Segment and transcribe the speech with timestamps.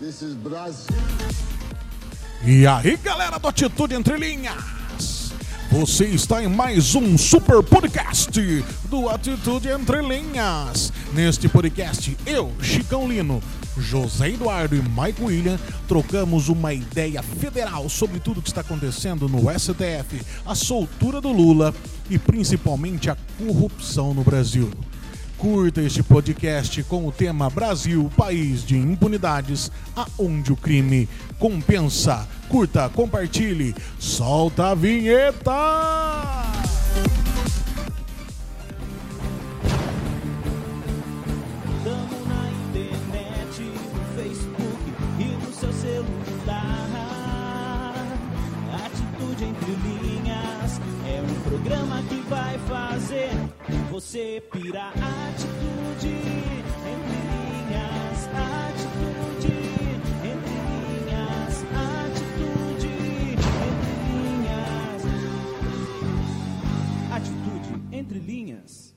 [0.00, 0.94] This is Brazil.
[2.44, 5.32] E aí, galera do Atitude Entre Linhas!
[5.72, 8.30] Você está em mais um super podcast
[8.84, 10.92] do Atitude Entre Linhas.
[11.12, 13.42] Neste podcast, eu, Chicão Lino,
[13.76, 19.50] José Eduardo e Mike William trocamos uma ideia federal sobre tudo que está acontecendo no
[19.50, 21.74] STF, a soltura do Lula
[22.08, 24.70] e principalmente a corrupção no Brasil.
[25.38, 32.26] Curta este podcast com o tema Brasil, país de impunidades, aonde o crime compensa.
[32.48, 36.57] Curta, compartilhe, solta a vinheta!
[54.00, 54.92] Você pirar.
[54.92, 59.52] Atitude entre linhas, atitude
[60.22, 60.54] entre
[61.02, 62.86] linhas, atitude
[63.66, 65.02] entre linhas.
[67.10, 68.94] Atitude entre linhas.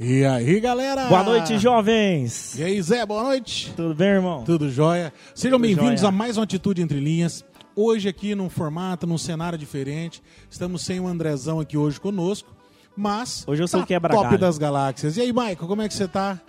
[0.00, 1.04] E aí, galera?
[1.08, 2.58] Boa noite, jovens!
[2.58, 3.74] E aí, Zé, boa noite.
[3.76, 4.42] Tudo bem, irmão?
[4.42, 5.12] Tudo jóia?
[5.34, 7.44] Sejam bem-vindos a mais uma Atitude Entre Linhas.
[7.76, 10.22] Hoje aqui num formato, num cenário diferente.
[10.50, 12.50] Estamos sem o Andrezão aqui hoje conosco,
[12.96, 15.16] mas Hoje eu sou tá o quebra top das galáxias.
[15.16, 16.40] E aí, Maicon, como é que você tá?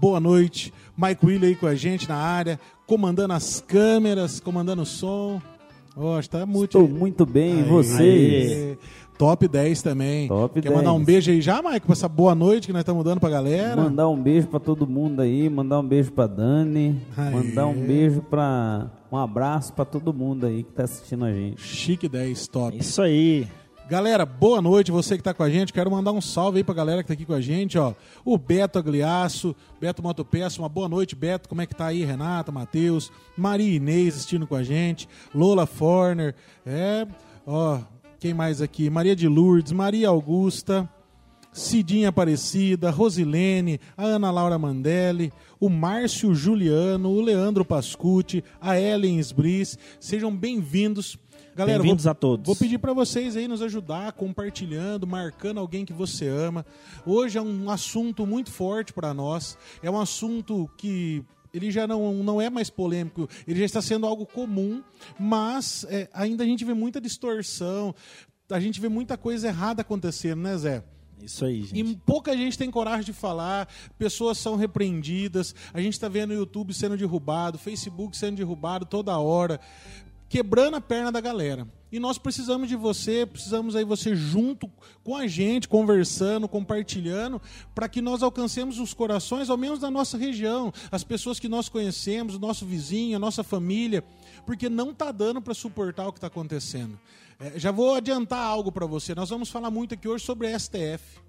[0.00, 0.72] Boa noite.
[0.96, 5.40] Mike William aí com a gente na área, comandando as câmeras, comandando o som.
[5.96, 6.78] Ó, está muito...
[6.78, 7.68] Estou muito bem, e Aê.
[7.68, 8.78] vocês?
[9.18, 10.26] Top 10 também.
[10.26, 11.00] Top Quer mandar 10.
[11.00, 13.76] um beijo aí já, Mike, pra essa boa noite que nós estamos dando pra galera?
[13.80, 17.30] Mandar um beijo pra todo mundo aí, mandar um beijo pra Dani, Aê.
[17.30, 18.90] mandar um beijo pra.
[19.12, 21.62] Um abraço pra todo mundo aí que tá assistindo a gente.
[21.62, 22.76] Chique 10, top.
[22.76, 23.46] Isso aí.
[23.92, 25.70] Galera, boa noite, você que tá com a gente.
[25.70, 27.92] Quero mandar um salve aí pra galera que tá aqui com a gente, ó.
[28.24, 31.46] O Beto Agliaço, Beto Motopeça, uma boa noite, Beto.
[31.46, 36.34] Como é que tá aí, Renata, Matheus, Maria Inês assistindo com a gente, Lola Forner,
[36.64, 37.06] é,
[37.46, 37.80] ó,
[38.18, 38.88] quem mais aqui?
[38.88, 40.88] Maria de Lourdes, Maria Augusta,
[41.52, 49.18] Cidinha Aparecida, Rosilene, a Ana Laura Mandelli, o Márcio Juliano, o Leandro Pascucci, a Ellen
[49.18, 49.78] Sbris.
[50.00, 51.18] Sejam bem-vindos.
[51.54, 52.46] Galera, vou- Bem-vindos a todos.
[52.46, 56.64] Vou pedir para vocês aí nos ajudar, compartilhando, marcando alguém que você ama.
[57.04, 59.58] Hoje é um assunto muito forte para nós.
[59.82, 64.06] É um assunto que ele já não, não é mais polêmico, ele já está sendo
[64.06, 64.82] algo comum,
[65.20, 67.94] mas é, ainda a gente vê muita distorção,
[68.50, 70.82] a gente vê muita coisa errada acontecendo, né, Zé?
[71.22, 71.78] Isso aí, gente.
[71.78, 76.34] E pouca gente tem coragem de falar, pessoas são repreendidas, a gente está vendo o
[76.34, 79.60] YouTube sendo derrubado, Facebook sendo derrubado toda hora,
[80.32, 81.68] quebrando a perna da galera.
[81.92, 84.66] E nós precisamos de você, precisamos aí você junto
[85.04, 87.38] com a gente, conversando, compartilhando,
[87.74, 91.68] para que nós alcancemos os corações, ao menos da nossa região, as pessoas que nós
[91.68, 94.02] conhecemos, o nosso vizinho, a nossa família,
[94.46, 96.98] porque não está dando para suportar o que está acontecendo.
[97.38, 99.14] É, já vou adiantar algo para você.
[99.14, 101.20] Nós vamos falar muito aqui hoje sobre STF.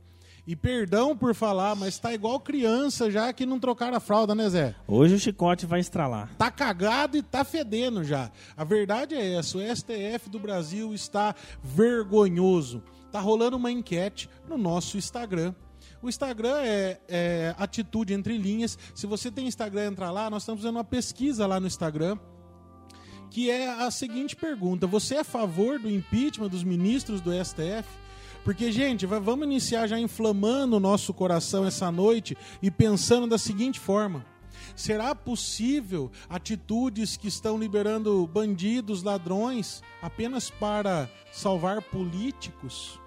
[0.46, 4.50] E perdão por falar, mas tá igual criança já que não trocaram a fralda, né,
[4.50, 4.76] Zé?
[4.86, 6.30] Hoje o chicote vai estralar.
[6.38, 8.30] Tá cagado e tá fedendo já.
[8.58, 11.34] A verdade é essa, o STF do Brasil está
[11.64, 12.84] vergonhoso.
[13.10, 15.56] Tá rolando uma enquete no nosso Instagram.
[16.02, 18.78] O Instagram é, é Atitude Entre Linhas.
[18.94, 20.30] Se você tem Instagram, entra lá.
[20.30, 22.18] Nós estamos fazendo uma pesquisa lá no Instagram
[23.30, 28.03] que é a seguinte pergunta: Você é a favor do impeachment dos ministros do STF?
[28.44, 33.80] Porque, gente, vamos iniciar já inflamando o nosso coração essa noite e pensando da seguinte
[33.80, 34.26] forma:
[34.76, 43.00] será possível atitudes que estão liberando bandidos, ladrões, apenas para salvar políticos?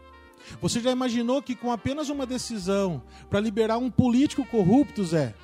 [0.60, 5.34] Você já imaginou que com apenas uma decisão para liberar um político corrupto, Zé,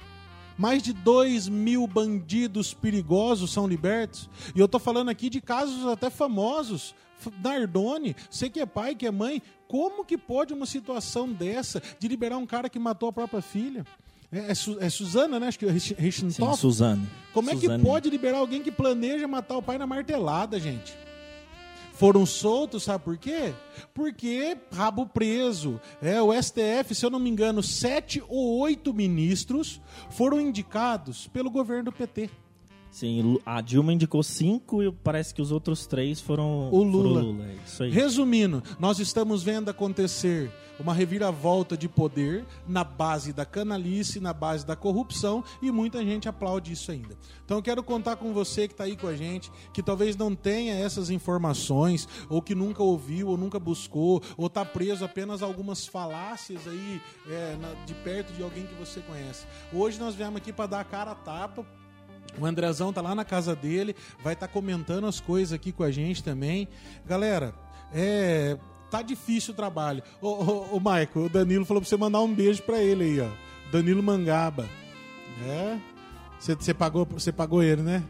[0.56, 4.30] mais de 2 mil bandidos perigosos são libertos.
[4.54, 6.94] E eu tô falando aqui de casos até famosos.
[7.42, 9.40] Nardoni, você que é pai, que é mãe,
[9.72, 13.86] como que pode uma situação dessa de liberar um cara que matou a própria filha?
[14.30, 15.46] É, é Su- é Suzana, né?
[15.48, 16.60] Acho que é Richentoff.
[16.60, 17.08] Suzane.
[17.32, 20.92] Como é que pode liberar alguém que planeja matar o pai na martelada, gente?
[21.94, 23.54] Foram soltos, sabe por quê?
[23.94, 25.80] Porque rabo preso.
[26.02, 29.80] É, o STF, se eu não me engano, sete ou oito ministros
[30.10, 32.28] foram indicados pelo governo do PT.
[32.92, 37.20] Sim, a Dilma indicou cinco e parece que os outros três foram O Lula.
[37.20, 37.46] foram Lula.
[37.46, 37.90] É isso aí.
[37.90, 44.66] Resumindo, nós estamos vendo acontecer uma reviravolta de poder na base da canalice, na base
[44.66, 47.16] da corrupção e muita gente aplaude isso ainda.
[47.44, 50.34] Então eu quero contar com você que está aí com a gente, que talvez não
[50.34, 55.46] tenha essas informações, ou que nunca ouviu, ou nunca buscou, ou está preso apenas a
[55.46, 59.46] algumas falácias aí é, na- de perto de alguém que você conhece.
[59.72, 61.64] Hoje nós viemos aqui para dar a cara a tapa
[62.38, 65.90] O Andrezão tá lá na casa dele, vai estar comentando as coisas aqui com a
[65.90, 66.68] gente também.
[67.06, 67.54] Galera,
[67.92, 68.56] é.
[68.90, 70.02] Tá difícil o trabalho.
[70.20, 73.28] Ô, ô, Maico, o Danilo falou pra você mandar um beijo pra ele aí, ó.
[73.70, 74.68] Danilo Mangaba.
[75.46, 75.78] É.
[76.38, 77.06] Você- pagou,
[77.36, 78.02] pagou ele, né?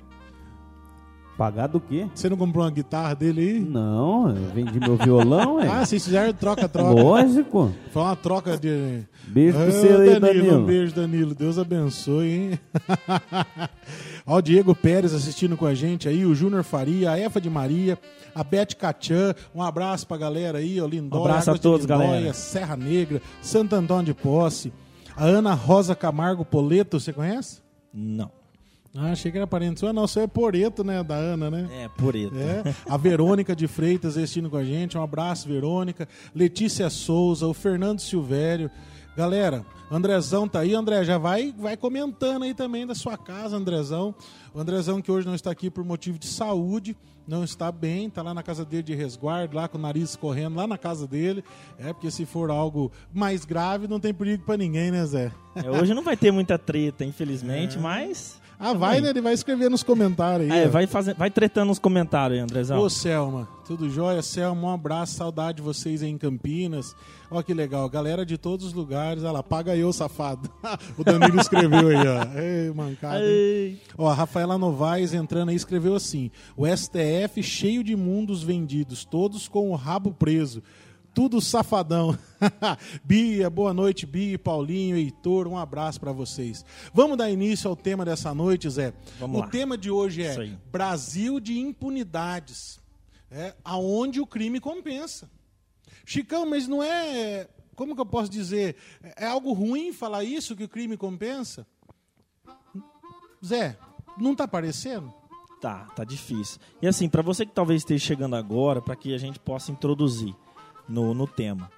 [1.43, 2.07] Pagar do quê?
[2.15, 3.59] Você não comprou uma guitarra dele aí?
[3.59, 5.85] Não, eu vendi meu violão, Ah, é.
[5.85, 7.03] vocês fizeram troca-troca.
[7.03, 7.73] Lógico.
[7.91, 9.01] Foi uma troca de.
[9.27, 10.65] Beijo pra Ô, você aí, Um Danilo.
[10.65, 11.35] beijo, Danilo.
[11.35, 12.61] Deus abençoe, hein?
[14.25, 17.51] Ó, o Diego Pérez assistindo com a gente aí, o Júnior Faria, a Efa de
[17.51, 17.99] Maria,
[18.33, 19.35] a Beth Cachan.
[19.53, 22.33] Um abraço pra galera aí, ó, Lindóia, Um abraço a Águas todos, Lindóia, galera.
[22.35, 24.73] Serra Negra, Santo Antônio de Posse.
[25.17, 27.61] A Ana Rosa Camargo Poleto, você conhece?
[27.93, 28.31] Não.
[28.95, 29.93] Ah, achei que era parente sua.
[29.93, 31.03] Não, você é Poreto, né?
[31.03, 31.69] Da Ana, né?
[31.73, 32.37] É, pureta.
[32.37, 34.99] É, a Verônica de Freitas assistindo com a gente.
[34.99, 36.07] Um abraço, Verônica.
[36.35, 38.71] Letícia Souza, o Fernando Silvério.
[39.17, 40.75] Galera, Andrezão tá aí.
[40.75, 44.15] André, já vai, vai comentando aí também da sua casa, Andrezão.
[44.55, 46.95] O Andrezão que hoje não está aqui por motivo de saúde,
[47.27, 50.57] não está bem, tá lá na casa dele de resguardo, lá com o nariz correndo,
[50.57, 51.43] lá na casa dele.
[51.79, 55.33] É, porque se for algo mais grave, não tem perigo pra ninguém, né, Zé?
[55.55, 58.42] É, hoje não vai ter muita treta, infelizmente, mas.
[58.65, 59.11] Ah, vai, né?
[59.11, 60.61] Ele vai escrever nos comentários aí.
[60.61, 60.71] É, ó.
[60.71, 62.79] vai, fazer, vai tretando nos comentários aí, Andrezão.
[62.79, 64.23] Ô, Selma, tudo jóia?
[64.23, 66.95] Selma, um abraço, saudade de vocês aí em Campinas.
[67.29, 69.25] Ó, que legal, galera de todos os lugares.
[69.25, 70.49] Olha lá, paga eu, safado.
[70.97, 72.39] o Danilo escreveu aí, ó.
[72.39, 73.21] Ei, mancada.
[73.21, 73.81] Ei.
[73.99, 79.49] Ó, a Rafaela Novaes entrando aí escreveu assim: o STF cheio de mundos vendidos, todos
[79.49, 80.63] com o rabo preso.
[81.15, 82.17] Tudo safadão.
[83.05, 86.65] Bia, boa noite, Bia, Paulinho, Heitor, um abraço pra vocês.
[86.93, 88.95] Vamos dar início ao tema dessa noite, Zé.
[89.21, 89.49] Vamos o lá.
[89.49, 90.57] tema de hoje é.
[90.71, 92.81] Brasil de impunidades.
[93.31, 95.31] É, aonde o crime compensa.
[96.05, 97.49] Chicão, mas não é.
[97.75, 98.77] Como que eu posso dizer?
[99.17, 101.67] É algo ruim falar isso, que o crime compensa?
[103.45, 103.77] Zé,
[104.19, 105.13] não tá parecendo?
[105.61, 106.59] Tá, tá difícil.
[106.81, 110.35] E assim, pra você que talvez esteja chegando agora, pra que a gente possa introduzir
[110.89, 111.71] no, no tema.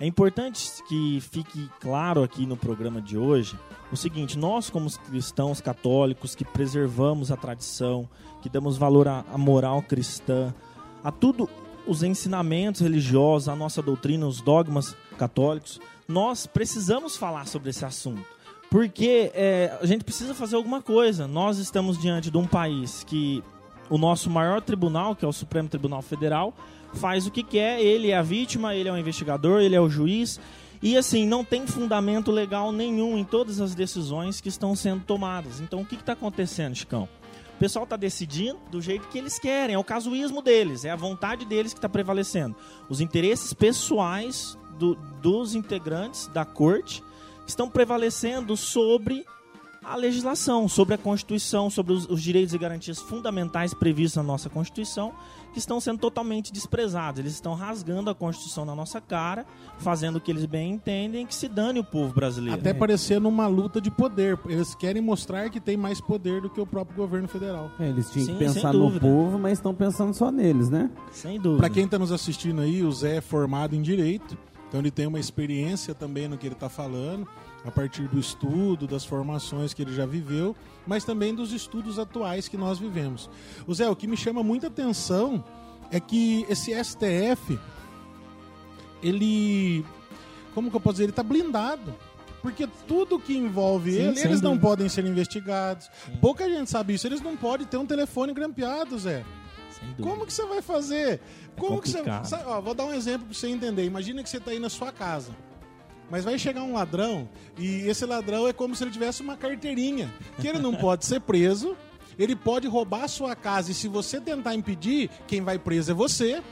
[0.00, 3.58] É importante que fique claro aqui no programa de hoje
[3.92, 8.08] o seguinte: nós, como cristãos católicos que preservamos a tradição,
[8.40, 10.54] que damos valor à, à moral cristã,
[11.04, 11.48] a tudo
[11.86, 18.24] os ensinamentos religiosos, a nossa doutrina, os dogmas católicos, nós precisamos falar sobre esse assunto.
[18.70, 21.26] Porque é, a gente precisa fazer alguma coisa.
[21.26, 23.42] Nós estamos diante de um país que
[23.88, 26.54] o nosso maior tribunal, que é o Supremo Tribunal Federal,
[26.94, 27.80] faz o que quer.
[27.80, 30.40] Ele é a vítima, ele é o investigador, ele é o juiz.
[30.82, 35.60] E assim, não tem fundamento legal nenhum em todas as decisões que estão sendo tomadas.
[35.60, 37.08] Então, o que está acontecendo, Chicão?
[37.54, 40.96] O pessoal está decidindo do jeito que eles querem, é o casuísmo deles, é a
[40.96, 42.56] vontade deles que está prevalecendo.
[42.88, 47.02] Os interesses pessoais do- dos integrantes da corte
[47.46, 49.26] estão prevalecendo sobre
[49.84, 54.48] a legislação, sobre a Constituição, sobre os, os direitos e garantias fundamentais previstos na nossa
[54.48, 55.12] Constituição,
[55.52, 57.20] que estão sendo totalmente desprezados.
[57.20, 59.46] Eles estão rasgando a Constituição na nossa cara,
[59.78, 62.58] fazendo o que eles bem entendem, que se dane o povo brasileiro.
[62.58, 64.38] Até parecendo uma luta de poder.
[64.46, 67.70] Eles querem mostrar que tem mais poder do que o próprio governo federal.
[67.78, 70.90] É, eles tinham Sim, que pensar no povo, mas estão pensando só neles, né?
[71.10, 71.58] Sem dúvida.
[71.58, 74.36] Para quem está nos assistindo aí, o Zé é formado em Direito,
[74.68, 77.26] então ele tem uma experiência também no que ele está falando,
[77.64, 80.56] a partir do estudo, das formações que ele já viveu,
[80.86, 83.28] mas também dos estudos atuais que nós vivemos.
[83.66, 85.44] O Zé, o que me chama muita atenção
[85.90, 87.58] é que esse STF,
[89.02, 89.84] ele,
[90.54, 91.94] como que eu posso dizer, ele está blindado.
[92.42, 94.68] Porque tudo que envolve Sim, ele, eles não dúvida.
[94.68, 95.90] podem ser investigados.
[96.22, 97.06] Pouca gente sabe isso.
[97.06, 99.24] Eles não podem ter um telefone grampeado, Zé.
[100.00, 101.20] Como que você vai fazer?
[101.56, 101.98] Como que você.
[101.98, 102.46] complicado.
[102.46, 103.84] ó, vou dar um exemplo pra você entender.
[103.84, 105.32] Imagina que você tá aí na sua casa.
[106.10, 110.12] Mas vai chegar um ladrão e esse ladrão é como se ele tivesse uma carteirinha.
[110.40, 111.76] Que ele não pode ser preso,
[112.18, 115.94] ele pode roubar a sua casa e se você tentar impedir, quem vai preso é
[115.94, 116.42] você.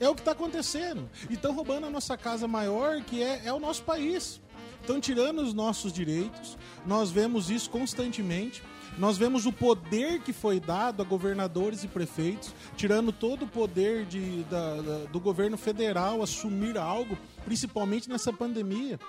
[0.00, 1.08] É o que está acontecendo.
[1.28, 4.40] E estão roubando a nossa casa maior, que é, é o nosso país.
[4.80, 6.56] Estão tirando os nossos direitos.
[6.86, 8.62] Nós vemos isso constantemente.
[8.96, 14.04] Nós vemos o poder que foi dado a governadores e prefeitos, tirando todo o poder
[14.06, 17.16] de, da- da- do governo federal assumir algo,
[17.48, 19.00] principalmente nessa pandemia.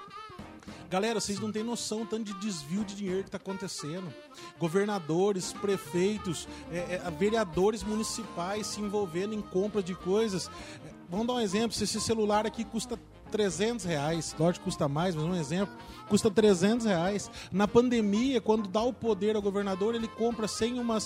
[0.90, 4.14] Galera, vocês não têm noção tanto de desvio de dinheiro que está acontecendo.
[4.58, 10.50] Governadores, prefeitos, é, é, vereadores municipais se envolvendo em compra de coisas.
[10.86, 12.98] É, vamos dar um exemplo: se esse celular aqui custa
[13.30, 15.76] 300 reais, lógico custa mais, mas um exemplo,
[16.08, 17.30] custa 300 reais.
[17.52, 20.98] Na pandemia, quando dá o poder ao governador, ele compra sem uma,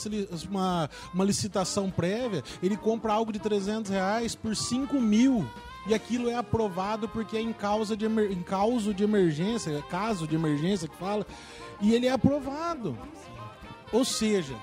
[0.48, 5.50] uma, uma licitação prévia, ele compra algo de 300 reais por 5 mil.
[5.86, 10.36] E aquilo é aprovado porque é em causa de, em causa de emergência, caso de
[10.36, 11.26] emergência que fala,
[11.82, 12.98] e ele é aprovado.
[13.92, 14.56] Ou seja,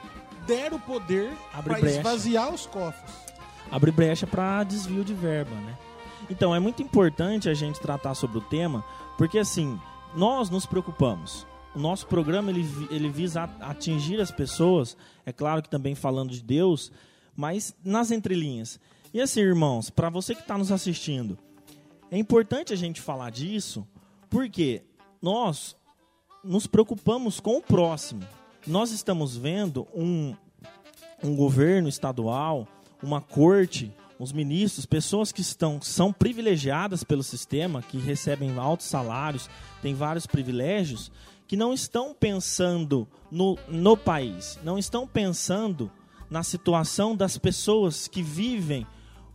[0.46, 1.30] der o poder
[1.62, 3.12] para esvaziar os cofres.
[3.70, 5.76] abre brecha para desvio de verba, né?
[6.28, 8.84] Então é muito importante a gente tratar sobre o tema,
[9.18, 9.78] porque assim
[10.14, 11.46] nós nos preocupamos.
[11.74, 16.42] O nosso programa ele, ele visa atingir as pessoas, é claro que também falando de
[16.42, 16.90] Deus,
[17.36, 18.80] mas nas entrelinhas.
[19.12, 21.36] E assim, irmãos, para você que está nos assistindo,
[22.10, 23.86] é importante a gente falar disso,
[24.28, 24.82] porque
[25.20, 25.76] nós
[26.44, 28.22] nos preocupamos com o próximo.
[28.66, 30.34] Nós estamos vendo um,
[31.24, 32.68] um governo estadual,
[33.02, 39.48] uma corte, os ministros, pessoas que estão são privilegiadas pelo sistema, que recebem altos salários,
[39.82, 41.10] têm vários privilégios,
[41.48, 45.90] que não estão pensando no, no país, não estão pensando
[46.30, 48.86] na situação das pessoas que vivem,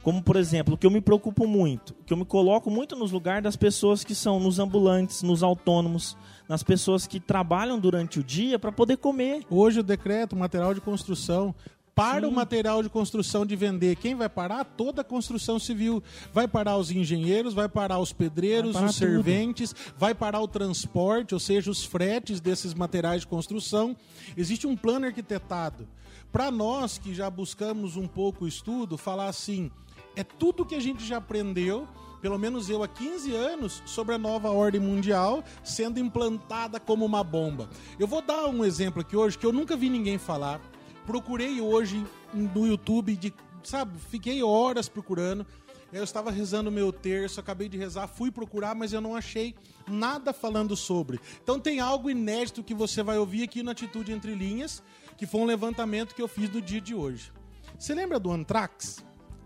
[0.05, 3.11] como por exemplo, o que eu me preocupo muito, que eu me coloco muito nos
[3.11, 6.15] lugares das pessoas que são nos ambulantes, nos autônomos,
[6.47, 9.43] nas pessoas que trabalham durante o dia para poder comer.
[9.49, 11.55] Hoje o decreto, material de construção,
[11.95, 12.27] para Sim.
[12.27, 14.63] o material de construção de vender, quem vai parar?
[14.63, 16.03] Toda a construção civil.
[16.31, 19.07] Vai parar os engenheiros, vai parar os pedreiros, parar os tudo.
[19.07, 23.97] serventes, vai parar o transporte, ou seja, os fretes desses materiais de construção.
[24.37, 25.87] Existe um plano arquitetado.
[26.31, 29.71] Para nós que já buscamos um pouco o estudo, falar assim,
[30.15, 31.87] é tudo que a gente já aprendeu
[32.25, 37.23] pelo menos eu há 15 anos, sobre a nova ordem mundial sendo implantada como uma
[37.23, 37.69] bomba.
[37.99, 40.59] Eu vou dar um exemplo aqui hoje que eu nunca vi ninguém falar.
[41.05, 42.03] Procurei hoje
[42.33, 43.31] no YouTube, de,
[43.63, 45.45] sabe, fiquei horas procurando.
[45.93, 49.53] Eu estava rezando meu terço, acabei de rezar, fui procurar, mas eu não achei
[49.87, 51.19] nada falando sobre.
[51.43, 54.81] Então tem algo inédito que você vai ouvir aqui no Atitude Entre Linhas,
[55.15, 57.31] que foi um levantamento que eu fiz no dia de hoje.
[57.77, 59.05] Você lembra do Anthrax?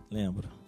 [0.09, 0.58] Lembra?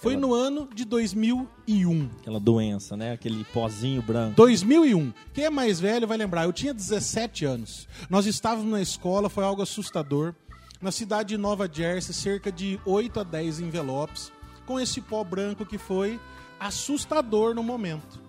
[0.00, 2.10] Foi no ano de 2001.
[2.20, 3.12] Aquela doença, né?
[3.12, 4.34] Aquele pozinho branco.
[4.34, 5.12] 2001.
[5.34, 6.44] Quem é mais velho vai lembrar.
[6.44, 7.86] Eu tinha 17 anos.
[8.08, 10.34] Nós estávamos na escola, foi algo assustador.
[10.80, 14.32] Na cidade de Nova Jersey, cerca de 8 a 10 envelopes,
[14.64, 16.18] com esse pó branco que foi
[16.58, 18.22] assustador no momento.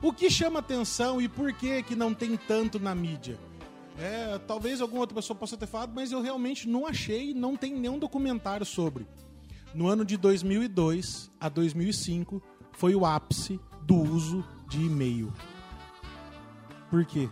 [0.00, 3.36] O que chama atenção e por que que não tem tanto na mídia?
[3.98, 7.74] É, talvez alguma outra pessoa possa ter falado, mas eu realmente não achei, não tem
[7.74, 9.04] nenhum documentário sobre.
[9.72, 15.32] No ano de 2002 a 2005 foi o ápice do uso de e-mail.
[16.90, 17.28] Por quê?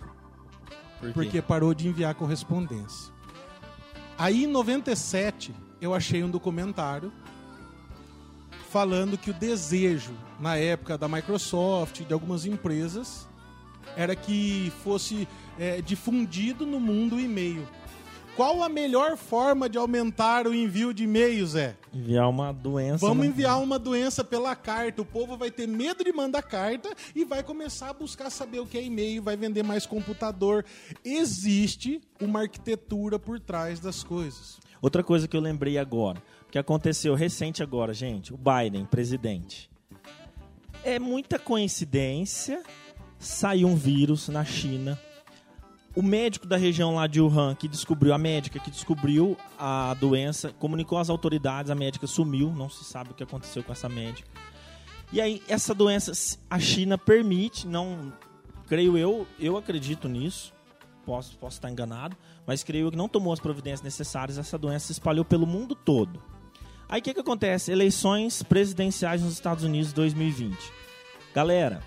[1.00, 1.12] Por quê?
[1.12, 3.12] Porque parou de enviar correspondência.
[4.16, 7.12] Aí em 97 eu achei um documentário
[8.70, 13.28] falando que o desejo na época da Microsoft, de algumas empresas,
[13.96, 15.26] era que fosse
[15.58, 17.66] é, difundido no mundo o e-mail.
[18.38, 21.74] Qual a melhor forma de aumentar o envio de e-mails, é?
[21.92, 23.04] Enviar uma doença.
[23.04, 23.32] Vamos né?
[23.32, 25.02] enviar uma doença pela carta.
[25.02, 28.66] O povo vai ter medo de mandar carta e vai começar a buscar saber o
[28.66, 30.64] que é e-mail, vai vender mais computador.
[31.04, 34.60] Existe uma arquitetura por trás das coisas.
[34.80, 39.68] Outra coisa que eu lembrei agora, que aconteceu recente agora, gente, o Biden, presidente.
[40.84, 42.62] É muita coincidência,
[43.18, 44.96] saiu um vírus na China.
[45.98, 50.52] O médico da região lá de Wuhan, que descobriu, a médica que descobriu a doença,
[50.56, 54.28] comunicou às autoridades, a médica sumiu, não se sabe o que aconteceu com essa médica.
[55.12, 58.12] E aí, essa doença, a China permite, não,
[58.68, 60.54] creio eu, eu acredito nisso,
[61.04, 64.86] posso, posso estar enganado, mas creio eu que não tomou as providências necessárias, essa doença
[64.86, 66.22] se espalhou pelo mundo todo.
[66.88, 67.72] Aí o que, que acontece?
[67.72, 70.56] Eleições presidenciais nos Estados Unidos 2020.
[71.34, 71.82] Galera,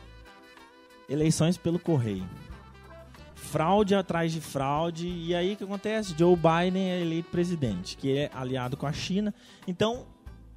[1.08, 2.28] eleições pelo correio.
[3.52, 5.08] Fraude atrás de fraude.
[5.10, 6.16] E aí o que acontece?
[6.18, 9.34] Joe Biden é eleito presidente, que é aliado com a China.
[9.68, 10.06] Então,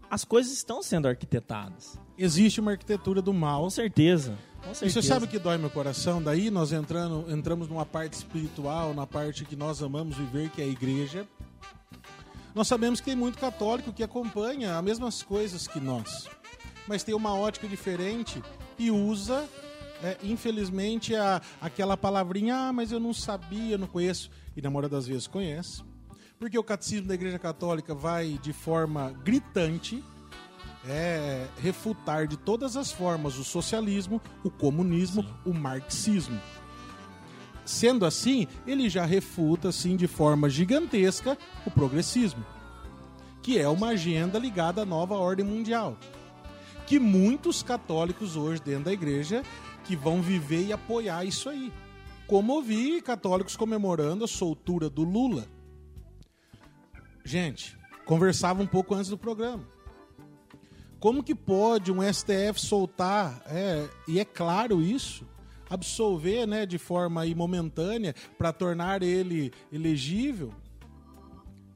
[0.09, 1.99] as coisas estão sendo arquitetadas.
[2.17, 3.65] Existe uma arquitetura do mal.
[3.65, 4.39] Com certeza.
[4.63, 5.03] Com E certeza.
[5.03, 6.23] você sabe o que dói meu coração?
[6.23, 10.65] Daí nós entrando, entramos numa parte espiritual, na parte que nós amamos viver, que é
[10.65, 11.27] a igreja.
[12.55, 16.29] Nós sabemos que tem muito católico que acompanha as mesmas coisas que nós,
[16.87, 18.41] mas tem uma ótica diferente
[18.79, 19.49] e usa,
[20.03, 24.71] é, infelizmente, a, aquela palavrinha, ah, mas eu não sabia, eu não conheço, e na
[24.71, 25.83] maioria das vezes conhece,
[26.39, 30.03] porque o catecismo da igreja católica vai de forma gritante
[30.87, 36.39] é refutar de todas as formas o socialismo, o comunismo, o marxismo.
[37.65, 42.45] Sendo assim, ele já refuta assim de forma gigantesca o progressismo,
[43.43, 45.97] que é uma agenda ligada à nova ordem mundial,
[46.87, 49.43] que muitos católicos hoje dentro da igreja
[49.85, 51.73] que vão viver e apoiar isso aí.
[52.27, 55.47] Como ouvi católicos comemorando a soltura do Lula.
[57.25, 59.65] Gente, conversava um pouco antes do programa.
[60.99, 65.27] Como que pode um STF soltar, é, e é claro isso,
[65.69, 70.53] absolver, né, de forma aí momentânea para tornar ele elegível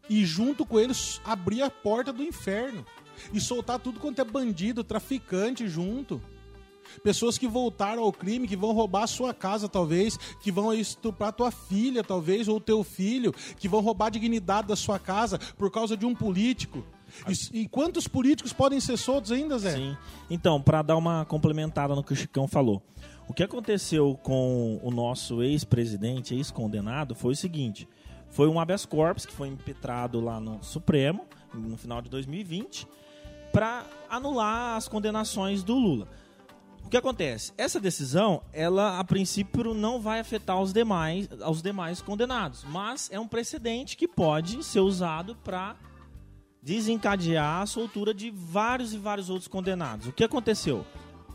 [0.09, 2.85] e junto com eles abrir a porta do inferno
[3.33, 6.23] e soltar tudo quanto é bandido, traficante junto.
[7.03, 11.33] Pessoas que voltaram ao crime, que vão roubar a sua casa, talvez, que vão estuprar
[11.33, 15.71] tua filha, talvez, ou teu filho, que vão roubar a dignidade da sua casa por
[15.71, 16.85] causa de um político.
[17.27, 19.73] E, e quantos políticos podem ser soltos ainda, Zé?
[19.73, 19.97] Sim.
[20.31, 22.83] Então, para dar uma complementada no que o Chicão falou.
[23.27, 27.89] O que aconteceu com o nosso ex-presidente, ex-condenado, foi o seguinte:
[28.31, 32.87] foi um habeas corpus que foi impetrado lá no Supremo, no final de 2020,
[33.53, 36.09] para anular as condenações do Lula.
[36.89, 37.53] O que acontece?
[37.59, 43.21] Essa decisão, ela a princípio não vai afetar os demais, os demais condenados, mas é
[43.21, 45.77] um precedente que pode ser usado para
[46.63, 50.07] desencadear a soltura de vários e vários outros condenados.
[50.07, 50.83] O que aconteceu?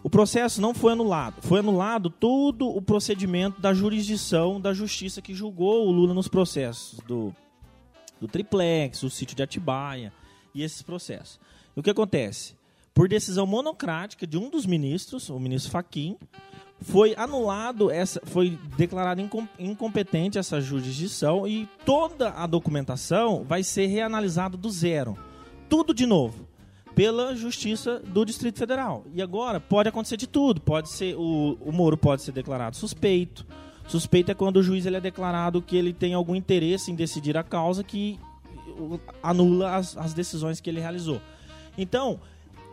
[0.02, 1.40] O processo não foi anulado.
[1.44, 7.00] Foi anulado todo o procedimento da jurisdição da justiça que julgou o Lula nos processos
[7.02, 7.32] do,
[8.20, 10.12] do triplex, o sítio de Atibaia
[10.52, 11.40] e esses processos.
[11.78, 12.56] E o que acontece?
[12.94, 16.16] Por decisão monocrática de um dos ministros, o ministro Faquim,
[16.82, 23.88] foi anulado essa, foi declarada incom, incompetente essa jurisdição e toda a documentação vai ser
[23.88, 25.18] reanalisada do zero,
[25.70, 26.48] tudo de novo
[26.94, 29.06] pela Justiça do Distrito Federal.
[29.14, 30.62] E agora pode acontecer de tudo.
[30.62, 33.46] Pode ser o, o Moro pode ser declarado suspeito.
[33.88, 37.36] Suspeito é quando o juiz ele é declarado que ele tem algum interesse em decidir
[37.36, 38.20] a causa que
[39.22, 41.20] anula as, as decisões que ele realizou.
[41.78, 42.20] Então,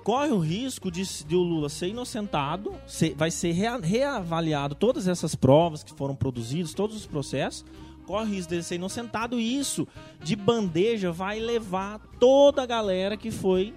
[0.04, 5.07] corre o risco de, de o Lula ser inocentado, ser, vai ser rea, reavaliado todas
[5.07, 7.64] essas provas que foram produzidas, todos os processos,
[8.07, 9.87] corre o risco de ser inocentado e isso,
[10.23, 13.75] de bandeja, vai levar toda a galera que foi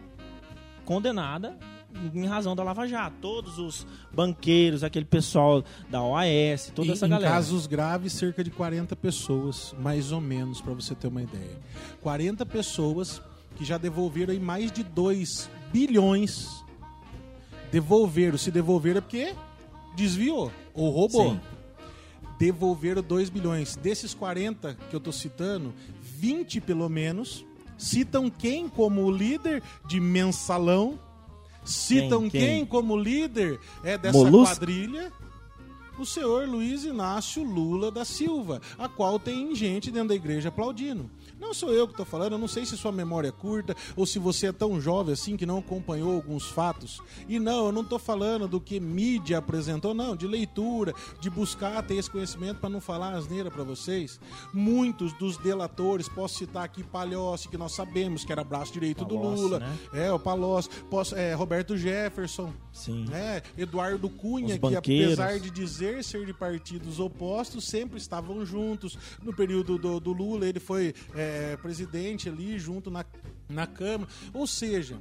[0.86, 1.58] condenada
[2.13, 3.15] em razão da Lava Jato.
[3.22, 7.32] Todos os banqueiros, aquele pessoal da OAS, toda em, essa em galera.
[7.32, 11.60] casos graves, cerca de 40 pessoas, mais ou menos, para você ter uma ideia.
[12.02, 13.21] 40 pessoas
[13.56, 16.63] que já devolveram aí mais de 2 bilhões.
[17.71, 18.38] Devolveram.
[18.38, 19.33] Se devolveram é porque
[19.95, 21.31] desviou ou roubou.
[21.33, 21.39] Sim.
[22.39, 23.75] Devolveram 2 bilhões.
[23.75, 27.43] Desses 40 que eu tô citando, 20 pelo menos
[27.77, 30.99] citam quem como líder de mensalão?
[31.65, 32.29] Citam Quem?
[32.29, 32.65] quem, Quem?
[32.65, 35.12] como líder é dessa quadrilha?
[35.97, 41.09] O senhor Luiz Inácio Lula da Silva, a qual tem gente dentro da igreja aplaudindo.
[41.43, 44.06] Não sou eu que estou falando, eu não sei se sua memória é curta ou
[44.06, 47.01] se você é tão jovem assim que não acompanhou alguns fatos.
[47.27, 51.84] E não, eu não estou falando do que mídia apresentou, não, de leitura, de buscar
[51.84, 54.21] ter esse conhecimento para não falar asneira para vocês.
[54.53, 59.15] Muitos dos delatores, posso citar aqui Palhoce, que nós sabemos que era braço direito do
[59.15, 59.77] Palocci, Lula, né?
[59.93, 63.06] é, o Palocci, posso, é, Roberto Jefferson, Sim.
[63.10, 63.41] né?
[63.58, 68.97] Eduardo Cunha, que apesar de dizer ser de partidos opostos, sempre estavam juntos.
[69.21, 73.06] No período do, do Lula, ele foi é, presidente ali, junto na,
[73.50, 74.10] na Câmara.
[74.34, 75.00] Ou seja,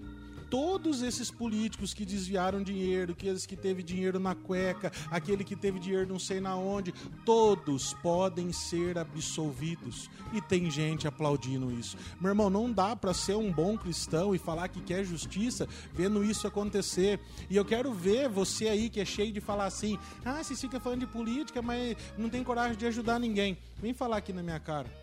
[0.53, 5.79] todos esses políticos que desviaram dinheiro, aqueles que teve dinheiro na cueca, aquele que teve
[5.79, 6.92] dinheiro não sei na onde,
[7.25, 10.11] todos podem ser absolvidos.
[10.31, 11.97] E tem gente aplaudindo isso.
[12.21, 16.23] Meu irmão, não dá pra ser um bom cristão e falar que quer justiça vendo
[16.23, 17.18] isso acontecer.
[17.49, 20.79] E eu quero ver você aí que é cheio de falar assim: "Ah, você fica
[20.79, 23.57] falando de política, mas não tem coragem de ajudar ninguém".
[23.81, 25.02] Vem falar aqui na minha cara.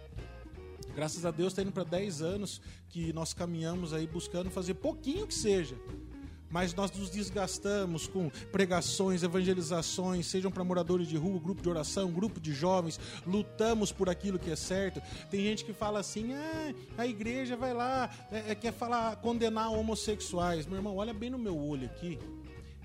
[1.00, 5.26] Graças a Deus, está indo para 10 anos que nós caminhamos aí buscando fazer pouquinho
[5.26, 5.78] que seja.
[6.52, 12.12] Mas nós nos desgastamos com pregações, evangelizações, sejam para moradores de rua, grupo de oração,
[12.12, 15.02] grupo de jovens, lutamos por aquilo que é certo.
[15.32, 19.72] Tem gente que fala assim: ah, a igreja vai lá, é, é, quer falar, condenar
[19.72, 20.66] homossexuais.
[20.66, 22.20] Meu irmão, olha bem no meu olho aqui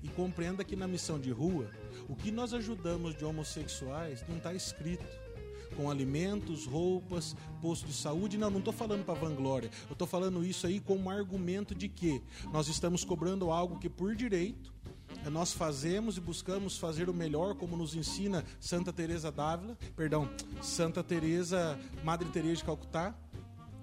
[0.01, 1.69] e compreenda que na missão de rua,
[2.07, 5.24] o que nós ajudamos de homossexuais não está escrito
[5.75, 8.37] com alimentos, roupas, posto de saúde.
[8.37, 9.69] Não, não estou falando para vanglória.
[9.89, 14.15] Eu estou falando isso aí como argumento de que nós estamos cobrando algo que por
[14.15, 14.73] direito
[15.31, 20.29] nós fazemos e buscamos fazer o melhor, como nos ensina Santa Teresa d'Ávila, perdão,
[20.61, 23.15] Santa Teresa, Madre Teresa de Calcutá.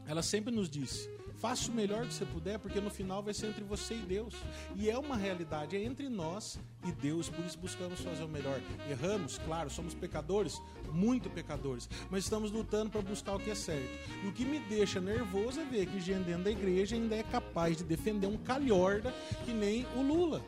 [0.06, 1.08] Ela sempre nos disse:
[1.42, 4.32] faça o melhor que você puder, porque no final vai ser entre você e Deus.
[4.76, 8.60] E é uma realidade, é entre nós e Deus, por isso buscamos fazer o melhor.
[8.88, 13.90] Erramos, claro, somos pecadores, muito pecadores, mas estamos lutando para buscar o que é certo.
[14.22, 17.24] E o que me deixa nervoso é ver que gente dentro da igreja ainda é
[17.24, 19.12] capaz de defender um calhorda
[19.44, 20.40] que nem o Lula.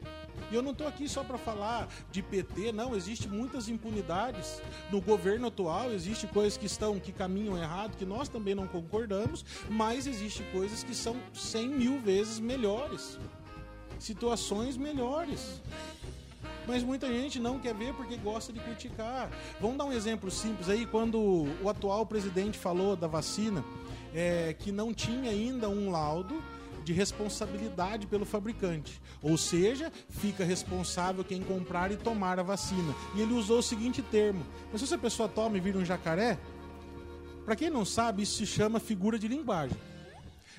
[0.51, 2.95] E eu não estou aqui só para falar de PT, não.
[2.95, 5.93] Existe muitas impunidades no governo atual.
[5.93, 10.83] Existem coisas que estão que caminham errado, que nós também não concordamos, mas existem coisas
[10.83, 13.19] que são 100 mil vezes melhores,
[13.99, 15.61] situações melhores.
[16.67, 19.31] Mas muita gente não quer ver porque gosta de criticar.
[19.61, 23.63] Vamos dar um exemplo simples aí, quando o atual presidente falou da vacina,
[24.15, 26.43] é, que não tinha ainda um laudo
[26.85, 29.01] de responsabilidade pelo fabricante.
[29.23, 32.95] Ou seja, fica responsável quem comprar e tomar a vacina.
[33.17, 36.39] E ele usou o seguinte termo: mas se essa pessoa toma e vira um jacaré,
[37.45, 39.77] para quem não sabe, isso se chama figura de linguagem.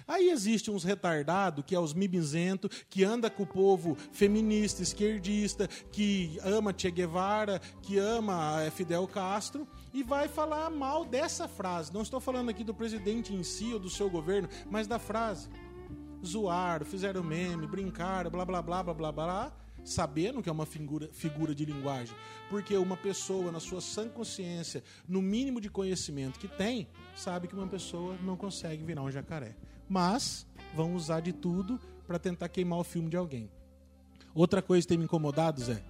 [0.08, 5.68] Aí existe uns retardados, que é os mimizento, que anda com o povo feminista, esquerdista,
[5.92, 11.92] que ama Che Guevara, que ama eh, Fidel Castro, e vai falar mal dessa frase.
[11.92, 15.50] Não estou falando aqui do presidente em si ou do seu governo, mas da frase.
[16.26, 21.10] Zoaram, fizeram meme, brincaram, blá blá blá blá blá blá, sabendo que é uma figura,
[21.14, 22.16] figura de linguagem.
[22.50, 27.56] Porque uma pessoa, na sua sã consciência, no mínimo de conhecimento que tem, sabe que
[27.56, 29.56] uma pessoa não consegue virar um jacaré.
[29.88, 33.50] Mas vão usar de tudo para tentar queimar o filme de alguém.
[34.34, 35.82] Outra coisa que tem me incomodado, Zé,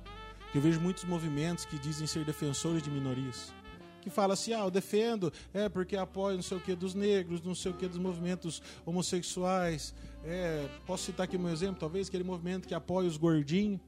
[0.52, 3.54] que eu vejo muitos movimentos que dizem ser defensores de minorias
[4.06, 7.42] que fala assim, ah, eu defendo, é porque apoio não sei o que dos negros,
[7.42, 9.96] não sei o que dos movimentos homossexuais.
[10.24, 13.80] É, posso citar aqui um exemplo, talvez, aquele movimento que apoia os gordinhos.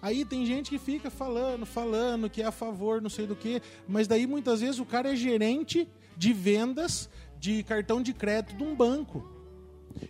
[0.00, 3.60] Aí tem gente que fica falando, falando que é a favor, não sei do que,
[3.88, 7.10] mas daí muitas vezes o cara é gerente de vendas
[7.40, 9.28] de cartão de crédito de um banco.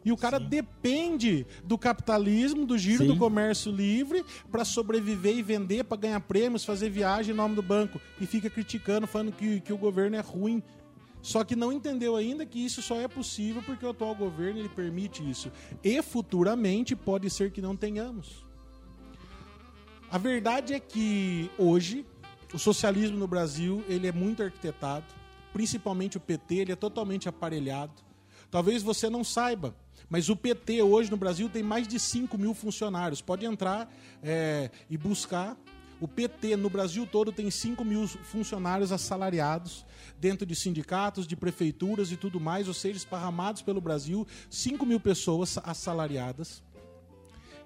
[0.04, 0.46] E o cara Sim.
[0.46, 3.08] depende do capitalismo, do giro Sim.
[3.08, 7.62] do comércio livre para sobreviver e vender, para ganhar prêmios, fazer viagem em nome do
[7.62, 8.00] banco.
[8.20, 10.62] E fica criticando, falando que, que o governo é ruim.
[11.22, 14.68] Só que não entendeu ainda que isso só é possível porque o atual governo ele
[14.68, 15.52] permite isso.
[15.84, 18.44] E futuramente pode ser que não tenhamos.
[20.10, 22.04] A verdade é que hoje
[22.52, 25.04] o socialismo no Brasil ele é muito arquitetado,
[25.52, 27.92] principalmente o PT, ele é totalmente aparelhado.
[28.50, 29.74] Talvez você não saiba,
[30.08, 33.20] mas o PT hoje no Brasil tem mais de 5 mil funcionários.
[33.20, 35.56] Pode entrar é, e buscar.
[36.00, 39.84] O PT no Brasil todo tem 5 mil funcionários assalariados
[40.18, 44.98] dentro de sindicatos, de prefeituras e tudo mais, ou seja, esparramados pelo Brasil, 5 mil
[44.98, 46.62] pessoas assalariadas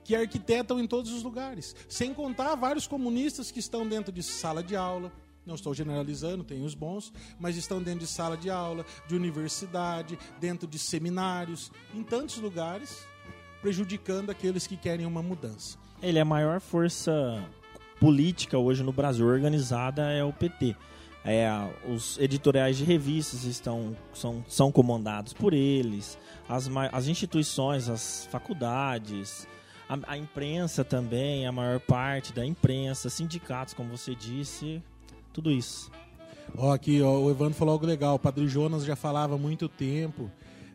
[0.05, 1.75] que arquitetam em todos os lugares.
[1.89, 5.11] Sem contar vários comunistas que estão dentro de sala de aula.
[5.47, 10.19] Não estou generalizando, tem os bons, mas estão dentro de sala de aula, de universidade,
[10.41, 13.07] dentro de seminários, em tantos lugares,
[13.61, 15.79] prejudicando aqueles que querem uma mudança.
[16.03, 17.43] Ele é a maior força
[18.01, 20.77] política hoje no Brasil organizada é o PT.
[21.25, 21.49] É,
[21.89, 29.49] os editoriais de revistas estão são, são comandados por eles, as, as instituições, as faculdades,
[29.89, 34.83] a, a imprensa também, a maior parte da imprensa, sindicatos, como você disse,
[35.35, 35.91] tudo isso.
[36.57, 38.15] Ó, aqui, ó, o Evandro falou algo legal.
[38.15, 40.31] O Padre Jonas já falava há muito tempo.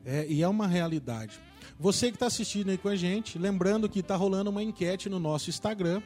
[0.05, 1.39] É, e é uma realidade.
[1.79, 5.17] Você que está assistindo aí com a gente, lembrando que está rolando uma enquete no
[5.17, 6.01] nosso Instagram,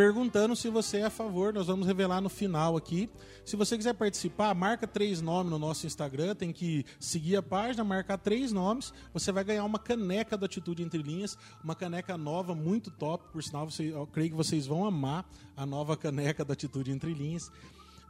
[0.00, 1.52] perguntando se você é a favor.
[1.52, 3.10] Nós vamos revelar no final aqui.
[3.44, 6.34] Se você quiser participar, marca três nomes no nosso Instagram.
[6.34, 8.94] Tem que seguir a página, marcar três nomes.
[9.12, 13.30] Você vai ganhar uma caneca do Atitude Entre Linhas, uma caneca nova, muito top.
[13.30, 17.12] Por sinal, você, eu creio que vocês vão amar a nova caneca da Atitude Entre
[17.12, 17.52] Linhas.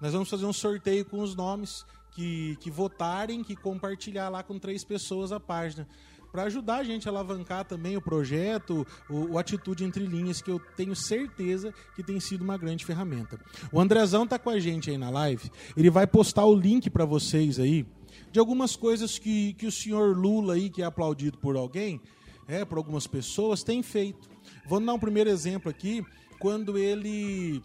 [0.01, 4.61] Nós vamos fazer um sorteio com os nomes que, que votarem, que compartilhar lá com
[4.61, 5.89] três pessoas a página.
[6.33, 10.51] Para ajudar a gente a alavancar também o projeto, o, o Atitude Entre Linhas, que
[10.51, 13.39] eu tenho certeza que tem sido uma grande ferramenta.
[13.73, 15.51] O Andrezão tá com a gente aí na live.
[15.77, 17.87] Ele vai postar o link para vocês aí
[18.31, 22.01] de algumas coisas que, que o senhor Lula aí, que é aplaudido por alguém,
[22.47, 24.29] é, por algumas pessoas, tem feito.
[24.67, 26.05] Vamos dar um primeiro exemplo aqui,
[26.39, 27.63] quando ele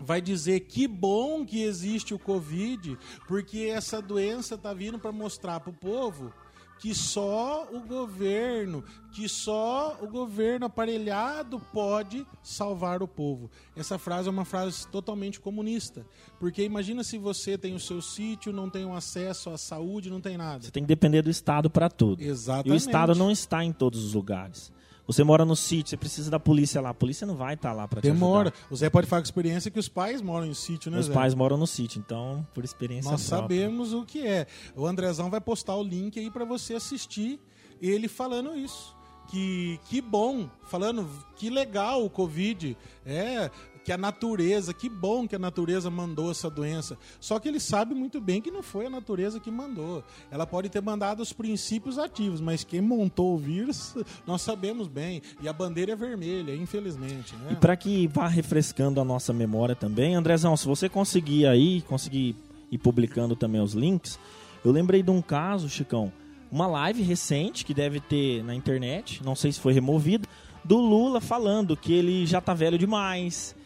[0.00, 2.96] vai dizer que bom que existe o Covid,
[3.26, 6.32] porque essa doença está vindo para mostrar para o povo
[6.78, 13.50] que só o governo, que só o governo aparelhado pode salvar o povo.
[13.76, 16.06] Essa frase é uma frase totalmente comunista,
[16.38, 20.20] porque imagina se você tem o seu sítio, não tem um acesso à saúde, não
[20.20, 20.64] tem nada.
[20.64, 22.22] Você tem que depender do Estado para tudo.
[22.22, 22.68] Exatamente.
[22.68, 24.72] E o Estado não está em todos os lugares.
[25.08, 26.90] Você mora no sítio, você precisa da polícia lá.
[26.90, 28.50] A polícia não vai estar lá para te Demora.
[28.50, 28.66] ajudar.
[28.70, 31.14] O Zé pode falar com experiência que os pais moram em sítio, né, Meus Zé?
[31.14, 33.58] pais moram no sítio, então, por experiência Nós própria.
[33.58, 34.46] sabemos o que é.
[34.76, 37.40] O Andrezão vai postar o link aí para você assistir
[37.80, 38.94] ele falando isso.
[39.30, 43.50] Que, que bom, falando que legal o Covid, é
[43.88, 46.98] que a natureza, que bom que a natureza mandou essa doença.
[47.18, 50.04] Só que ele sabe muito bem que não foi a natureza que mandou.
[50.30, 53.96] Ela pode ter mandado os princípios ativos, mas quem montou o vírus,
[54.28, 55.22] nós sabemos bem.
[55.40, 57.34] E a bandeira é vermelha, infelizmente.
[57.36, 57.52] Né?
[57.52, 62.36] E para que vá refrescando a nossa memória também, Andrezão, se você conseguir aí, conseguir
[62.70, 64.18] ir publicando também os links,
[64.62, 66.12] eu lembrei de um caso, Chicão,
[66.52, 70.28] uma live recente que deve ter na internet, não sei se foi removido,
[70.62, 73.56] do Lula falando que ele já tá velho demais,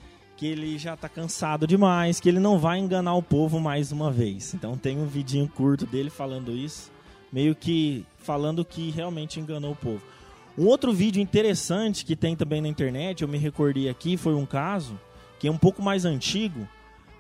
[0.43, 4.11] que ele já tá cansado demais, que ele não vai enganar o povo mais uma
[4.11, 4.53] vez.
[4.55, 6.91] Então tem um vidinho curto dele falando isso,
[7.33, 10.03] meio que falando que realmente enganou o povo.
[10.59, 14.45] Um outro vídeo interessante que tem também na internet, eu me recordei aqui, foi um
[14.45, 14.99] caso
[15.39, 16.67] que é um pouco mais antigo.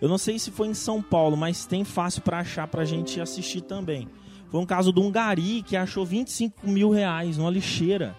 [0.00, 3.20] Eu não sei se foi em São Paulo, mas tem fácil para achar pra gente
[3.20, 4.08] assistir também.
[4.50, 8.16] Foi um caso de um gari que achou 25 mil reais numa lixeira.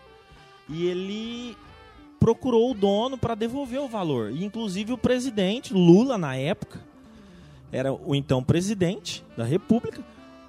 [0.70, 1.58] E ele
[2.24, 4.32] procurou o dono para devolver o valor.
[4.32, 6.80] E inclusive o presidente, Lula na época,
[7.70, 10.02] era o então presidente da República,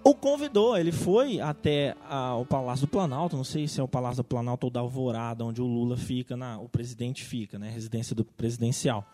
[0.04, 0.78] o convidou.
[0.78, 4.24] Ele foi até a, o Palácio do Planalto, não sei se é o Palácio do
[4.24, 8.24] Planalto ou da Alvorada, onde o Lula fica, na, o presidente fica, né, residência do
[8.24, 9.04] presidencial.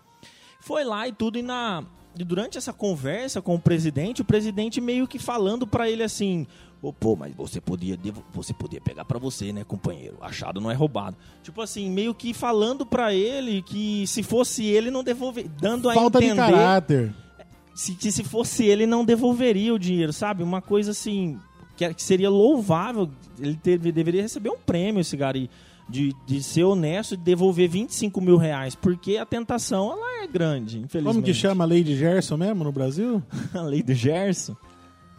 [0.61, 1.83] Foi lá e tudo, e, na,
[2.19, 6.47] e durante essa conversa com o presidente, o presidente meio que falando para ele assim:
[6.83, 7.99] Ô, pô, mas você podia,
[8.33, 10.17] você podia pegar pra você, né, companheiro?
[10.21, 11.17] Achado não é roubado.
[11.43, 15.95] Tipo assim, meio que falando pra ele que se fosse ele não devolver, dando a
[15.95, 17.15] Falta de entender caráter.
[17.75, 20.43] se, que se fosse ele não devolveria o dinheiro, sabe?
[20.43, 21.39] Uma coisa assim
[21.77, 23.11] que, que seria louvável.
[23.39, 23.59] Ele
[23.93, 25.51] deveria receber um prêmio, esse gari,
[25.91, 30.79] de, de ser honesto e devolver 25 mil reais, porque a tentação ela é grande,
[30.79, 31.15] infelizmente.
[31.15, 33.23] Como que chama a lei de Gerson mesmo no Brasil?
[33.53, 34.57] a lei do Gerson?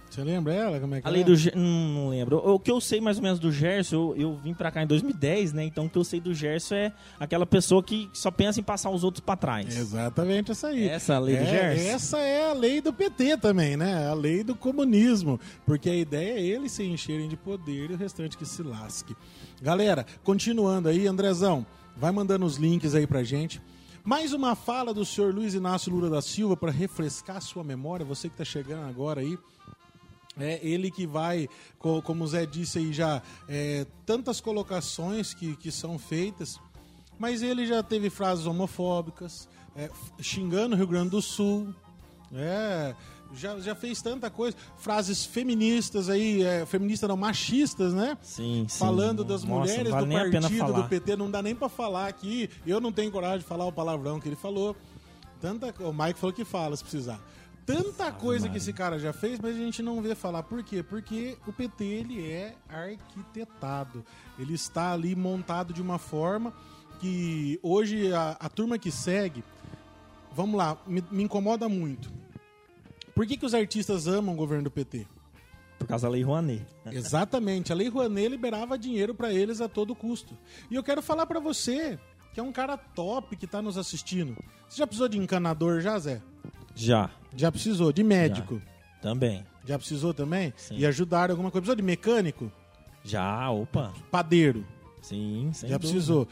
[0.10, 0.78] Você lembra ela?
[0.78, 1.24] Como é que A lei é?
[1.24, 2.36] do Ger- hum, não lembro.
[2.40, 4.86] O que eu sei mais ou menos do Gerson, eu, eu vim pra cá em
[4.86, 5.64] 2010, né?
[5.64, 8.90] Então o que eu sei do Gerson é aquela pessoa que só pensa em passar
[8.90, 9.74] os outros pra trás.
[9.78, 10.86] Exatamente essa aí.
[10.90, 11.90] Essa é a lei do É, Gerson?
[11.96, 14.06] Essa é a lei do PT também, né?
[14.10, 15.40] A lei do comunismo.
[15.66, 19.16] Porque a ideia é eles se encherem de poder e o restante que se lasque.
[19.62, 23.62] Galera, continuando aí, Andrezão, vai mandando os links aí pra gente.
[24.04, 28.28] Mais uma fala do senhor Luiz Inácio Lula da Silva para refrescar sua memória, você
[28.28, 29.38] que tá chegando agora aí.
[30.40, 31.48] É ele que vai,
[31.78, 36.58] co- como o Zé disse aí já, é, tantas colocações que, que são feitas,
[37.20, 41.76] mas ele já teve frases homofóbicas, é, xingando o Rio Grande do Sul,
[42.34, 42.96] é,
[43.34, 48.18] já, já fez tanta coisa, frases feministas aí, é, feministas não, machistas, né?
[48.22, 48.80] Sim, sim.
[48.80, 50.84] Falando das Nossa, mulheres vale do partido do.
[50.84, 52.50] PT, não dá nem pra falar aqui.
[52.66, 54.76] Eu não tenho coragem de falar o palavrão que ele falou.
[55.40, 57.20] Tanta, o Mike falou que fala se precisar.
[57.66, 60.44] Tanta coisa que esse cara já fez, mas a gente não vê falar.
[60.44, 60.84] Por quê?
[60.84, 64.04] Porque o PT ele é arquitetado.
[64.38, 66.54] Ele está ali montado de uma forma
[67.00, 69.44] que hoje a, a turma que segue,
[70.34, 72.12] vamos lá, me, me incomoda muito.
[73.22, 75.06] Por que, que os artistas amam o governo do PT?
[75.78, 76.66] Por causa da lei Rouanet.
[76.88, 77.72] Exatamente.
[77.72, 80.36] A Lei Rouanet liberava dinheiro para eles a todo custo.
[80.72, 82.00] E eu quero falar para você,
[82.34, 84.36] que é um cara top que tá nos assistindo.
[84.68, 86.20] Você já precisou de encanador já, Zé?
[86.74, 87.94] Já, Já precisou.
[87.94, 88.60] De médico?
[89.04, 89.46] também.
[89.68, 90.52] Já, precisou também?
[90.58, 90.78] Sim.
[90.80, 91.62] E ajudaram alguma coisa?
[91.62, 92.52] Precisou de mecânico?
[93.04, 93.94] Já, opa.
[94.10, 94.66] Padeiro?
[95.00, 95.94] Sim, sem já dúvida.
[95.94, 96.28] precisou.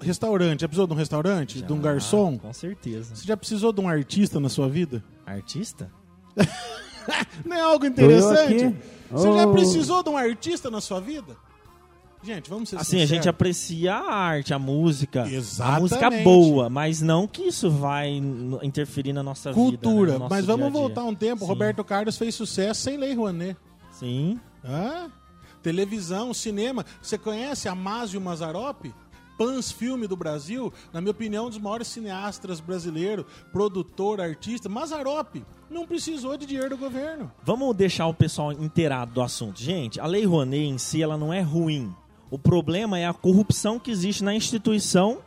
[0.00, 0.62] Restaurante?
[0.62, 1.58] Já precisou de um restaurante?
[1.58, 2.38] Já, De um garçom?
[2.38, 3.14] Com certeza.
[3.14, 5.04] Você já precisou de um artista na sua vida?
[5.26, 5.92] Artista?
[7.44, 8.74] Não é algo interessante?
[9.10, 9.52] Você já Oh.
[9.52, 11.36] precisou de um artista na sua vida?
[12.22, 13.26] Gente, vamos ser Assim, a gente sinceros.
[13.26, 15.28] aprecia a arte, a música.
[15.30, 15.76] Exatamente.
[15.76, 18.08] A música boa, mas não que isso vai
[18.62, 20.12] interferir na nossa Cultura.
[20.12, 20.18] vida.
[20.18, 20.80] né, no Mas vamos dia dia.
[20.80, 21.40] voltar um tempo.
[21.42, 21.46] Sim.
[21.46, 23.56] Roberto Carlos fez sucesso sem Lei Rouanet.
[23.92, 24.40] Sim.
[24.64, 25.10] Hã?
[25.62, 26.84] Televisão, cinema.
[27.02, 28.86] Você conhece Amásio Mazarop?
[29.36, 34.68] Pans Filme do Brasil, na minha opinião, um dos maiores cineastas brasileiros, produtor, artista.
[34.68, 37.30] Mazarop não precisou de dinheiro do governo.
[37.42, 39.60] Vamos deixar o pessoal inteirado do assunto.
[39.60, 41.94] Gente, a Lei Rouanet em si, ela não é ruim.
[42.30, 45.18] O problema é a corrupção que existe na instituição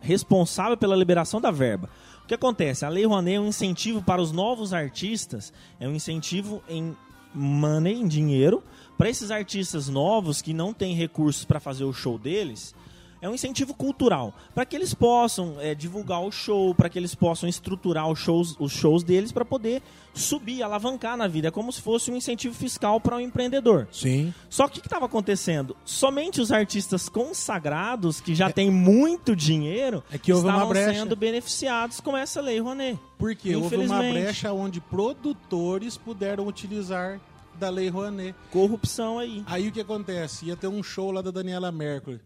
[0.00, 1.88] responsável pela liberação da verba.
[2.24, 2.84] O que acontece?
[2.84, 6.96] A Lei Rouanet é um incentivo para os novos artistas, é um incentivo em
[7.34, 8.62] money, em dinheiro,
[8.96, 12.74] para esses artistas novos que não têm recursos para fazer o show deles.
[13.20, 17.14] É um incentivo cultural para que eles possam é, divulgar o show, para que eles
[17.14, 19.82] possam estruturar os shows, os shows deles para poder
[20.14, 21.48] subir, alavancar na vida.
[21.48, 23.86] É como se fosse um incentivo fiscal para o empreendedor.
[23.92, 24.32] Sim.
[24.48, 25.76] Só que o que estava acontecendo?
[25.84, 32.00] Somente os artistas consagrados, que já têm muito dinheiro, É que houve estavam sendo beneficiados
[32.00, 32.98] com essa lei, Rouanet.
[33.18, 37.20] Porque houve uma brecha onde produtores puderam utilizar
[37.58, 38.34] da Lei Rouanet.
[38.50, 39.42] Corrupção aí.
[39.46, 40.46] Aí o que acontece?
[40.46, 42.20] Ia ter um show lá da Daniela Mercury.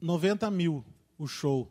[0.00, 0.84] 90 mil
[1.18, 1.68] o show.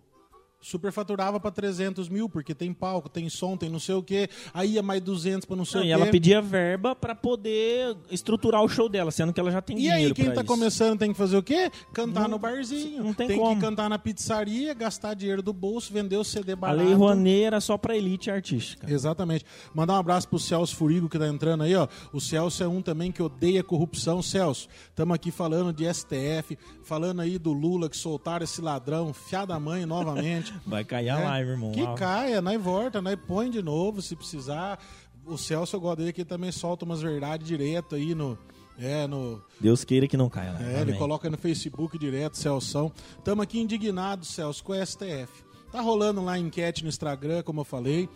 [0.62, 4.30] Superfaturava para 300 mil, porque tem palco, tem som, tem não sei o quê.
[4.54, 6.02] Aí ia mais 200 para não sei Não, o e quê.
[6.02, 9.82] ela pedia verba para poder estruturar o show dela, sendo que ela já tem E
[9.82, 10.44] dinheiro aí, quem tá isso.
[10.46, 11.72] começando tem que fazer o quê?
[11.94, 13.04] Cantar Não- no barzinho.
[13.04, 13.60] não tem que como.
[13.60, 16.84] cantar na pizzaria, gastar dinheiro do bolso, vender o CD A barato.
[16.84, 18.92] lei Rouanet era só para elite artística.
[18.92, 19.46] Exatamente.
[19.74, 21.88] Mandar um abraço pro Celso Furigo que tá entrando aí, ó.
[22.12, 24.22] O Celso é um também que odeia corrupção.
[24.22, 29.58] Celso, estamos aqui falando de STF, falando aí do Lula que soltaram esse ladrão, fiada
[29.60, 30.49] mãe novamente.
[30.66, 31.72] Vai cair a É, live, irmão.
[31.72, 34.80] Que caia, nós volta, nós põe de novo se precisar.
[35.26, 38.38] O Celso, eu gosto dele que ele também solta umas verdades direto aí no.
[38.78, 39.42] É, no.
[39.60, 40.70] Deus queira que não caia a live.
[40.70, 40.96] É, ele Amém.
[40.98, 42.92] coloca no Facebook direto, Celso.
[43.18, 45.44] Estamos aqui indignados, Celso, com o STF.
[45.72, 48.10] Tá rolando lá enquete no Instagram, como eu falei.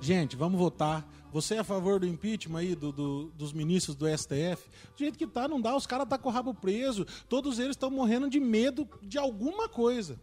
[0.00, 1.06] Gente, vamos votar.
[1.32, 4.56] Você é a favor do impeachment aí do, do- dos ministros do STF?
[4.96, 5.76] Do jeito que tá, não dá.
[5.76, 7.06] Os caras tá com o rabo preso.
[7.28, 10.18] Todos eles estão morrendo de medo de alguma coisa.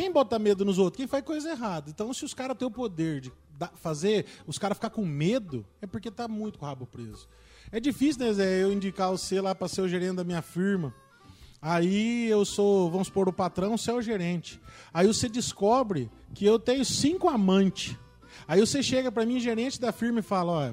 [0.00, 0.96] Quem bota medo nos outros?
[0.96, 1.90] Quem faz coisa errada.
[1.90, 3.32] Então, se os caras têm o poder de
[3.74, 7.28] fazer os caras ficar com medo, é porque tá muito com o rabo preso.
[7.70, 10.94] É difícil, né, Zé, eu indicar você lá para ser o gerente da minha firma.
[11.62, 14.58] Aí eu sou, vamos supor, o patrão, você é o gerente.
[14.94, 17.94] Aí você descobre que eu tenho cinco amantes.
[18.48, 20.72] Aí você chega para mim, gerente da firma, e fala, ó,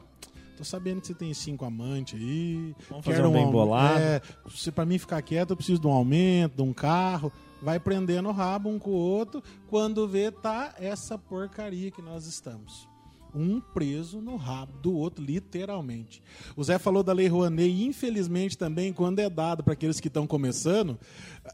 [0.56, 2.74] tô sabendo que você tem cinco amantes aí.
[2.90, 4.00] Vamos quero fazer um bem aum- bolado.
[4.00, 7.32] É, se para mim ficar quieto, eu preciso de um aumento, de um carro.
[7.62, 9.44] Vai prendendo o rabo um com o outro.
[9.68, 12.88] Quando vê, tá essa porcaria que nós estamos.
[13.34, 16.22] Um preso no rabo do outro, literalmente.
[16.56, 20.08] O Zé falou da Lei Rouanet, e infelizmente também, quando é dado para aqueles que
[20.08, 20.98] estão começando,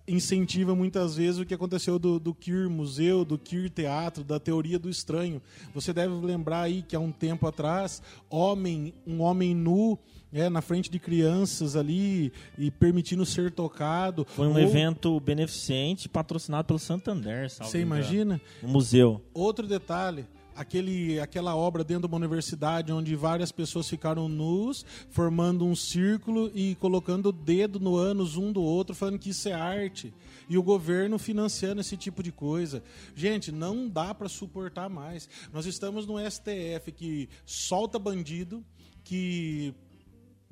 [0.07, 4.79] incentiva muitas vezes o que aconteceu do, do Queer Museu, do Queer Teatro, da teoria
[4.79, 5.41] do estranho.
[5.73, 9.97] Você deve lembrar aí que há um tempo atrás, homem, um homem nu
[10.31, 14.25] é, na frente de crianças ali e permitindo ser tocado.
[14.29, 18.41] Foi um Ou- evento beneficente patrocinado pelo Santander, Você imagina?
[18.63, 19.21] Um museu.
[19.33, 25.65] Outro detalhe, aquele, aquela obra dentro de uma universidade onde várias pessoas ficaram nus, formando
[25.65, 29.53] um círculo e colocando o dedo no ânus um do outro, falando que isso é
[29.53, 30.13] arte.
[30.49, 32.83] E o governo financiando esse tipo de coisa.
[33.15, 35.27] Gente, não dá para suportar mais.
[35.53, 38.63] Nós estamos no STF que solta bandido,
[39.03, 39.73] que.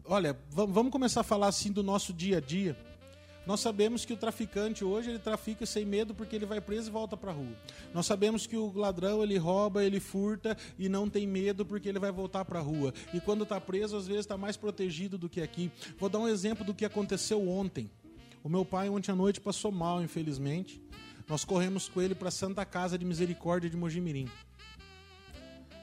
[0.05, 2.75] Olha, va- vamos começar a falar assim do nosso dia a dia.
[3.45, 6.91] Nós sabemos que o traficante hoje ele trafica sem medo porque ele vai preso e
[6.91, 7.56] volta para rua.
[7.93, 11.97] Nós sabemos que o ladrão ele rouba, ele furta e não tem medo porque ele
[11.97, 12.93] vai voltar para rua.
[13.13, 15.71] E quando está preso, às vezes está mais protegido do que aqui.
[15.97, 17.89] Vou dar um exemplo do que aconteceu ontem.
[18.43, 20.82] O meu pai ontem à noite passou mal, infelizmente.
[21.27, 24.27] Nós corremos com ele para Santa Casa de Misericórdia de Mojimirim.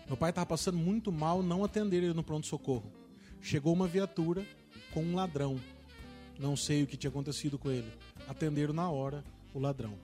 [0.07, 2.91] Meu pai estava passando muito mal, não atenderam ele no pronto-socorro.
[3.41, 4.47] Chegou uma viatura
[4.93, 5.57] com um ladrão.
[6.39, 7.91] Não sei o que tinha acontecido com ele.
[8.29, 9.95] Atenderam na hora o ladrão.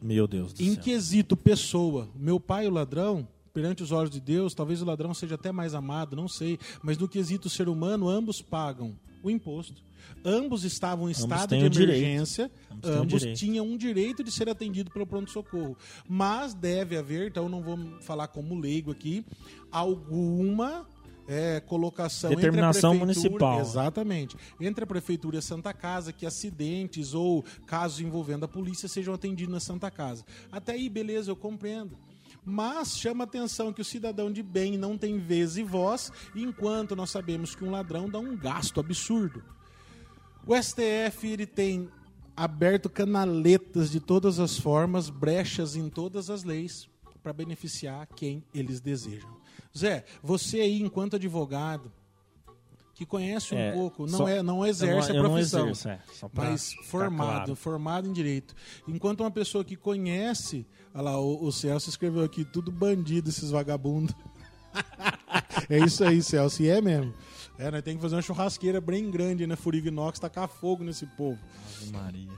[0.00, 0.82] Meu Deus do Em céu.
[0.82, 5.14] quesito pessoa, meu pai e o ladrão, perante os olhos de Deus, talvez o ladrão
[5.14, 6.58] seja até mais amado, não sei.
[6.82, 9.80] Mas no quesito ser humano, ambos pagam o imposto.
[10.24, 12.50] Ambos estavam em estado têm de emergência.
[12.82, 15.76] Ambos Ambos tinham um direito de ser atendido pelo pronto-socorro.
[16.08, 19.24] Mas deve haver, então não vou falar como leigo aqui,
[19.70, 20.84] alguma
[21.26, 23.60] é, colocação Determinação entre a prefeitura, municipal.
[23.60, 24.36] Exatamente.
[24.60, 29.14] Entre a prefeitura e a Santa Casa, que acidentes ou casos envolvendo a polícia sejam
[29.14, 30.24] atendidos na Santa Casa.
[30.50, 31.96] Até aí, beleza, eu compreendo.
[32.44, 37.10] Mas chama atenção que o cidadão de bem não tem vez e voz, enquanto nós
[37.10, 39.44] sabemos que um ladrão dá um gasto absurdo.
[40.44, 41.88] O STF ele tem
[42.36, 46.88] aberto canaletas de todas as formas, brechas em todas as leis
[47.22, 49.41] para beneficiar quem eles desejam.
[49.76, 51.90] Zé, você aí enquanto advogado
[52.94, 55.64] que conhece um É, pouco, não só- é, não exerce eu não, a profissão, Eu
[55.66, 57.56] não exerço, é, só pra mas ficar formado, claro.
[57.56, 58.54] formado em direito.
[58.86, 63.50] Enquanto uma pessoa que conhece, olha lá, o, o Celso escreveu aqui, tudo bandido esses
[63.50, 64.14] vagabundos.
[65.68, 67.12] é isso aí, Celso, e é mesmo.
[67.58, 71.06] É, nós temos que fazer uma churrasqueira bem grande na Furiga Inox, tacar fogo nesse
[71.06, 71.38] povo.
[71.80, 72.32] Ave Maria.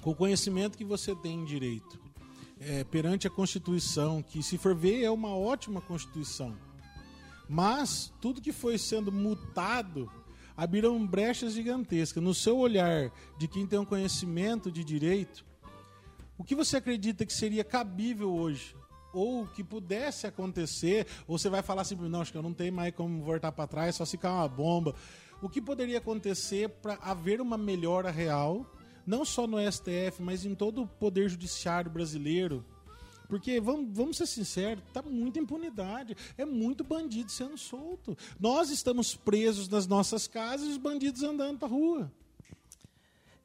[0.00, 1.98] Com o conhecimento que você tem em direito,
[2.66, 6.56] é, perante a Constituição, que se for ver é uma ótima Constituição,
[7.48, 10.10] mas tudo que foi sendo mutado
[10.56, 12.22] abriram brechas gigantescas.
[12.22, 15.44] No seu olhar de quem tem um conhecimento de direito,
[16.36, 18.74] o que você acredita que seria cabível hoje?
[19.12, 22.72] Ou que pudesse acontecer, ou você vai falar assim, não, acho que eu não tenho
[22.72, 24.94] mais como voltar para trás, só se cair uma bomba.
[25.40, 28.66] O que poderia acontecer para haver uma melhora real,
[29.06, 32.64] não só no STF, mas em todo o poder judiciário brasileiro?
[33.28, 36.16] Porque, vamos, vamos ser sinceros, tá muita impunidade.
[36.38, 38.16] É muito bandido sendo solto.
[38.38, 42.10] Nós estamos presos nas nossas casas e os bandidos andando pra rua.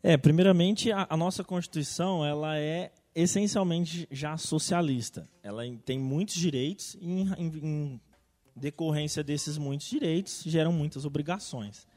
[0.04, 5.28] É, primeiramente, a, a nossa Constituição ela é essencialmente já socialista.
[5.44, 7.32] Ela em- tem muitos direitos e, em-
[7.64, 8.02] em
[8.56, 11.88] decorrência desses muitos direitos, geram muitas obrigações.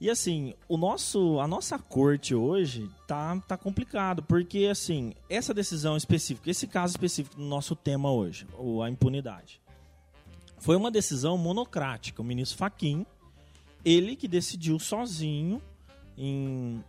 [0.00, 5.94] E assim, o nosso, a nossa corte hoje tá, tá complicado, porque assim, essa decisão
[5.96, 9.60] específica, esse caso específico do nosso tema hoje, o, a impunidade,
[10.58, 12.22] foi uma decisão monocrática.
[12.22, 13.04] O ministro Faquim,
[13.84, 15.60] ele que decidiu sozinho
[16.16, 16.82] em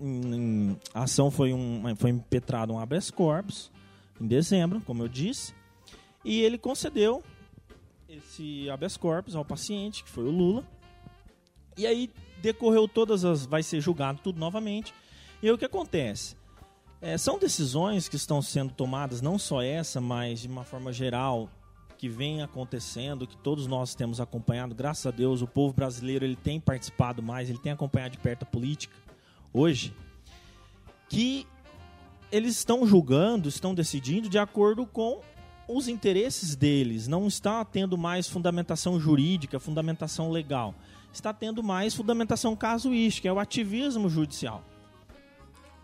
[0.00, 3.70] em- em- a ação foi, um, foi impetrado um habeas corpus
[4.20, 5.54] em dezembro, como eu disse,
[6.24, 7.22] e ele concedeu
[8.08, 10.64] esse habeas corpus ao paciente, que foi o Lula.
[11.76, 12.10] E aí
[12.44, 13.46] decorreu todas as.
[13.46, 14.92] vai ser julgado tudo novamente.
[15.42, 16.36] E aí o que acontece?
[17.00, 21.50] É, são decisões que estão sendo tomadas, não só essa, mas de uma forma geral,
[21.98, 24.74] que vem acontecendo, que todos nós temos acompanhado.
[24.74, 28.42] Graças a Deus, o povo brasileiro ele tem participado mais, ele tem acompanhado de perto
[28.44, 28.94] a política
[29.52, 29.94] hoje,
[31.08, 31.46] que
[32.32, 35.20] eles estão julgando, estão decidindo de acordo com
[35.68, 37.06] os interesses deles.
[37.06, 40.74] Não está tendo mais fundamentação jurídica, fundamentação legal.
[41.14, 44.64] Está tendo mais fundamentação casuística, é o ativismo judicial.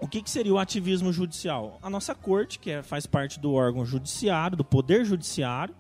[0.01, 1.79] O que, que seria o ativismo judicial?
[1.81, 5.73] A nossa corte, que é- faz parte do órgão judiciário, do poder judiciário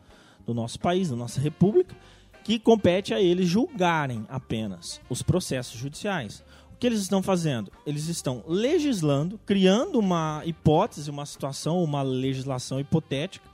[0.46, 1.96] do nosso país, da nossa república,
[2.44, 6.44] que compete a eles julgarem apenas os processos judiciais.
[6.72, 7.72] O que eles estão fazendo?
[7.84, 13.49] Eles estão legislando, criando uma hipótese, uma situação, uma legislação hipotética,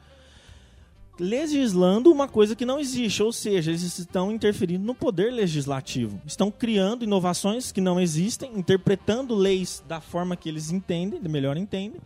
[1.18, 6.50] legislando uma coisa que não existe, ou seja, eles estão interferindo no poder legislativo, estão
[6.50, 12.00] criando inovações que não existem, interpretando leis da forma que eles entendem, melhor entendem.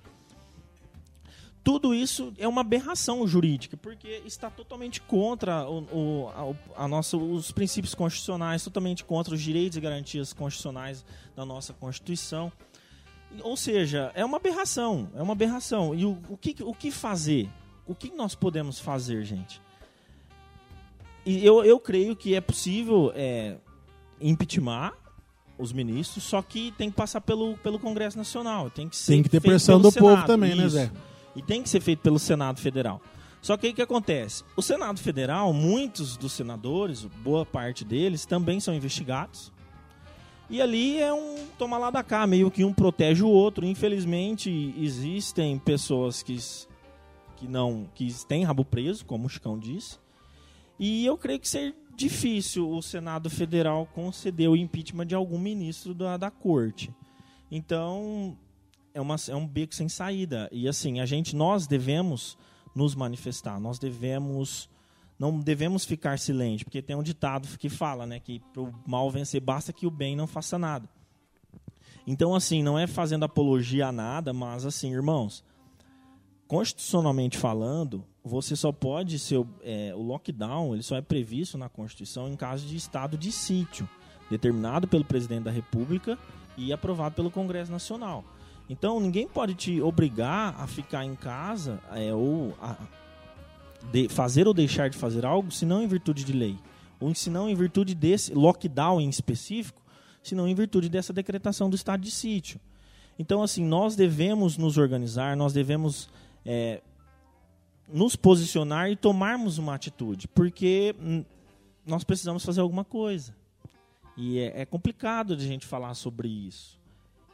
[1.62, 7.16] Tudo isso é uma aberração jurídica, porque está totalmente contra o, o- a, a nossa,
[7.18, 11.04] os princípios constitucionais, totalmente contra os direitos e garantias constitucionais
[11.36, 12.50] da nossa Constituição.
[13.42, 15.94] Ou seja, é uma aberração, é uma aberração.
[15.94, 17.48] E o, o que, o que fazer?
[17.90, 19.60] O que nós podemos fazer, gente?
[21.26, 23.56] E eu, eu creio que é possível é,
[24.20, 24.92] impeachment
[25.58, 28.70] os ministros, só que tem que passar pelo, pelo Congresso Nacional.
[28.70, 30.76] Tem que, ser Tem que ter pressão do povo Senado, também, né, isso.
[30.76, 30.92] Zé?
[31.34, 33.02] E tem que ser feito pelo Senado Federal.
[33.42, 34.44] Só que aí o que acontece?
[34.56, 39.50] O Senado Federal, muitos dos senadores, boa parte deles, também são investigados.
[40.48, 43.66] E ali é um toma lá da cá, meio que um protege o outro.
[43.66, 46.38] Infelizmente, existem pessoas que,
[47.40, 49.98] que não que têm rabo preso, como o Chicão disse.
[50.78, 55.94] E eu creio que ser difícil o Senado Federal conceder o impeachment de algum ministro
[55.94, 56.94] da, da corte.
[57.50, 58.36] Então,
[58.92, 60.48] é, uma, é um beco sem saída.
[60.52, 62.36] E assim, a gente, nós devemos
[62.74, 64.68] nos manifestar, nós devemos.
[65.18, 69.38] Não devemos ficar silente, porque tem um ditado que fala, né, que pro mal vencer
[69.38, 70.88] basta que o bem não faça nada.
[72.06, 75.44] Então, assim, não é fazendo apologia a nada, mas assim, irmãos,
[76.50, 82.28] constitucionalmente falando, você só pode ser é, o lockdown, ele só é previsto na Constituição
[82.28, 83.88] em caso de estado de sítio,
[84.28, 86.18] determinado pelo presidente da República
[86.56, 88.24] e aprovado pelo Congresso Nacional.
[88.68, 92.76] Então, ninguém pode te obrigar a ficar em casa é, ou a
[94.08, 96.58] fazer ou deixar de fazer algo, senão em virtude de lei,
[96.98, 99.80] ou se não em virtude desse lockdown em específico,
[100.20, 102.58] senão em virtude dessa decretação do estado de sítio.
[103.16, 106.10] Então, assim, nós devemos nos organizar, nós devemos
[106.44, 106.82] é,
[107.88, 110.94] nos posicionar e tomarmos uma atitude, porque
[111.86, 113.34] nós precisamos fazer alguma coisa.
[114.16, 116.78] E é, é complicado de a gente falar sobre isso.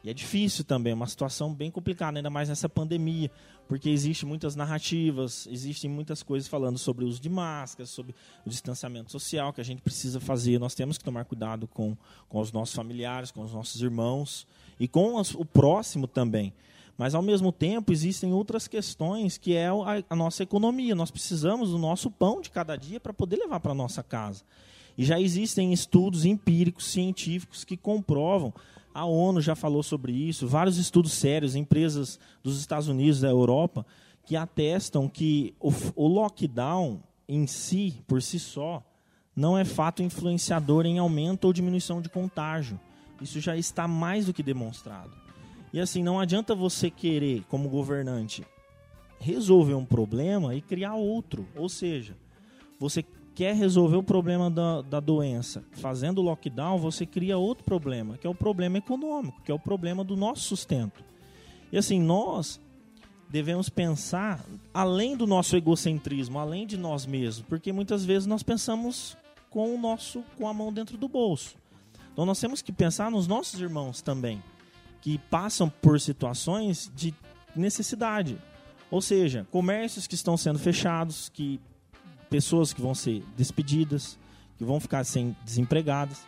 [0.03, 3.29] E é difícil também, é uma situação bem complicada, ainda mais nessa pandemia,
[3.67, 8.49] porque existem muitas narrativas, existem muitas coisas falando sobre o uso de máscaras, sobre o
[8.49, 10.59] distanciamento social que a gente precisa fazer.
[10.59, 11.97] Nós temos que tomar cuidado com,
[12.29, 14.47] com os nossos familiares, com os nossos irmãos
[14.79, 16.53] e com as- o próximo também.
[16.97, 20.95] Mas, ao mesmo tempo, existem outras questões que é a, a nossa economia.
[20.95, 24.43] Nós precisamos do nosso pão de cada dia para poder levar para nossa casa.
[24.97, 28.51] E já existem estudos empíricos, científicos, que comprovam.
[28.91, 33.85] A ONU já falou sobre isso, vários estudos sérios, empresas dos Estados Unidos, da Europa,
[34.25, 38.83] que atestam que o, o lockdown em si, por si só,
[39.35, 42.79] não é fato influenciador em aumento ou diminuição de contágio.
[43.21, 45.26] Isso já está mais do que demonstrado.
[45.73, 48.45] E assim, não adianta você querer, como governante,
[49.19, 51.47] resolver um problema e criar outro.
[51.55, 52.15] Ou seja,
[52.79, 53.03] você
[53.35, 58.29] quer resolver o problema da, da doença fazendo lockdown, você cria outro problema, que é
[58.29, 61.03] o problema econômico, que é o problema do nosso sustento.
[61.71, 62.59] E assim, nós
[63.29, 64.43] devemos pensar
[64.73, 69.17] além do nosso egocentrismo, além de nós mesmos, porque muitas vezes nós pensamos
[69.49, 71.55] com o nosso com a mão dentro do bolso.
[72.11, 74.41] Então nós temos que pensar nos nossos irmãos também,
[75.01, 77.13] que passam por situações de
[77.55, 78.37] necessidade.
[78.89, 81.59] Ou seja, comércios que estão sendo fechados, que
[82.29, 84.17] pessoas que vão ser despedidas,
[84.57, 86.25] que vão ficar sem desempregadas.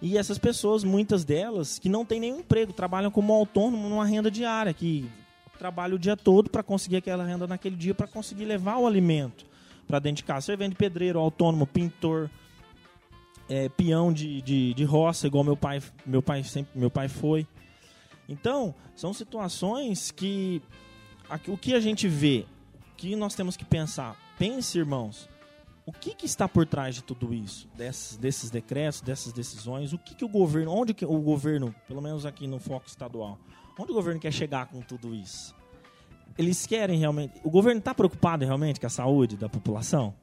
[0.00, 4.30] E essas pessoas, muitas delas, que não têm nenhum emprego, trabalham como autônomo numa renda
[4.30, 5.08] diária, que
[5.58, 9.44] trabalham o dia todo para conseguir aquela renda naquele dia, para conseguir levar o alimento
[9.88, 10.46] para dentro de casa.
[10.46, 12.30] Servente de pedreiro, autônomo, pintor,
[13.48, 17.46] é, peão de, de, de roça, igual meu pai, meu pai sempre meu pai foi.
[18.28, 20.62] Então, são situações que
[21.46, 22.46] o que a gente vê,
[22.96, 24.16] que nós temos que pensar.
[24.38, 25.28] Pense, irmãos,
[25.86, 27.66] o que, que está por trás de tudo isso?
[27.74, 32.02] Desses, desses decretos, dessas decisões, o que, que o governo, onde que o governo, pelo
[32.02, 33.38] menos aqui no foco estadual,
[33.78, 35.54] onde o governo quer chegar com tudo isso?
[36.36, 37.40] Eles querem realmente.
[37.42, 40.14] O governo está preocupado realmente com a saúde da população?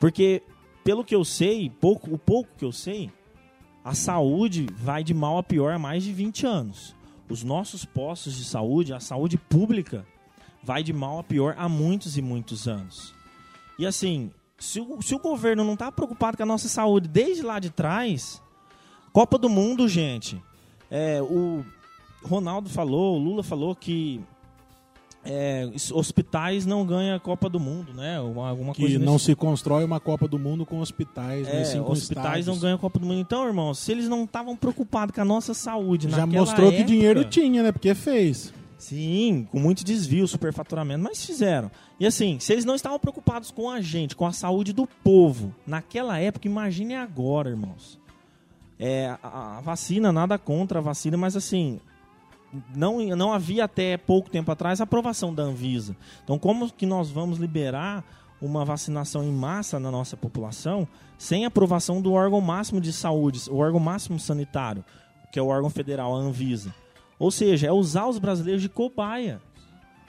[0.00, 0.42] Porque,
[0.82, 3.12] pelo que eu sei, pouco, o pouco que eu sei,
[3.84, 6.96] a saúde vai de mal a pior há mais de 20 anos.
[7.30, 10.04] Os nossos postos de saúde, a saúde pública,
[10.62, 13.14] vai de mal a pior há muitos e muitos anos.
[13.78, 17.42] E assim, se o, se o governo não está preocupado com a nossa saúde desde
[17.42, 18.42] lá de trás,
[19.12, 20.42] Copa do Mundo, gente,
[20.90, 21.64] é, o
[22.22, 24.20] Ronaldo falou, o Lula falou que
[25.24, 28.18] é, os hospitais não ganham a Copa do Mundo, né?
[28.20, 31.60] Uma, alguma Que coisa não nesse se constrói uma Copa do Mundo com hospitais, né?
[31.60, 33.18] é, cinco hospitais não ganham a Copa do Mundo.
[33.20, 36.88] Então, irmão, se eles não estavam preocupados com a nossa saúde Já mostrou que época-
[36.88, 37.70] dinheiro tinha, né?
[37.72, 38.52] Porque fez.
[38.78, 41.70] Sim, com muito desvio, superfaturamento, mas fizeram.
[42.00, 45.54] E assim, se eles não estavam preocupados com a gente, com a saúde do povo,
[45.66, 48.00] naquela época, imagine agora, irmãos.
[48.78, 51.78] É, a, a vacina, nada contra a vacina, mas assim,
[52.74, 55.96] não, não havia até pouco tempo atrás aprovação da Anvisa.
[56.24, 58.04] Então, como que nós vamos liberar
[58.40, 60.88] uma vacinação em massa na nossa população
[61.18, 64.84] sem aprovação do órgão máximo de saúde, o órgão máximo sanitário,
[65.30, 66.74] que é o órgão federal, a Anvisa?
[67.18, 69.40] Ou seja, é usar os brasileiros de cobaia.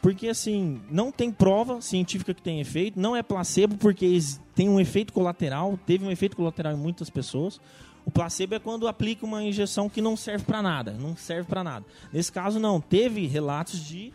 [0.02, 4.18] Porque, assim, não tem prova científica que tem efeito, não é placebo porque
[4.56, 7.60] tem um efeito colateral, teve um efeito colateral em muitas pessoas.
[8.06, 11.64] O placebo é quando aplica uma injeção que não serve para nada, não serve para
[11.64, 11.86] nada.
[12.12, 14.12] Nesse caso, não, teve relatos de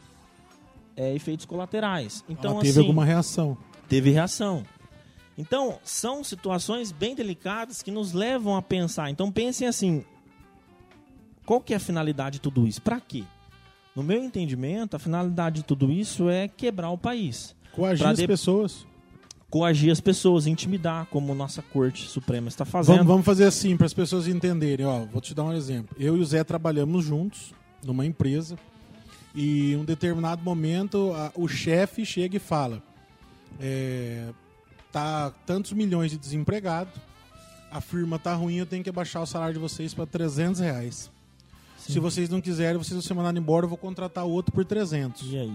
[0.97, 2.25] é, efeitos colaterais.
[2.29, 3.57] Então, Ela teve assim, alguma reação.
[3.89, 4.65] teve reação.
[5.39, 9.11] Então, são situações bem delicadas que nos levam a pensar.
[9.11, 10.05] Então, pensem assim:
[11.45, 12.81] qual que é a finalidade de tudo isso?
[12.83, 13.23] Para quê?
[13.95, 18.19] No meu entendimento, a finalidade de tudo isso é quebrar o país, Coagir Pra as
[18.19, 18.87] de- pessoas.
[19.59, 22.97] Coagir as pessoas, intimidar, como nossa Corte Suprema está fazendo.
[22.97, 24.85] Vamos, vamos fazer assim para as pessoas entenderem.
[24.85, 25.97] Ó, vou te dar um exemplo.
[25.99, 27.55] Eu e o Zé trabalhamos juntos
[27.85, 28.59] numa empresa
[29.35, 32.83] e em um determinado momento a- o chefe chega e fala:
[33.61, 34.29] é,
[34.93, 36.91] tá tantos milhões de desempregado,
[37.71, 41.11] a firma tá ruim, eu tenho que baixar o salário de vocês para 300 reais.
[41.79, 45.33] Se vocês não quiserem, vocês vão ser mandados embora, eu vou contratar outro por 300.
[45.33, 45.53] E aí?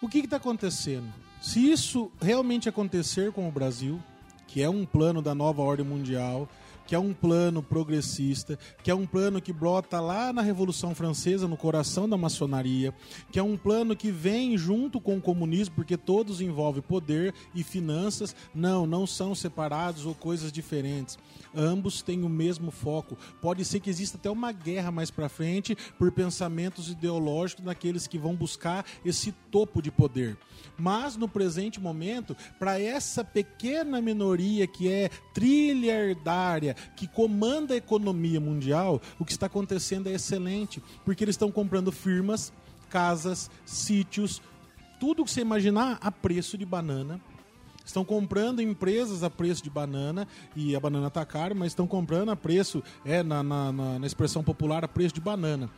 [0.00, 1.06] O que está acontecendo?
[1.46, 4.02] Se isso realmente acontecer com o Brasil,
[4.48, 6.48] que é um plano da nova ordem mundial,
[6.86, 11.48] que é um plano progressista, que é um plano que brota lá na Revolução Francesa,
[11.48, 12.94] no coração da maçonaria,
[13.30, 17.62] que é um plano que vem junto com o comunismo, porque todos envolvem poder e
[17.62, 18.34] finanças.
[18.54, 21.18] Não, não são separados ou coisas diferentes.
[21.54, 23.16] Ambos têm o mesmo foco.
[23.40, 28.18] Pode ser que exista até uma guerra mais para frente por pensamentos ideológicos daqueles que
[28.18, 30.36] vão buscar esse topo de poder.
[30.78, 38.40] Mas no presente momento, para essa pequena minoria que é trilhardária, que comanda a economia
[38.40, 42.52] mundial, o que está acontecendo é excelente, porque eles estão comprando firmas,
[42.90, 44.40] casas, sítios,
[45.00, 47.20] tudo que você imaginar a preço de banana.
[47.84, 52.30] Estão comprando empresas a preço de banana, e a banana está cara, mas estão comprando
[52.30, 55.70] a preço, é, na, na, na- na expressão popular, a preço de banana.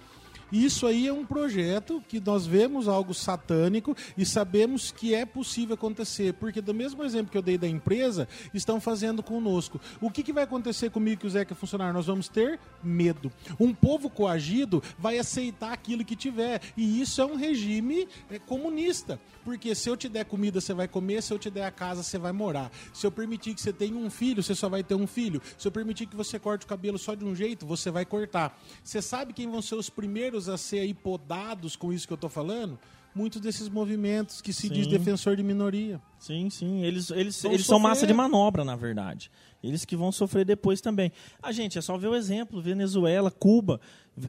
[0.50, 5.74] Isso aí é um projeto que nós vemos algo satânico e sabemos que é possível
[5.74, 9.80] acontecer, porque do mesmo exemplo que eu dei da empresa, estão fazendo conosco.
[10.00, 11.92] O que, que vai acontecer comigo que o Zé quer funcionar?
[11.92, 13.32] Nós vamos ter medo.
[13.58, 19.20] Um povo coagido vai aceitar aquilo que tiver, e isso é um regime é, comunista,
[19.44, 22.02] porque se eu te der comida, você vai comer, se eu te der a casa,
[22.02, 22.70] você vai morar.
[22.92, 25.40] Se eu permitir que você tenha um filho, você só vai ter um filho.
[25.56, 28.60] Se eu permitir que você corte o cabelo só de um jeito, você vai cortar.
[28.84, 32.18] Você sabe quem vão ser os primeiros a ser aí podados com isso que eu
[32.18, 32.78] tô falando?
[33.14, 34.90] Muitos desses movimentos que se diz Sim.
[34.90, 35.98] defensor de minoria.
[36.18, 36.82] Sim, sim.
[36.84, 39.30] Eles, eles, Vão eles são massa de manobra, na verdade.
[39.62, 41.10] Eles que vão sofrer depois também.
[41.42, 43.80] A gente, é só ver o exemplo: Venezuela, Cuba.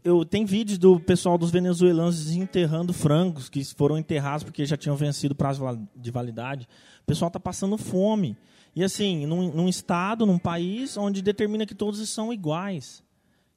[0.03, 4.95] Eu, tem vídeos do pessoal dos venezuelanos desenterrando frangos que foram enterrados porque já tinham
[4.95, 5.63] vencido o prazo
[5.95, 6.67] de validade.
[7.03, 8.37] O pessoal está passando fome.
[8.75, 13.03] E assim, num, num estado, num país onde determina que todos são iguais.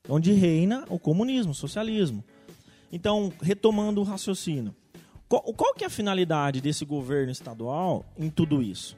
[0.09, 2.24] Onde reina o comunismo, o socialismo.
[2.93, 4.74] Então, retomando o raciocínio.
[5.28, 8.97] Qual, qual que é a finalidade desse governo estadual em tudo isso?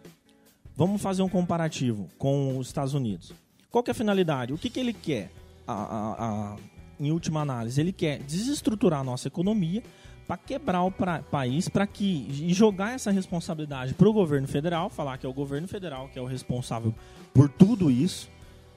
[0.77, 3.33] Vamos fazer um comparativo com os Estados Unidos.
[3.71, 4.53] Qual que é a finalidade?
[4.53, 5.31] O que, que ele quer?
[5.67, 6.25] A- a-
[6.55, 6.57] a-
[6.99, 9.83] em última análise, ele quer desestruturar a nossa economia
[10.27, 14.91] para quebrar o pra- país, para que e jogar essa responsabilidade para o governo federal,
[14.91, 16.95] falar que é o governo federal que é o responsável
[17.33, 18.29] por tudo isso.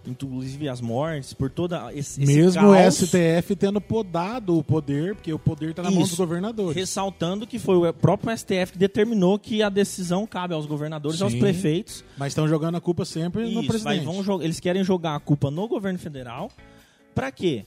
[0.07, 5.15] Inclusive as mortes, por toda esse, esse Mesmo o caos, STF tendo podado o poder,
[5.15, 6.17] porque o poder está na mão dos Isso.
[6.17, 6.75] governadores.
[6.75, 11.33] ressaltando que foi o próprio STF que determinou que a decisão cabe aos governadores, aos
[11.33, 11.39] Sim.
[11.39, 12.03] prefeitos.
[12.17, 14.05] Mas estão jogando a culpa sempre no Isso, mas presidente.
[14.25, 16.49] vão eles querem jogar a culpa no governo federal.
[17.13, 17.65] Pra quê?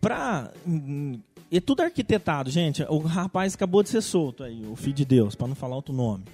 [0.00, 0.50] Pra.
[0.66, 1.18] hum,
[1.52, 2.82] É tudo arquitetado, gente.
[2.88, 5.92] O rapaz acabou de ser solto aí, o filho de Deus, pra não falar outro
[5.92, 6.24] nome.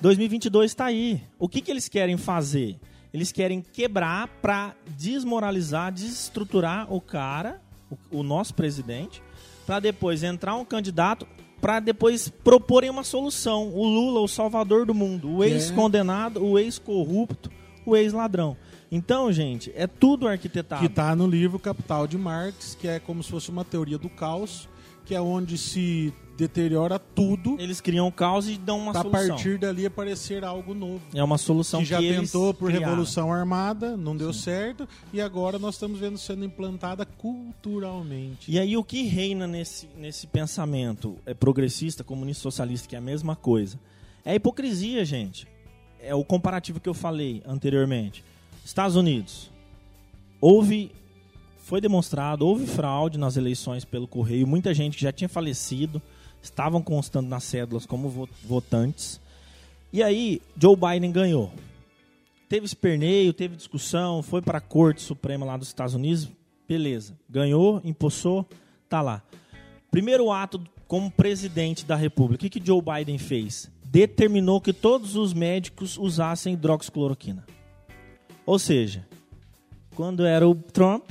[0.00, 1.20] 2022 tá aí.
[1.38, 2.76] O que, que eles querem fazer?
[3.12, 9.22] Eles querem quebrar pra desmoralizar, desestruturar o cara, o, o nosso presidente,
[9.66, 11.26] pra depois entrar um candidato,
[11.60, 13.68] pra depois proporem uma solução.
[13.68, 17.50] O Lula, o salvador do mundo, o é- ex-condenado, o ex-corrupto,
[17.84, 18.56] o ex-ladrão.
[18.92, 20.80] Então, gente, é tudo arquitetado.
[20.80, 24.08] Que está no livro Capital de Marx, que é como se fosse uma teoria do
[24.08, 24.68] caos,
[25.04, 29.04] que é onde se deteriora tudo Eles criam o caos e dão uma para a
[29.04, 29.28] solução.
[29.28, 31.00] partir dali aparecer algo novo.
[31.14, 32.88] É uma solução que que, já tentou por criaram.
[32.88, 38.50] Revolução Armada, não deu certo, e agora nós estamos vendo sendo implantada culturalmente.
[38.50, 43.02] E aí o que reina nesse, nesse pensamento é progressista, comunista, socialista, que é a
[43.02, 43.78] mesma coisa?
[44.24, 45.46] É a hipocrisia, gente.
[46.00, 48.24] É o comparativo que eu falei anteriormente.
[48.64, 49.50] Estados Unidos.
[50.40, 50.90] Houve
[51.70, 56.02] foi demonstrado, houve fraude nas eleições pelo correio, muita gente que já tinha falecido,
[56.42, 59.20] estavam constando nas cédulas como vo- votantes.
[59.92, 61.52] E aí, Joe Biden ganhou.
[62.48, 66.28] Teve esperneio, teve discussão, foi para a Corte Suprema lá dos Estados Unidos,
[66.68, 67.16] beleza.
[67.28, 68.46] Ganhou, empossou,
[68.88, 69.22] tá lá.
[69.90, 73.70] Primeiro ato como presidente da República, o que, que Joe Biden fez?
[73.84, 77.44] Determinou que todos os médicos usassem hidroxicloroquina.
[78.46, 79.06] Ou seja,
[79.94, 81.10] quando era o Trump,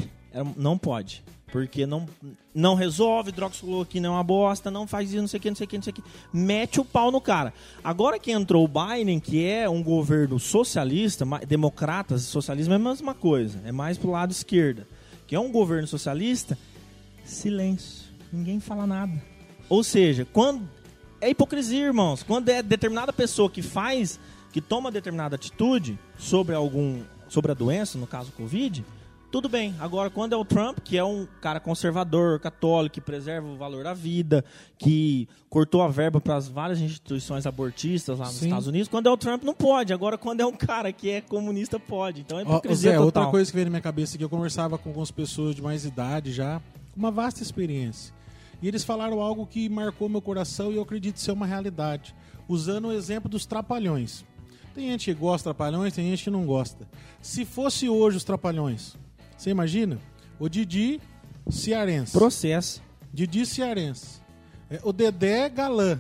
[0.58, 1.24] não pode.
[1.52, 2.08] Porque não,
[2.54, 5.66] não resolve, hidroxicloroquina é uma bosta, não faz isso, não sei o que, não sei
[5.66, 6.04] o que, não sei o que.
[6.32, 7.54] Mete o pau no cara.
[7.84, 13.14] Agora que entrou o Biden, que é um governo socialista, democratas socialismo é a mesma
[13.14, 14.88] coisa, é mais pro lado esquerda.
[15.26, 16.58] Que é um governo socialista,
[17.24, 18.10] silêncio.
[18.32, 19.14] Ninguém fala nada.
[19.68, 20.68] Ou seja, quando.
[21.22, 22.24] É hipocrisia, irmãos.
[22.24, 24.20] Quando é determinada pessoa que faz,
[24.54, 27.02] que toma determinada atitude sobre algum.
[27.28, 28.84] sobre a doença, no caso Covid,
[29.32, 29.76] tudo bem.
[29.80, 33.84] Agora, quando é o Trump, que é um cara conservador, católico, que preserva o valor
[33.84, 34.44] da vida,
[34.78, 38.48] que cortou a verba para as várias instituições abortistas lá nos Sim.
[38.48, 39.94] Estados Unidos, quando é o Trump, não pode.
[39.94, 42.22] Agora, quando é um cara que é comunista, pode.
[42.22, 43.06] Então é hipocrisia Zé, total.
[43.06, 45.86] outra coisa que veio na minha cabeça que eu conversava com algumas pessoas de mais
[45.86, 46.62] idade já,
[46.96, 48.14] uma vasta experiência.
[48.62, 52.16] E eles falaram algo que marcou meu coração e eu acredito ser uma realidade.
[52.48, 54.26] Usando o exemplo dos trapalhões.
[54.74, 56.88] Tem gente que gosta de trapalhões, tem gente que não gosta.
[57.22, 58.96] Se fosse hoje os trapalhões,
[59.40, 59.98] você imagina?
[60.40, 61.00] O Didi
[61.50, 62.12] cearense.
[62.12, 62.82] Processo.
[63.14, 64.22] Didi cearense.
[64.70, 66.00] É, o Dedé galã.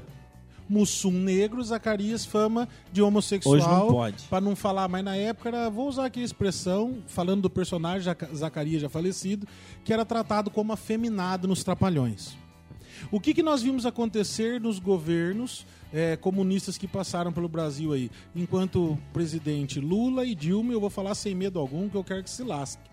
[0.68, 3.56] Mussum negro, Zacarias fama de homossexual.
[3.56, 4.24] Hoje não pode.
[4.26, 8.04] Pra não falar, mas na época era, vou usar aqui a expressão, falando do personagem
[8.04, 9.48] Zaca- Zacarias já falecido,
[9.84, 12.38] que era tratado como afeminado nos trapalhões.
[13.12, 18.12] O que, que nós vimos acontecer nos governos eh, comunistas que passaram pelo Brasil aí?
[18.36, 22.30] Enquanto presidente Lula e Dilma, eu vou falar sem medo algum, que eu quero que
[22.30, 22.84] se lasque.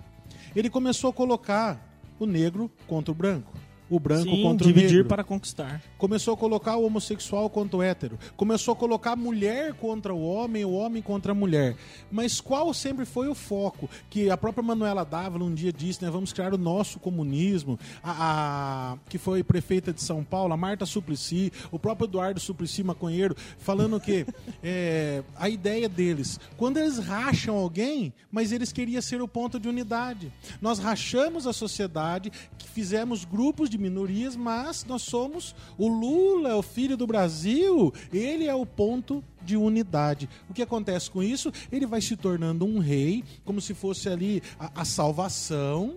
[0.56, 1.78] Ele começou a colocar
[2.18, 3.52] o negro contra o branco.
[3.88, 5.08] O branco Sim, contra dividir o negro.
[5.08, 5.80] para conquistar.
[5.96, 8.18] Começou a colocar o homossexual contra o hétero.
[8.36, 11.76] Começou a colocar a mulher contra o homem, o homem contra a mulher.
[12.10, 13.88] Mas qual sempre foi o foco?
[14.10, 16.10] Que a própria Manuela Dávila um dia disse, né?
[16.10, 17.78] Vamos criar o nosso comunismo.
[18.02, 22.82] A, a- que foi prefeita de São Paulo, a Marta Suplicy, o próprio Eduardo Suplicy,
[22.82, 24.26] maconheiro, falando que
[24.62, 29.68] é, a ideia deles, quando eles racham alguém, mas eles queriam ser o ponto de
[29.68, 30.32] unidade.
[30.60, 32.32] Nós rachamos a sociedade,
[32.74, 38.54] fizemos grupos de minorias, mas nós somos o Lula, o filho do Brasil, ele é
[38.54, 40.28] o ponto de unidade.
[40.50, 41.52] O que acontece com isso?
[41.70, 45.96] Ele vai se tornando um rei, como se fosse ali a, a salvação.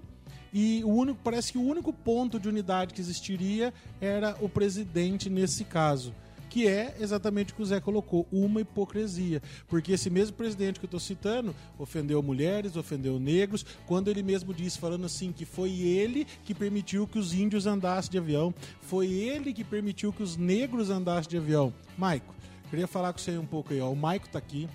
[0.54, 5.30] E o único, parece que o único ponto de unidade que existiria era o presidente
[5.30, 6.14] nesse caso.
[6.50, 9.42] Que é exatamente o que o Zé colocou, uma hipocrisia.
[9.68, 14.54] Porque esse mesmo presidente que eu estou citando ofendeu mulheres, ofendeu negros, quando ele mesmo
[14.54, 19.08] disse, falando assim, que foi ele que permitiu que os índios andassem de avião, foi
[19.12, 21.72] ele que permitiu que os negros andassem de avião.
[21.98, 22.34] Maico,
[22.70, 23.92] queria falar com você um pouco aí, ó.
[23.92, 24.68] O Maico tá aqui.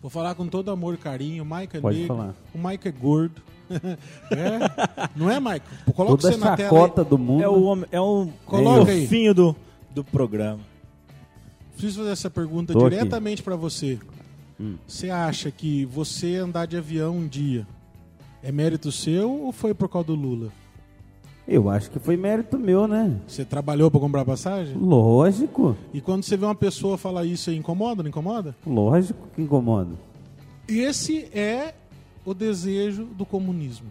[0.00, 1.42] Vou falar com todo amor e carinho.
[1.42, 2.34] O Maico é Pode negro, falar.
[2.54, 3.42] o Maico é gordo.
[4.30, 5.08] é?
[5.14, 5.66] Não é, Maico?
[5.94, 6.92] Coloca Toda você na tela.
[6.96, 7.04] aí.
[7.04, 7.42] do mundo.
[7.42, 9.02] É o, homem- é o Coloca aí.
[9.02, 9.56] fofinho do,
[9.94, 10.60] do programa.
[11.72, 13.98] Preciso fazer essa pergunta Tô diretamente pra você.
[14.60, 14.76] Hum.
[14.86, 17.66] Você acha que você andar de avião um dia
[18.42, 20.52] é mérito seu ou foi por causa do Lula?
[21.48, 23.18] Eu acho que foi mérito meu, né?
[23.26, 24.76] Você trabalhou pra comprar passagem?
[24.76, 28.54] Lógico, E quando você vê uma pessoa falar isso, aí, incomoda, não incomoda?
[28.66, 29.90] lógico que incomoda.
[30.68, 31.74] Esse é
[32.24, 33.88] o desejo do comunismo.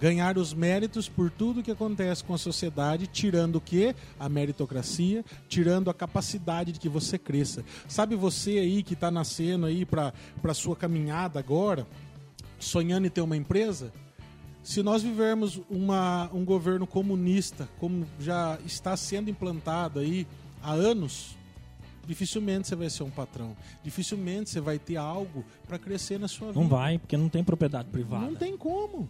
[0.00, 3.94] Ganhar os méritos por tudo que acontece com a sociedade, tirando o quê?
[4.20, 7.64] A meritocracia, tirando a capacidade de que você cresça.
[7.88, 10.12] Sabe você aí que está nascendo aí para
[10.44, 11.86] a sua caminhada agora,
[12.58, 13.92] sonhando em ter uma empresa?
[14.62, 20.26] Se nós vivermos uma, um governo comunista, como já está sendo implantado aí
[20.60, 21.36] há anos,
[22.06, 23.56] dificilmente você vai ser um patrão.
[23.82, 26.60] Dificilmente você vai ter algo para crescer na sua vida.
[26.60, 28.26] Não vai, porque não tem propriedade privada.
[28.26, 29.08] Não tem como.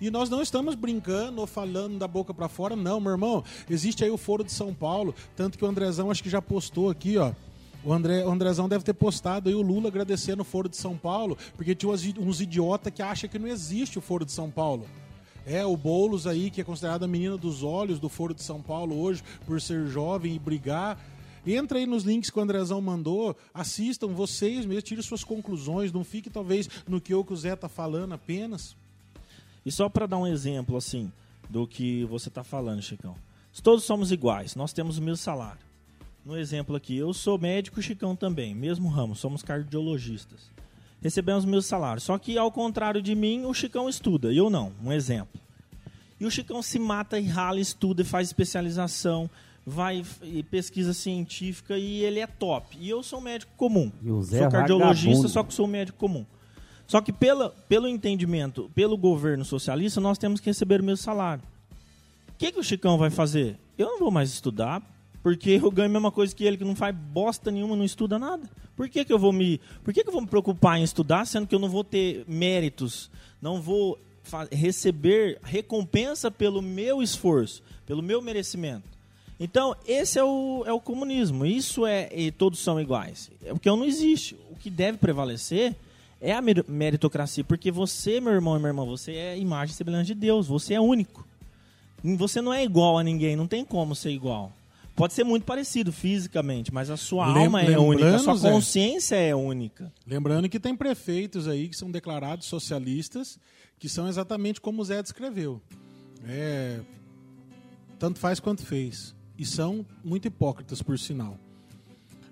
[0.00, 3.42] E nós não estamos brincando ou falando da boca para fora, não, meu irmão.
[3.68, 6.90] Existe aí o Foro de São Paulo, tanto que o Andrezão acho que já postou
[6.90, 7.32] aqui, ó.
[7.82, 10.96] O, André, o Andrezão deve ter postado aí o Lula agradecendo o Foro de São
[10.96, 14.86] Paulo, porque tinha uns, idiotas que acham que não existe o Foro de São Paulo.
[15.46, 18.60] É, o Boulos aí, que é considerado a menina dos olhos do Foro de São
[18.60, 21.00] Paulo hoje, por ser jovem e brigar.
[21.46, 26.02] Entra aí nos links que o Andrezão mandou, assistam vocês mesmo, tirem suas conclusões, não
[26.02, 28.76] fique talvez no que o que o Zé tá falando apenas.
[29.66, 31.10] E só para dar um exemplo assim
[31.50, 33.16] do que você está falando, Chicão.
[33.64, 35.60] Todos somos iguais, nós temos o mesmo salário.
[36.24, 40.52] No exemplo aqui, eu sou médico, o Chicão também, mesmo ramo, somos cardiologistas.
[41.02, 42.00] Recebemos o mesmo salário.
[42.00, 44.72] Só que ao contrário de mim, o Chicão estuda, e eu não.
[44.84, 45.40] Um exemplo.
[46.20, 49.28] E o Chicão se mata e rala, estuda e faz especialização,
[49.64, 52.76] vai e pesquisa científica e ele é top.
[52.80, 53.90] E eu sou médico comum.
[54.00, 55.28] E sou é cardiologista, vagabundo.
[55.28, 56.24] só que sou médico comum.
[56.86, 61.42] Só que pela, pelo entendimento, pelo governo socialista, nós temos que receber o mesmo salário.
[62.28, 63.58] O que, que o Chicão vai fazer?
[63.76, 64.82] Eu não vou mais estudar,
[65.22, 68.18] porque eu ganho a mesma coisa que ele, que não faz bosta nenhuma, não estuda
[68.18, 68.48] nada.
[68.76, 69.58] Por que, que eu vou me.
[69.82, 72.24] Por que, que eu vou me preocupar em estudar, sendo que eu não vou ter
[72.28, 73.10] méritos,
[73.40, 73.98] não vou
[74.52, 78.96] receber recompensa pelo meu esforço, pelo meu merecimento?
[79.40, 81.44] Então, esse é o, é o comunismo.
[81.44, 82.08] Isso é.
[82.14, 83.30] E todos são iguais.
[83.44, 84.36] É porque não existe.
[84.50, 85.74] O que deve prevalecer
[86.20, 87.44] é a mer- meritocracia.
[87.44, 90.46] Porque você, meu irmão e minha irmã, você é imagem e semelhança de Deus.
[90.46, 91.26] Você é único.
[92.16, 93.34] Você não é igual a ninguém.
[93.36, 94.52] Não tem como ser igual.
[94.94, 98.14] Pode ser muito parecido fisicamente, mas a sua Lem- alma é única.
[98.16, 99.92] A sua consciência é única.
[100.06, 103.38] Lembrando que tem prefeitos aí que são declarados socialistas,
[103.78, 105.60] que são exatamente como o Zé descreveu.
[106.26, 106.80] É,
[107.98, 109.14] tanto faz quanto fez.
[109.38, 111.38] E são muito hipócritas, por sinal.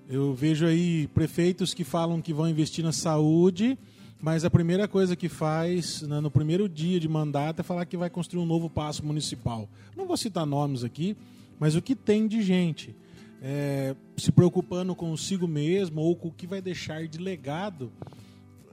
[0.08, 3.78] Eu vejo aí prefeitos que falam que vão investir na saúde,
[4.20, 7.96] mas a primeira coisa que faz né, no primeiro dia de mandato é falar que
[7.96, 9.66] vai construir um novo passo municipal.
[9.96, 11.16] Não vou citar nomes aqui,
[11.58, 12.94] mas o que tem de gente
[13.40, 17.90] é, se preocupando consigo mesmo ou com o que vai deixar de legado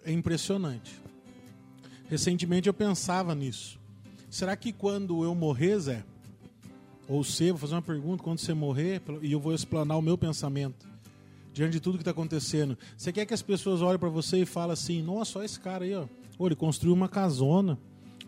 [0.03, 0.99] é impressionante.
[2.09, 3.79] Recentemente eu pensava nisso.
[4.29, 6.03] Será que quando eu morrer, Zé,
[7.07, 10.17] ou você, vou fazer uma pergunta, quando você morrer, e eu vou explanar o meu
[10.17, 10.90] pensamento,
[11.53, 14.45] diante de tudo que está acontecendo, você quer que as pessoas olhem para você e
[14.45, 16.05] falem assim, nossa, olha esse cara aí, ó.
[16.37, 17.77] Ô, ele construiu uma casona,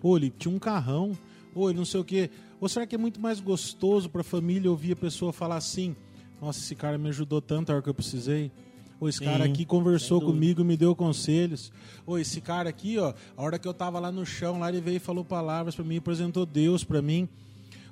[0.01, 1.17] ou ele tinha um carrão,
[1.55, 2.29] ou ele não sei o quê.
[2.59, 5.95] Ou será que é muito mais gostoso para a família ouvir a pessoa falar assim,
[6.41, 8.51] nossa, esse cara me ajudou tanto a hora que eu precisei.
[8.99, 11.71] Ou esse Sim, cara aqui conversou comigo e me deu conselhos.
[12.05, 14.79] Ou esse cara aqui, ó, a hora que eu tava lá no chão, lá ele
[14.79, 17.27] veio e falou palavras para mim, apresentou Deus para mim.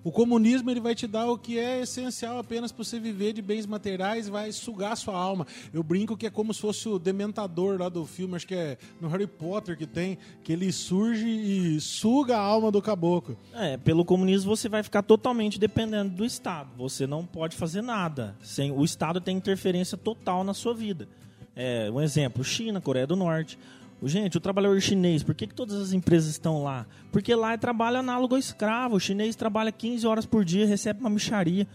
[0.04, 3.42] O comunismo ele vai te dar o que é essencial apenas para você viver de
[3.42, 5.46] bens materiais, vai sugar a sua alma.
[5.72, 8.78] Eu brinco que é como se fosse o dementador lá do filme, acho que é
[9.00, 13.38] no Harry Potter que tem, que ele surge e suga a alma do caboclo.
[13.54, 16.70] É, pelo comunismo você vai ficar totalmente dependendo do Estado.
[16.78, 18.36] Você não pode fazer nada.
[18.42, 21.08] Sem, o Estado tem interferência total na sua vida.
[21.56, 23.60] É, um exemplo, China, Coreia do Norte.
[24.04, 26.88] Gente, o trabalhador chinês, por que, que todas as empresas estão lá?
[27.12, 28.96] Porque lá é trabalho análogo ao escravo.
[28.96, 31.68] O chinês trabalha 15 horas por dia, recebe uma micharia.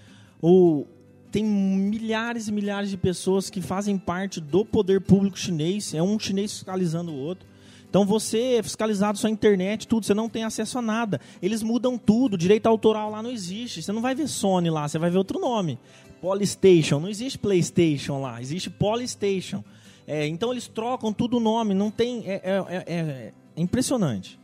[0.42, 0.88] Ou
[1.30, 5.94] tem milhares e milhares de pessoas que fazem parte do poder público chinês.
[5.94, 7.46] É um chinês fiscalizando o outro.
[7.88, 11.20] Então você é fiscalizado sua internet, tudo, você não tem acesso a nada.
[11.40, 13.80] Eles mudam tudo, direito autoral lá não existe.
[13.80, 15.78] Você não vai ver Sony lá, você vai ver outro nome.
[16.20, 19.62] Polystation, não existe PlayStation lá, existe Polystation.
[20.06, 22.24] É, então eles trocam tudo o nome, não tem.
[22.26, 24.38] É, é- é- é- é impressionante.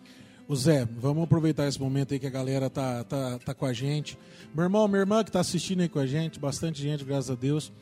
[0.49, 3.73] O Zé, vamos aproveitar esse momento aí que a galera tá, tá, tá com a
[3.73, 4.19] gente.
[4.55, 7.35] Meu irmão, minha irmã que tá assistindo aí com a gente, bastante gente, graças a
[7.35, 7.73] Deus.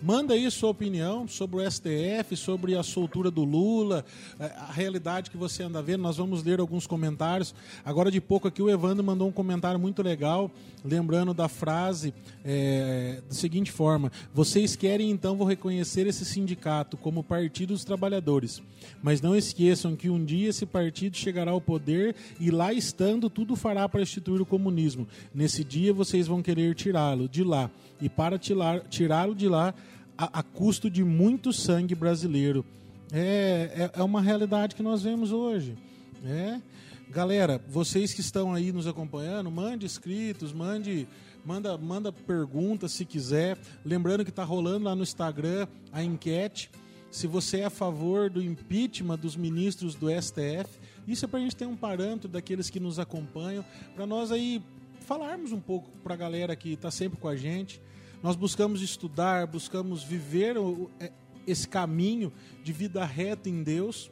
[0.00, 4.04] Manda aí sua opinião sobre o STF, sobre a soltura do Lula,
[4.38, 6.02] eh, a realidade que você anda vendo.
[6.02, 7.52] Nós vamos ler alguns comentários.
[7.84, 10.52] Agora de pouco aqui o Evandro mandou um comentário muito legal,
[10.84, 17.24] lembrando da frase eh, da seguinte forma: Vocês querem então vou reconhecer esse sindicato como
[17.24, 18.62] partido dos trabalhadores,
[19.02, 23.56] mas não esqueçam que um dia esse partido chegará ao poder e lá estando tudo
[23.56, 25.08] fará para instituir o comunismo.
[25.34, 27.68] Nesse dia vocês vão querer tirá-lo de lá
[28.00, 29.74] e para tirá-lo de lá
[30.18, 32.64] a, a custo de muito sangue brasileiro.
[33.12, 35.78] É, é, é uma realidade que nós vemos hoje.
[36.24, 36.60] É.
[37.08, 41.06] Galera, vocês que estão aí nos acompanhando, mande inscritos, mande
[41.44, 43.56] manda manda perguntas se quiser.
[43.84, 46.70] Lembrando que está rolando lá no Instagram a enquete
[47.10, 50.68] se você é a favor do impeachment dos ministros do STF.
[51.06, 53.64] Isso é para a gente ter um parâmetro daqueles que nos acompanham,
[53.94, 54.62] para nós aí
[55.06, 57.80] falarmos um pouco para a galera que está sempre com a gente.
[58.22, 60.56] Nós buscamos estudar, buscamos viver
[60.98, 61.12] é,
[61.46, 64.10] esse caminho de vida reta em Deus.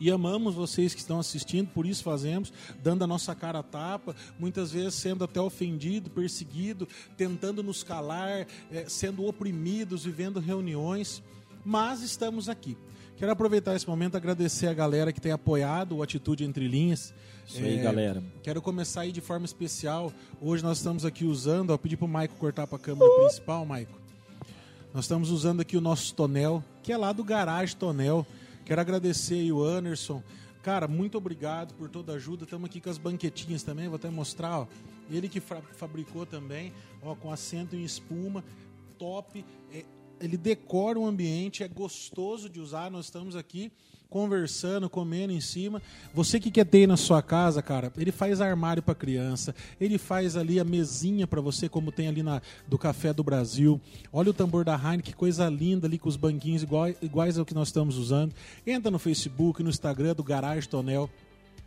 [0.00, 2.52] E amamos vocês que estão assistindo, por isso fazemos,
[2.82, 8.46] dando a nossa cara a tapa, muitas vezes sendo até ofendido, perseguido, tentando nos calar,
[8.72, 11.22] eh, sendo oprimidos, vivendo reuniões,
[11.64, 12.76] mas estamos aqui.
[13.16, 17.14] Quero aproveitar esse momento agradecer a galera que tem apoiado o Atitude Entre Linhas.
[17.46, 18.22] Isso aí, É, galera.
[18.42, 20.12] Quero começar aí de forma especial.
[20.40, 23.98] Hoje nós estamos aqui usando, ó, pedi pro Maico cortar para a câmera principal, Maico.
[24.92, 28.26] Nós estamos usando aqui o nosso tonel, que é lá do Garage Tonel.
[28.64, 30.22] Quero agradecer aí o Anderson.
[30.62, 32.44] Cara, muito obrigado por toda a ajuda.
[32.44, 34.66] Estamos aqui com as banquetinhas também, vou até mostrar, ó.
[35.10, 36.72] Ele que fa- fabricou também,
[37.02, 38.42] ó, com assento em espuma,
[38.98, 39.44] top.
[39.70, 39.84] É,
[40.18, 42.90] ele decora o ambiente, é gostoso de usar.
[42.90, 43.70] Nós estamos aqui
[44.14, 45.82] conversando, comendo em cima.
[46.14, 50.36] Você que quer ter na sua casa, cara, ele faz armário para criança, ele faz
[50.36, 53.80] ali a mesinha para você, como tem ali na do Café do Brasil.
[54.12, 57.44] Olha o tambor da Heineken, que coisa linda ali com os banquinhos iguais, iguais ao
[57.44, 58.32] que nós estamos usando.
[58.64, 61.10] Entra no Facebook, no Instagram do Garage Tonel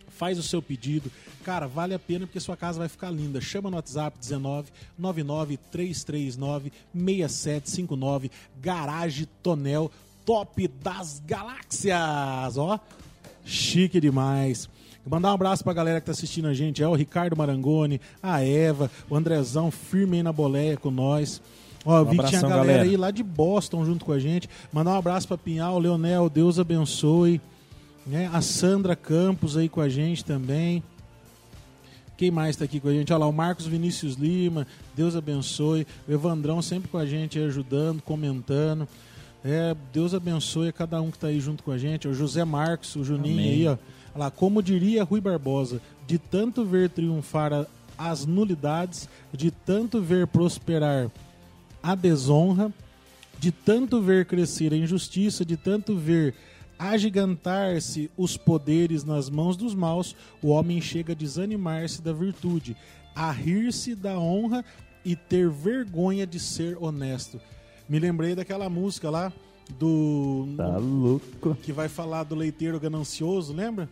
[0.07, 1.11] faz o seu pedido.
[1.43, 3.39] Cara, vale a pena porque sua casa vai ficar linda.
[3.39, 9.91] Chama no WhatsApp 19 99 339 6759 Garage Tonel,
[10.27, 12.79] top das galáxias, ó.
[13.43, 14.69] Chique demais.
[15.09, 16.83] Mandar um abraço pra galera que tá assistindo a gente.
[16.83, 21.41] É o Ricardo Marangoni, a Eva, o Andrezão firme aí na boleia com nós.
[21.85, 22.83] Ó, eu vi que tinha a abração, galera, galera.
[22.83, 24.49] aí lá de Boston junto com a gente.
[24.71, 27.41] Mandar um abraço pra Pinhal, Leonel, Deus abençoe
[28.07, 28.29] né?
[28.33, 30.81] A Sandra Campos aí com a gente também.
[32.15, 33.13] Quem mais está aqui com a gente?
[33.13, 34.65] Olha lá, o Marcos Vinícius Lima,
[34.95, 35.85] Deus abençoe.
[36.07, 38.87] O Evandrão sempre com a gente, ajudando, comentando.
[39.43, 42.07] É, Deus abençoe a cada um que está aí junto com a gente.
[42.07, 43.49] O José Marcos, o Juninho Amém.
[43.51, 43.77] aí, ó.
[44.15, 47.67] Lá, como diria Rui Barbosa, de tanto ver triunfar a-
[47.97, 51.09] as nulidades, de tanto ver prosperar
[51.81, 52.73] a desonra,
[53.39, 56.33] de tanto ver crescer a injustiça, de tanto ver
[56.79, 62.75] agigantar-se os poderes nas mãos dos maus, o homem chega a desanimar-se da virtude,
[63.15, 64.65] a rir-se da honra
[65.05, 67.39] e ter vergonha de ser honesto.
[67.89, 69.31] Me lembrei daquela música lá
[69.79, 71.55] do Tá louco.
[71.61, 73.89] que vai falar do leiteiro ganancioso, lembra?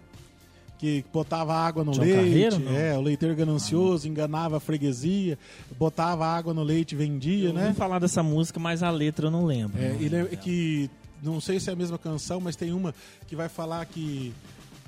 [0.78, 2.16] Que botava água no leite.
[2.16, 5.38] Carreiro, é, o leiteiro ganancioso enganava a freguesia,
[5.78, 7.68] botava água no leite e vendia, Eu né?
[7.68, 9.82] ouvi falar dessa música, mas a letra eu não lembro.
[9.82, 10.38] É, Não ele é lembro.
[10.38, 10.90] que
[11.24, 12.94] não sei se é a mesma canção, mas tem uma
[13.28, 14.34] que vai falar que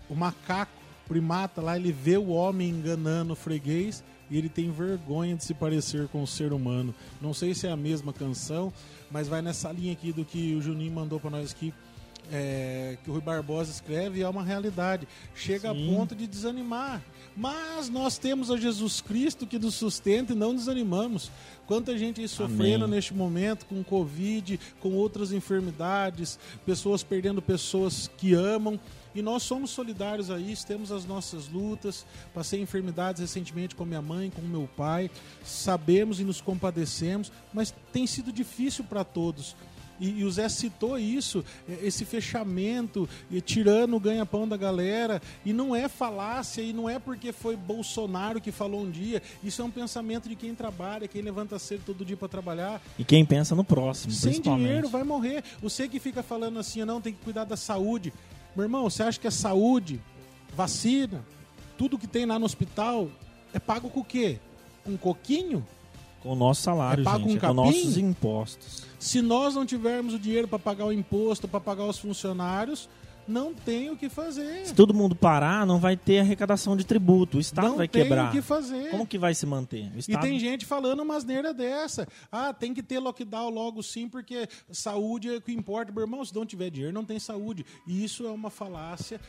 [0.09, 0.71] o macaco
[1.07, 5.53] primata lá ele vê o homem enganando o freguês e ele tem vergonha de se
[5.53, 6.93] parecer com o ser humano.
[7.21, 8.71] Não sei se é a mesma canção,
[9.09, 11.73] mas vai nessa linha aqui do que o Juninho mandou para nós aqui.
[12.31, 15.07] é, que o Rui Barbosa escreve é uma realidade.
[15.33, 15.89] Chega Sim.
[15.89, 17.01] a ponto de desanimar.
[17.35, 21.31] Mas nós temos a Jesus Cristo que nos sustenta e não desanimamos.
[21.67, 22.95] Quanta gente aí sofrendo Amém.
[22.95, 28.79] neste momento com Covid, com outras enfermidades, pessoas perdendo pessoas que amam.
[29.17, 32.05] E nós somos solidários a isso, temos as nossas lutas.
[32.35, 35.09] Passei enfermidades recentemente com minha mãe, com meu pai.
[35.43, 39.55] Sabemos e nos compadecemos, mas tem sido difícil para todos.
[39.99, 45.19] E, e o Zé citou isso, eh, esse fechamento, e tirando o ganha-pão da galera.
[45.43, 49.19] E não é falácia, e não é porque foi Bolsonaro que falou um dia.
[49.43, 52.79] Isso é um pensamento de quem trabalha, quem levanta cedo todo dia para trabalhar.
[52.99, 55.43] E quem pensa no próximo, Sem dinheiro vai morrer.
[55.59, 58.13] Você que fica falando assim, não, tem que cuidar da saúde.
[58.57, 60.01] Meu irmão, você acha que a saúde,
[60.55, 61.23] vacina,
[61.77, 63.07] tudo que tem lá no hospital
[63.53, 64.39] é pago com o quê?
[64.83, 65.63] Com coquinho?
[66.23, 67.33] Com o nosso salário, É pago gente.
[67.33, 68.83] um é com nossos impostos.
[68.97, 72.89] Se nós não tivermos o dinheiro para pagar o imposto, para pagar os funcionários,
[73.27, 74.65] não tem o que fazer.
[74.65, 77.37] Se todo mundo parar, não vai ter arrecadação de tributo.
[77.37, 78.29] O Estado não vai tem quebrar.
[78.29, 78.89] o que fazer.
[78.91, 79.91] Como que vai se manter?
[79.93, 80.21] O E Estado...
[80.21, 82.07] tem gente falando umas neiras dessa.
[82.31, 85.91] Ah, tem que ter lockdown logo sim, porque saúde é o que importa.
[85.91, 87.65] Meu irmão, se não tiver dinheiro, não tem saúde.
[87.85, 89.19] E isso é uma falácia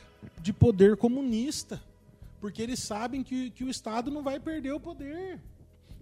[0.41, 1.83] de poder comunista.
[2.41, 5.41] Porque eles sabem que, que o Estado não vai perder o poder.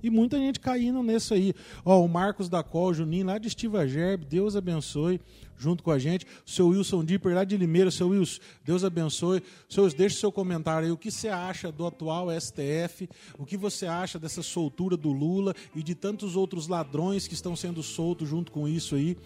[0.03, 1.55] E muita gente caindo nisso aí.
[1.85, 5.21] Ó, o Marcos da Col, Juninho, lá de Estiva Gerb, Deus abençoe,
[5.59, 6.27] junto com a gente.
[6.47, 9.43] O seu Wilson Dipper, lá de Limeira, seu Wilson, Deus abençoe.
[9.69, 13.87] Seus, deixe seu comentário aí, o que você acha do atual STF, o que você
[13.87, 18.53] acha dessa soltura do Lula e de tantos outros ladrões que estão sendo soltos junto
[18.53, 19.17] com isso aí.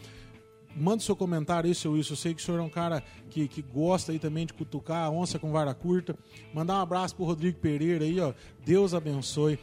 [0.76, 2.12] manda seu comentário aí, seu Wilson.
[2.12, 5.04] Eu sei que o senhor é um cara que, que gosta aí também de cutucar
[5.04, 6.16] a onça com vara curta.
[6.54, 8.32] Mandar um abraço pro Rodrigo Pereira aí, ó.
[8.64, 9.58] Deus abençoe.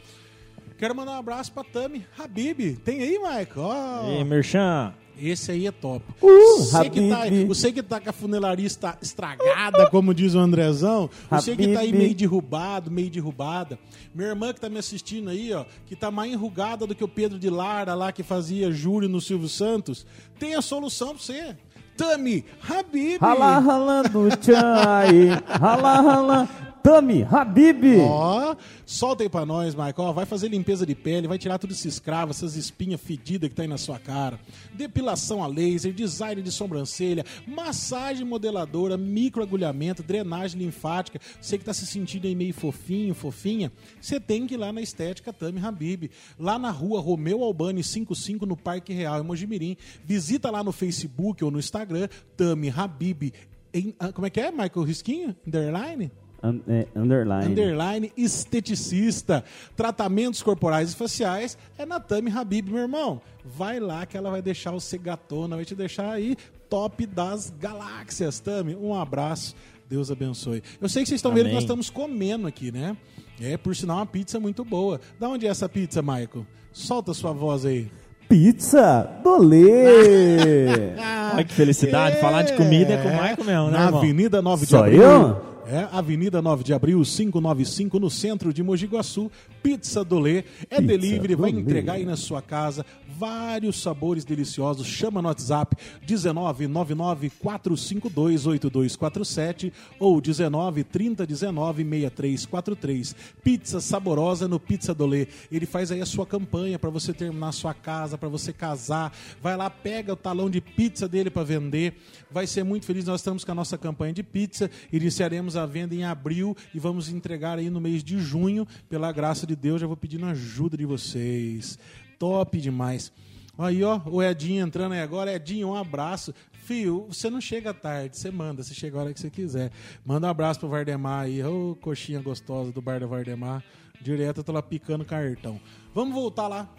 [0.76, 2.76] Quero mandar um abraço pra Tami Habib.
[2.84, 3.48] Tem aí, Michael?
[3.56, 4.92] Ó, Ei, Merchan.
[5.20, 6.04] esse aí é top.
[6.22, 7.46] Uh, você, que tá, Habib.
[7.48, 11.10] você que tá com a funelaria está estragada, como diz o Andrezão.
[11.30, 11.98] Você que tá aí Habib.
[11.98, 13.78] meio derrubado, meio derrubada.
[14.14, 17.08] Minha irmã que tá me assistindo aí, ó, que tá mais enrugada do que o
[17.08, 20.06] Pedro de Lara lá que fazia Júlio no Silvio Santos,
[20.38, 21.56] tem a solução pra você.
[21.96, 23.18] Tami Habib.
[23.20, 25.30] Rala, ralando, tchai.
[25.60, 26.48] Rala, rala.
[26.80, 27.98] Tami, Habib.
[28.00, 28.54] Ó,
[28.90, 30.14] solta aí pra nós, Michael.
[30.14, 33.62] Vai fazer limpeza de pele, vai tirar tudo esse escravo, essas espinhas fedidas que tá
[33.62, 34.40] aí na sua cara.
[34.74, 41.20] Depilação a laser, design de sobrancelha, massagem modeladora, microagulhamento, drenagem linfática.
[41.40, 43.70] Você que tá se sentindo aí meio fofinho, fofinha,
[44.00, 46.10] você tem que ir lá na Estética Tami Habib.
[46.38, 49.76] Lá na rua Romeu Albani 55, no Parque Real, em Mojimirim.
[50.04, 53.32] Visita lá no Facebook ou no Instagram, Tami Habib.
[53.74, 55.36] Em- ah, como é que é, Michael Risquinho?
[55.46, 56.10] Underline?
[56.42, 57.46] Un- é, underline.
[57.46, 59.44] Underline esteticista.
[59.76, 63.20] Tratamentos corporais e faciais é na Tami Habib, meu irmão.
[63.44, 66.36] Vai lá que ela vai deixar você gatona, vai te deixar aí
[66.68, 68.76] top das galáxias, Tami.
[68.76, 69.54] Um abraço.
[69.88, 70.62] Deus abençoe.
[70.80, 72.94] Eu sei que vocês estão vendo que nós estamos comendo aqui, né?
[73.40, 75.00] É, por sinal, uma pizza muito boa.
[75.18, 76.46] Da onde é essa pizza, Michael?
[76.72, 77.90] Solta sua voz aí.
[78.28, 80.66] Pizza Dolê.
[81.34, 82.20] Olha que felicidade.
[82.20, 83.98] Falar de comida é com o Michael mesmo, né, Na irmão?
[84.00, 85.02] Avenida 9 de Só Abril.
[85.02, 85.48] eu?
[85.70, 89.30] É, Avenida 9 de Abril, 595, no centro de Mogi Guaçu.
[89.62, 90.38] Pizza Dolê.
[90.38, 91.62] É Pizza delivery, vai Dolê.
[91.62, 92.86] entregar aí na sua casa
[93.18, 94.86] vários sabores deliciosos.
[94.86, 103.16] Chama no WhatsApp 19 99 452 8247 ou 19 30 19 6343.
[103.44, 105.28] Pizza saborosa no Pizza Dolê.
[105.52, 109.12] Ele faz aí a sua campanha para você terminar a sua casa, para você casar.
[109.42, 111.94] Vai lá, pega o talão de pizza dele para vender.
[112.30, 113.04] Vai ser muito feliz.
[113.04, 114.70] Nós estamos com a nossa campanha de pizza.
[114.90, 118.66] Iniciaremos a venda em abril e vamos entregar aí no mês de junho.
[118.88, 121.78] Pela graça de Deus, já vou pedindo ajuda de vocês.
[122.18, 123.12] Top demais.
[123.58, 125.34] Aí, ó, o Edinho entrando aí agora.
[125.34, 126.32] Edinho, um abraço.
[126.52, 129.72] Fio, você não chega tarde, você manda, você chega a hora que você quiser.
[130.04, 133.64] Manda um abraço pro Vardemar aí, ô coxinha gostosa do bar do Vardemar.
[134.00, 135.60] Direto eu tô lá picando cartão.
[135.94, 136.72] Vamos voltar lá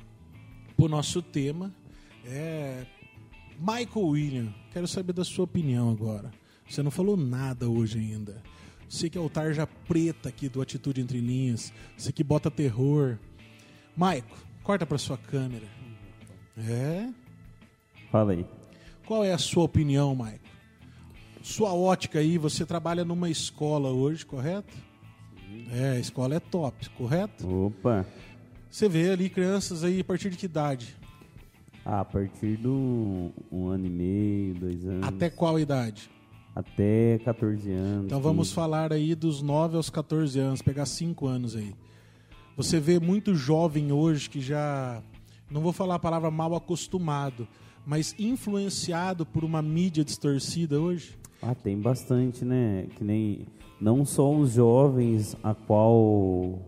[0.77, 1.73] pro nosso tema.
[2.25, 2.85] É.
[3.59, 6.31] Michael William, quero saber da sua opinião agora.
[6.69, 8.41] Você não falou nada hoje ainda.
[8.89, 11.71] Você que é o tarja preta aqui do Atitude Entre Linhas.
[11.95, 13.19] Você que bota terror.
[13.95, 15.67] Maico, corta pra sua câmera.
[16.57, 17.07] É?
[18.11, 18.45] Fala aí.
[19.05, 20.43] Qual é a sua opinião, Maico?
[21.43, 24.75] Sua ótica aí, você trabalha numa escola hoje, correto?
[25.71, 27.47] É, a escola é top, correto?
[27.47, 28.05] Opa.
[28.69, 30.95] Você vê ali crianças aí a partir de que idade?
[31.85, 35.07] Ah, a partir do um ano e meio, dois anos.
[35.07, 36.09] Até qual idade?
[36.59, 38.05] Até 14 anos.
[38.05, 38.55] Então vamos 15.
[38.55, 41.73] falar aí dos 9 aos 14 anos, pegar 5 anos aí.
[42.57, 45.01] Você vê muito jovem hoje que já,
[45.49, 47.47] não vou falar a palavra mal acostumado,
[47.85, 51.17] mas influenciado por uma mídia distorcida hoje?
[51.41, 52.87] Ah, tem bastante, né?
[52.97, 53.47] Que nem
[53.79, 56.59] não só os jovens a qual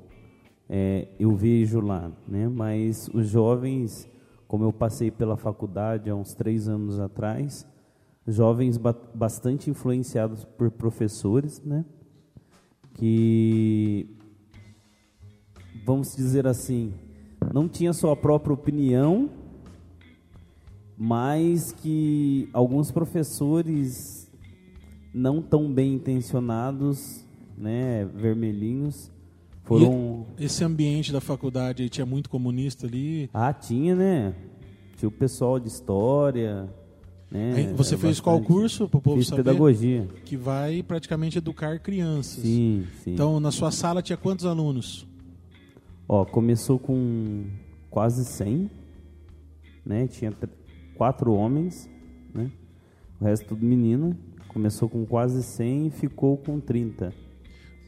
[0.69, 2.47] é, eu vejo lá, né?
[2.47, 4.09] Mas os jovens,
[4.47, 7.67] como eu passei pela faculdade há uns três anos atrás,
[8.27, 11.83] jovens ba- bastante influenciados por professores, né?
[12.93, 14.07] Que
[15.85, 16.93] vamos dizer assim,
[17.53, 19.29] não tinha sua própria opinião,
[20.97, 24.29] mas que alguns professores
[25.13, 27.25] não tão bem intencionados,
[27.57, 29.11] né, vermelhinhos,
[29.63, 33.29] foram E esse ambiente da faculdade tinha muito comunista ali.
[33.33, 34.35] ah tinha, né?
[34.97, 36.69] Tinha o pessoal de história,
[37.31, 37.73] né?
[37.77, 39.43] Você é fez qual bastante- curso pro povo Fiz saber?
[39.43, 40.07] pedagogia.
[40.25, 42.43] Que vai praticamente educar crianças.
[42.43, 43.13] Sim, sim.
[43.13, 45.07] Então, na sua sala tinha quantos alunos?
[46.07, 47.45] Ó, começou com
[47.89, 48.69] quase 100,
[49.85, 50.07] né?
[50.07, 50.47] Tinha tr-
[50.95, 51.89] quatro homens,
[52.33, 52.51] né?
[53.19, 54.17] O resto tudo menina.
[54.49, 57.13] Começou com quase 100 e ficou com 30.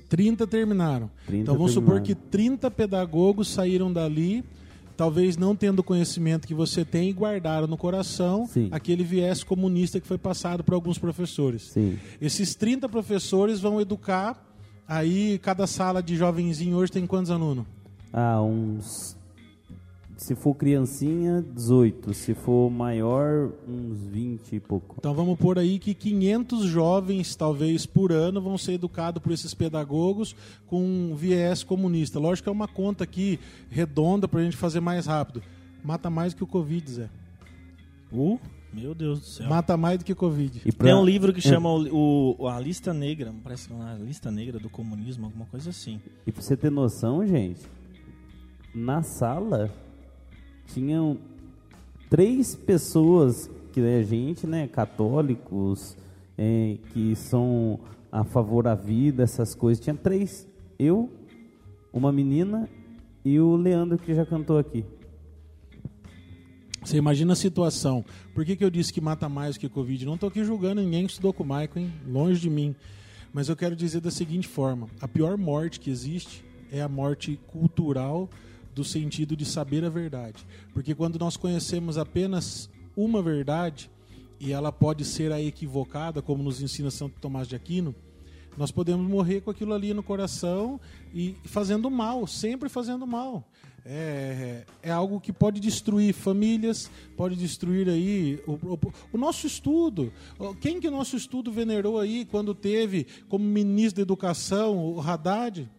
[0.08, 1.10] 30 terminaram.
[1.26, 2.06] 30 então vamos supor terminaram.
[2.06, 4.44] que 30 pedagogos saíram dali,
[4.96, 8.70] talvez não tendo o conhecimento que você tem e guardaram no coração Sim.
[8.72, 11.64] aquele viés comunista que foi passado por alguns professores.
[11.72, 11.98] Sim.
[12.22, 14.44] Esses 30 professores vão educar,
[14.88, 17.66] aí cada sala de jovenzinho hoje tem quantos alunos?
[18.12, 19.18] Ah, uns.
[20.24, 22.14] Se for criancinha, 18.
[22.14, 24.96] Se for maior, uns 20 e pouco.
[24.98, 29.54] Então vamos pôr aí que 500 jovens, talvez por ano, vão ser educados por esses
[29.54, 30.34] pedagogos
[30.66, 32.20] com um viés comunista.
[32.20, 33.38] Lógico que é uma conta aqui
[33.70, 35.44] redonda para a gente fazer mais rápido.
[35.84, 37.10] Mata mais que o Covid, Zé.
[38.10, 38.40] Uh,
[38.72, 39.50] Meu Deus do céu.
[39.50, 40.62] Mata mais do que Covid.
[40.66, 43.74] E pra- Tem um livro que é, chama o, o- A Lista Negra, parece que
[43.74, 46.00] é uma Lista Negra do Comunismo, alguma coisa assim.
[46.26, 47.60] E pra você ter noção, gente,
[48.74, 49.70] na sala
[50.74, 51.18] tinham
[52.10, 55.98] três pessoas que é gente, né, católicos,
[56.38, 57.80] é, que são
[58.12, 59.84] a favor da vida, essas coisas.
[59.84, 60.48] Tinha três.
[60.78, 61.10] Eu,
[61.92, 62.70] uma menina
[63.24, 64.86] e o Leandro que já cantou aqui.
[66.84, 68.04] Você imagina a situação.
[68.36, 70.06] Por que, que eu disse que mata mais que Covid?
[70.06, 71.94] Não estou aqui julgando ninguém que estudou com o hein?
[72.06, 72.76] Longe de mim.
[73.34, 77.40] Mas eu quero dizer da seguinte forma: a pior morte que existe é a morte
[77.48, 78.30] cultural
[78.74, 80.46] do sentido de saber a verdade.
[80.74, 83.90] Porque quando nós conhecemos apenas uma verdade,
[84.40, 87.96] e ela pode ser a equivocada, como nos ensina Santo Tomás de Aquino,
[88.58, 90.80] nós podemos morrer com aquilo ali no coração
[91.14, 93.48] e fazendo mal, sempre fazendo mal.
[93.86, 98.80] É, é algo que pode destruir famílias, pode destruir aí o, o-
[99.12, 100.12] o nosso estudo.
[100.62, 105.70] Quem que o nosso estudo venerou aí quando teve como ministro da educação o Haddad?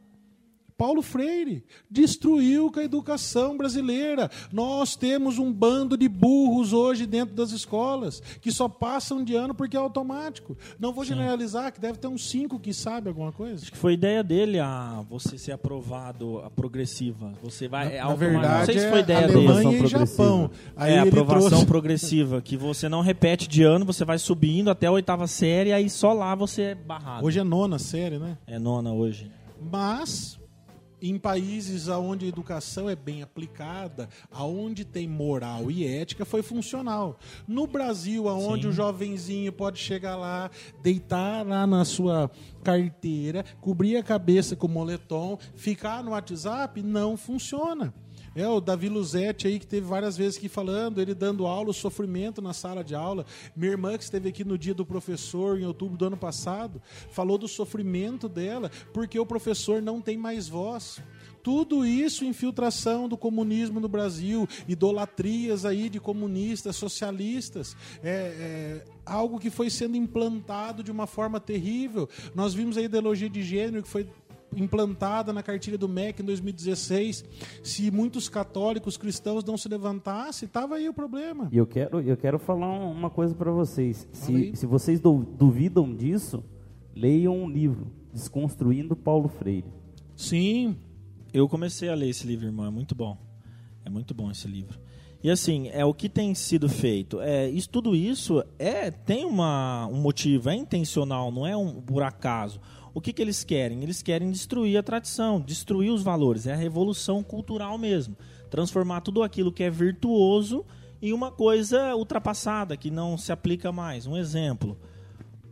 [0.76, 4.30] Paulo Freire destruiu com a educação brasileira.
[4.52, 9.54] Nós temos um bando de burros hoje dentro das escolas que só passam de ano
[9.54, 10.56] porque é automático.
[10.78, 13.62] Não vou generalizar, que deve ter uns cinco que sabe alguma coisa.
[13.62, 17.32] Acho que foi ideia dele a você ser aprovado a progressiva.
[17.42, 17.96] Você vai.
[17.96, 19.68] é Na verdade, não sei se é foi ideia Alemanha dele.
[19.68, 19.86] Alemanha e.
[19.86, 20.50] Japão.
[20.76, 21.66] Aí é, aprovação trouxe...
[21.66, 25.88] progressiva, que você não repete de ano, você vai subindo até a oitava série, aí
[25.88, 27.24] só lá você é barrado.
[27.24, 28.36] Hoje é nona série, né?
[28.46, 29.30] é nona hoje.
[29.70, 30.38] Mas
[31.10, 37.18] em países onde a educação é bem aplicada, aonde tem moral e ética, foi funcional.
[37.46, 38.68] No Brasil, aonde Sim.
[38.68, 40.50] o jovenzinho pode chegar lá,
[40.82, 42.30] deitar lá na sua
[42.62, 47.92] carteira, cobrir a cabeça com moletom, ficar no WhatsApp, não funciona.
[48.34, 51.74] É o Davi Luzetti aí que teve várias vezes aqui falando, ele dando aula, o
[51.74, 53.24] sofrimento na sala de aula.
[53.54, 57.38] Minha irmã que esteve aqui no dia do professor em outubro do ano passado, falou
[57.38, 61.00] do sofrimento dela, porque o professor não tem mais voz.
[61.44, 69.38] Tudo isso infiltração do comunismo no Brasil, idolatrias aí de comunistas, socialistas, é, é algo
[69.38, 72.08] que foi sendo implantado de uma forma terrível.
[72.34, 74.08] Nós vimos a ideologia de gênero que foi
[74.56, 77.24] implantada na cartilha do MEC em 2016.
[77.62, 81.48] Se muitos católicos cristãos não se levantassem, estava aí o problema.
[81.52, 84.06] E eu quero, eu quero falar um- uma coisa para vocês.
[84.12, 86.42] Se, se vocês du- duvidam disso,
[86.94, 89.66] leiam um livro, Desconstruindo Paulo Freire.
[90.16, 90.76] Sim,
[91.32, 93.18] Eu comecei a ler esse livro, irmão, é muito bom.
[93.84, 94.78] É muito bom esse livro.
[95.24, 97.18] E assim, é o que tem sido feito.
[97.18, 102.02] É, isso, tudo isso é tem uma, um motivo, é intencional, não é um por
[102.02, 102.60] acaso.
[102.92, 103.82] O que, que eles querem?
[103.82, 106.46] Eles querem destruir a tradição, destruir os valores.
[106.46, 108.14] É a revolução cultural mesmo.
[108.50, 110.62] Transformar tudo aquilo que é virtuoso
[111.00, 114.06] em uma coisa ultrapassada, que não se aplica mais.
[114.06, 114.78] Um exemplo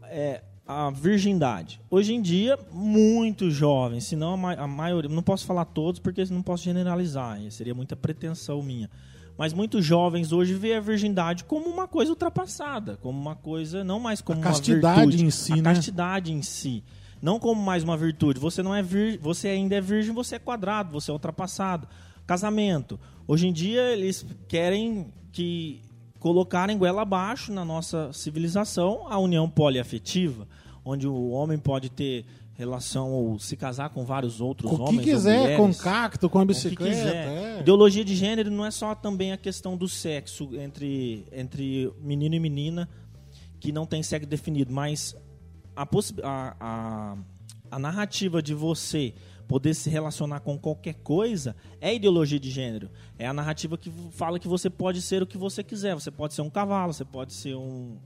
[0.02, 1.80] é a virgindade.
[1.90, 5.98] Hoje em dia, muitos jovens, se não a, ma a maioria, não posso falar todos
[5.98, 8.90] porque não posso generalizar, seria muita pretensão minha.
[9.36, 13.98] Mas muitos jovens hoje veem a virgindade como uma coisa ultrapassada, como uma coisa não
[13.98, 15.62] mais como A uma castidade virtude, em si, a né?
[15.62, 16.84] castidade em si,
[17.20, 18.38] não como mais uma virtude.
[18.38, 21.88] Você não é vir, você ainda é virgem, você é quadrado, você é ultrapassado.
[22.26, 23.00] Casamento.
[23.26, 25.80] Hoje em dia eles querem que
[26.18, 30.46] colocarem goela abaixo na nossa civilização a união poliafetiva,
[30.84, 32.24] onde o homem pode ter
[32.62, 35.80] relação ou se casar com vários outros com o homens que ou quiser, com mulheres,
[35.80, 36.96] cacto, com a com que bicicleta.
[36.96, 37.26] quiser.
[37.26, 37.60] é.
[37.60, 42.40] Ideologia de gênero não é só também a questão do sexo entre, entre menino e
[42.40, 42.88] menina,
[43.60, 45.16] que não tem sexo definido, mas
[45.76, 45.82] a,
[46.22, 47.16] a, a,
[47.70, 49.14] a narrativa de você
[49.52, 52.90] poder se relacionar com qualquer coisa é ideologia de gênero.
[53.18, 55.94] É a narrativa que fala que você pode ser o que você quiser.
[55.94, 57.98] Você pode ser um cavalo, você pode ser um.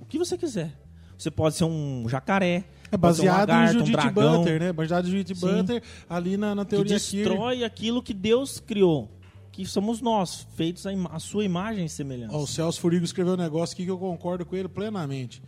[0.00, 0.76] o que você quiser.
[1.16, 2.64] Você pode ser um jacaré.
[2.88, 4.72] É ser um baseado lagarto, em um Judith Butler, né?
[4.72, 5.46] Baseado em Judith Sim.
[5.46, 7.24] Butler, ali na, na que teoria Kier.
[7.28, 9.10] destrói aquilo que Deus criou.
[9.52, 12.36] Que somos nós, feitos à ima- à sua imagem e semelhança.
[12.36, 15.42] Ó, o Celso Furigo escreveu um negócio aqui que eu concordo com ele plenamente.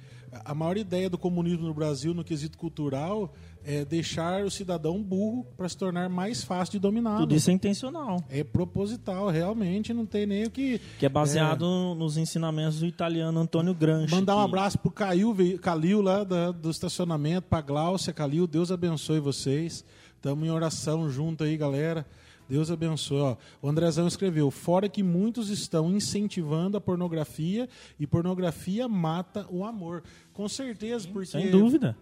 [0.44, 3.34] A maior ideia do comunismo no Brasil, no quesito cultural,
[3.64, 7.18] é deixar o cidadão burro para se tornar mais fácil de dominá-lo.
[7.20, 8.22] Tudo isso é intencional.
[8.30, 10.80] É proposital, realmente não tem nem o que.
[10.98, 14.14] Que é baseado nos ensinamentos do italiano Antônio Gramsci.
[14.14, 14.90] Mandar um que- abraço pro
[15.34, 19.84] Ve- Calil lá da- do estacionamento, pra Gláucia, Calil, Deus abençoe vocês.
[20.16, 22.06] Estamos em oração junto aí, galera.
[22.50, 23.20] Deus abençoe.
[23.20, 27.68] Ó, o Andrezão escreveu: fora que muitos estão incentivando a pornografia
[27.98, 30.02] e pornografia mata o amor.
[30.32, 31.96] Com certeza, porque Sem dúvida.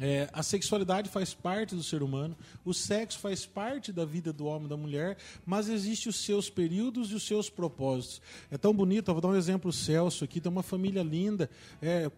[0.00, 2.34] É, a sexualidade faz parte do ser humano,
[2.64, 6.48] o sexo faz parte da vida do homem e da mulher, mas existem os seus
[6.48, 8.22] períodos e os seus propósitos.
[8.50, 11.50] É tão bonito, eu vou dar um exemplo, o Celso aqui, tem uma família linda,
[11.82, 12.10] é,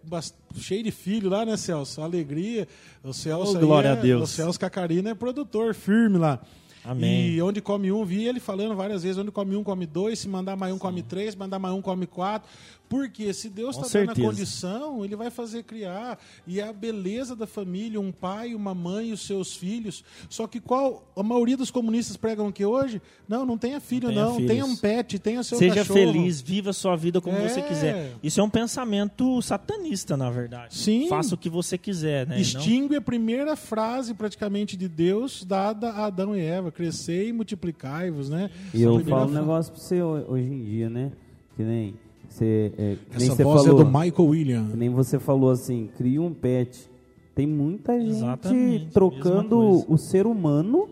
[0.55, 2.01] cheio de filho lá, né, Celso?
[2.01, 2.69] Alegria.
[3.03, 4.23] O Celso Oh, glória é- a Deus.
[4.23, 6.41] O Celso Cacarina é produtor firme lá.
[6.85, 7.31] Amém.
[7.31, 10.29] E onde come um, vi ele falando várias vezes, onde come um, come dois, se
[10.29, 12.49] mandar mais um, come três, mandar mais um, come quatro.
[12.95, 16.17] Porque se Deus está dando a condição, ele vai fazer criar.
[16.47, 20.05] E a beleza da família, um pai, uma mãe e os seus filhos.
[20.29, 21.05] Só que qual.
[21.17, 23.03] A maioria dos comunistas pregam que hoje?
[23.29, 24.47] Não, não tenha filho, Não tenha não.
[24.47, 25.99] Tenha um pet, tenha seu Seja cachorro.
[25.99, 27.49] feliz, viva a sua vida como É.
[27.49, 28.13] você quiser.
[28.23, 30.77] Isso é um pensamento satanista, na verdade.
[30.77, 31.09] Sim.
[31.09, 32.35] Faça o que você quiser, né?
[32.37, 37.31] E não- Extingue a primeira frase praticamente de Deus dada a Adão e Eva: crescei
[37.31, 38.51] e multiplicai-vos, né?
[38.73, 41.11] E eu falo um negócio pra você ho- hoje em dia, né?
[41.57, 41.95] Que nem
[42.35, 43.81] você, é, Essa você voz falou.
[43.81, 44.67] é do Michael William.
[44.75, 46.91] Nem você falou assim, cria um pet.
[47.33, 50.89] Tem muita gente Exatamente, trocando o ser humano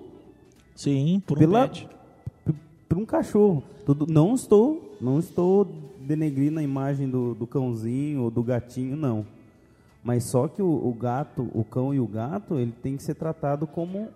[0.74, 1.88] Sim, por um pela, pet.
[2.88, 3.62] por um cachorro.
[3.84, 5.66] Tudo, não estou, não estou
[6.00, 9.26] denegrindo a imagem do, do cãozinho ou do gatinho, não.
[10.02, 13.14] Mas só que o, o gato, o cão e o gato, ele tem que ser
[13.14, 14.08] tratado como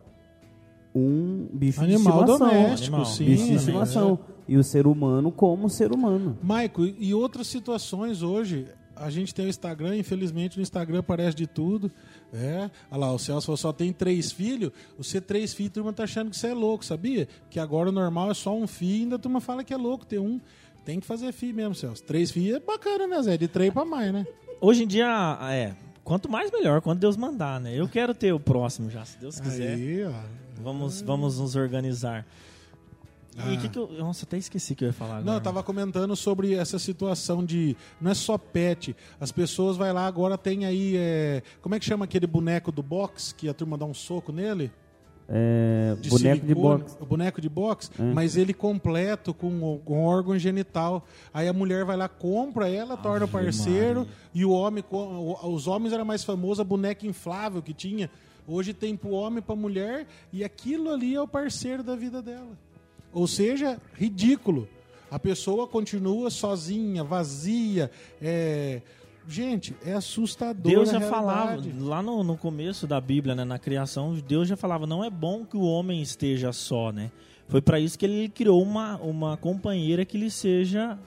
[0.95, 2.39] um bicho Animal de estimação.
[2.39, 3.25] doméstico, sim.
[3.25, 3.57] bicho de né?
[3.57, 4.19] estimação.
[4.49, 6.39] E o ser humano como ser humano.
[6.43, 11.47] Maico, e outras situações hoje, a gente tem o Instagram, infelizmente no Instagram aparece de
[11.47, 11.91] tudo.
[12.33, 15.93] É, olha lá, o Celso falou, só tem três filhos, você três filhos, a turma
[15.93, 17.29] tá achando que você é louco, sabia?
[17.51, 20.07] Que agora o normal é só um filho, ainda a turma fala que é louco
[20.07, 20.41] ter um.
[20.85, 22.03] Tem que fazer filho mesmo, Celso.
[22.05, 23.37] Três filhos é bacana, né, Zé?
[23.37, 24.25] De três pra mais, né?
[24.61, 25.75] Hoje em dia, é.
[26.05, 27.75] Quanto mais melhor, quando Deus mandar, né?
[27.75, 29.75] Eu quero ter o próximo já, se Deus quiser.
[29.75, 30.13] Aí, ó.
[30.63, 32.25] Vamos, vamos nos organizar.
[33.37, 33.57] E o Ah.
[33.59, 33.89] que, que eu.
[33.99, 35.25] Nossa, até esqueci que eu ia falar agora.
[35.25, 37.77] Não, eu tava comentando sobre essa situação de.
[38.01, 38.97] Não é só pet.
[39.21, 40.95] As pessoas vai lá, agora tem aí.
[40.97, 44.33] é, como é que chama aquele boneco do box que a turma dá um soco
[44.33, 44.71] nele?
[45.29, 46.97] É, de boneco de silicone, boxe.
[47.01, 48.03] o boneco de boxe, É.
[48.15, 51.05] mas ele completo com, com órgão genital.
[51.35, 54.13] Aí a mulher vai lá, compra ela, torna Ave parceiro, Maria.
[54.33, 54.85] e o homem,
[55.43, 58.09] os homens era mais famoso a boneca inflável que tinha.
[58.47, 62.23] Hoje tem pro homem e pra mulher, e aquilo ali é o parceiro da vida
[62.23, 62.57] dela.
[63.17, 64.69] Ou seja, ridículo.
[65.11, 67.91] A pessoa continua sozinha, vazia.
[68.21, 68.83] É...
[69.27, 70.71] Gente, é assustador.
[70.71, 74.87] Deus já falava, lá no, no começo da Bíblia, né, na criação, Deus já falava,
[74.87, 77.11] não é bom que o homem esteja só, né?
[77.49, 80.99] Foi para isso que ele criou uma, uma companheira que lhe seja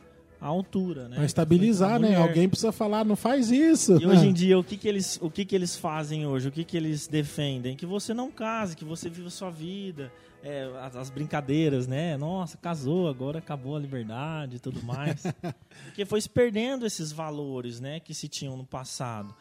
[0.41, 1.17] à altura, né?
[1.17, 2.15] Pra estabilizar, né?
[2.15, 4.01] Alguém precisa falar, não faz isso.
[4.01, 6.47] E hoje em dia, o que, que, eles, o que, que eles fazem hoje?
[6.47, 7.75] O que, que eles defendem?
[7.75, 10.11] Que você não case, que você viva a sua vida.
[10.43, 12.15] É, as, as brincadeiras, né?
[12.17, 15.23] Nossa, casou, agora acabou a liberdade e tudo mais.
[15.85, 17.99] Porque foi se perdendo esses valores, né?
[17.99, 19.33] Que se tinham no passado.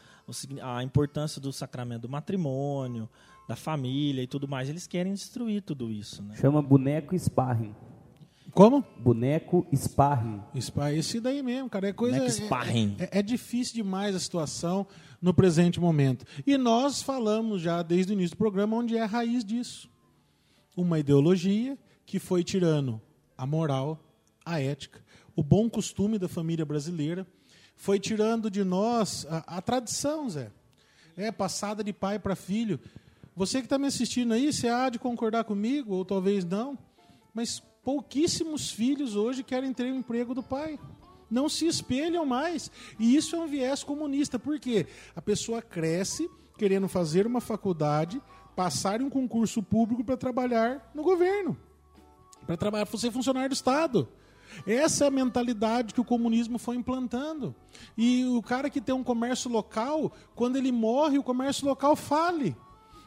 [0.63, 3.09] A importância do sacramento do matrimônio,
[3.49, 4.69] da família e tudo mais.
[4.69, 6.35] Eles querem destruir tudo isso, né?
[6.37, 7.75] Chama boneco sparring.
[8.53, 8.85] Como?
[8.99, 10.43] Boneco sparring.
[10.61, 11.89] Spa- Esse daí mesmo, cara.
[11.89, 12.17] É coisa.
[12.19, 12.97] Boneco sparring.
[12.99, 14.87] É, é- é difícil demais a situação
[15.23, 16.25] no presente momento.
[16.47, 19.89] E nós falamos já desde o início do programa onde é a raiz disso.
[20.79, 21.77] Uma ideologia
[22.07, 23.03] que foi tirando
[23.37, 23.99] a moral,
[24.47, 27.27] a ética, o bom costume da família brasileira,
[27.75, 30.53] foi tirando de nós a, a tradição, Zé.
[31.17, 32.79] É passada de pai para filho.
[33.35, 36.79] Você que está me assistindo aí, você há de concordar comigo, ou talvez não,
[37.35, 40.79] mas pouquíssimos filhos hoje querem ter o emprego do pai.
[41.29, 42.71] Não se espelham mais.
[43.01, 44.39] E isso é um viés comunista.
[44.39, 44.87] Por quê?
[45.17, 48.23] A pessoa cresce querendo fazer uma faculdade,
[48.59, 51.57] passar em um concurso público para trabalhar no governo,
[52.45, 54.09] para trabalhar, para ser funcionário do Estado.
[54.67, 57.55] Essa é a mentalidade que o comunismo foi implantando.
[57.97, 62.57] E o cara que tem um comércio local, quando ele morre, o comércio local fale.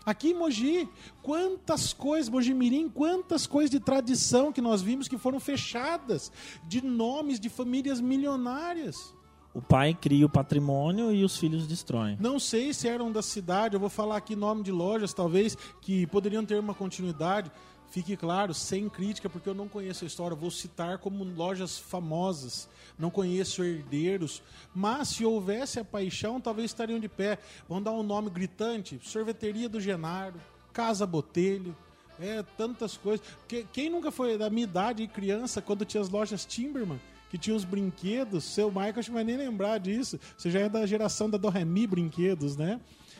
[0.05, 0.87] Aqui em Mogi,
[1.21, 6.31] quantas coisas, Mogi Mirim, quantas coisas de tradição que nós vimos que foram fechadas,
[6.63, 9.13] de nomes de famílias milionárias.
[9.53, 12.17] O pai cria o patrimônio e os filhos destroem.
[12.21, 16.07] Não sei se eram da cidade, eu vou falar aqui nome de lojas, talvez, que
[16.07, 17.51] poderiam ter uma continuidade.
[17.89, 20.33] Fique claro, sem crítica, porque eu não conheço a história.
[20.37, 22.69] Vou citar como lojas famosas.
[22.97, 24.41] Não conheço herdeiros.
[24.73, 27.37] Mas se houvesse a paixão, talvez estariam de pé.
[27.67, 30.35] Vamos dar um nome gritante: Sorveteria do Genaro,
[30.71, 31.75] Casa Botelho.
[32.17, 33.25] É, tantas coisas.
[33.45, 37.01] Que- Quem nunca foi da minha idade, criança, quando tinha as lojas Timberman,
[37.31, 38.43] que tinha os brinquedos?
[38.43, 40.19] Seu Michael acho que vai nem lembrar disso.
[40.37, 42.77] Você já é da geração da Doremi Brinquedos, né?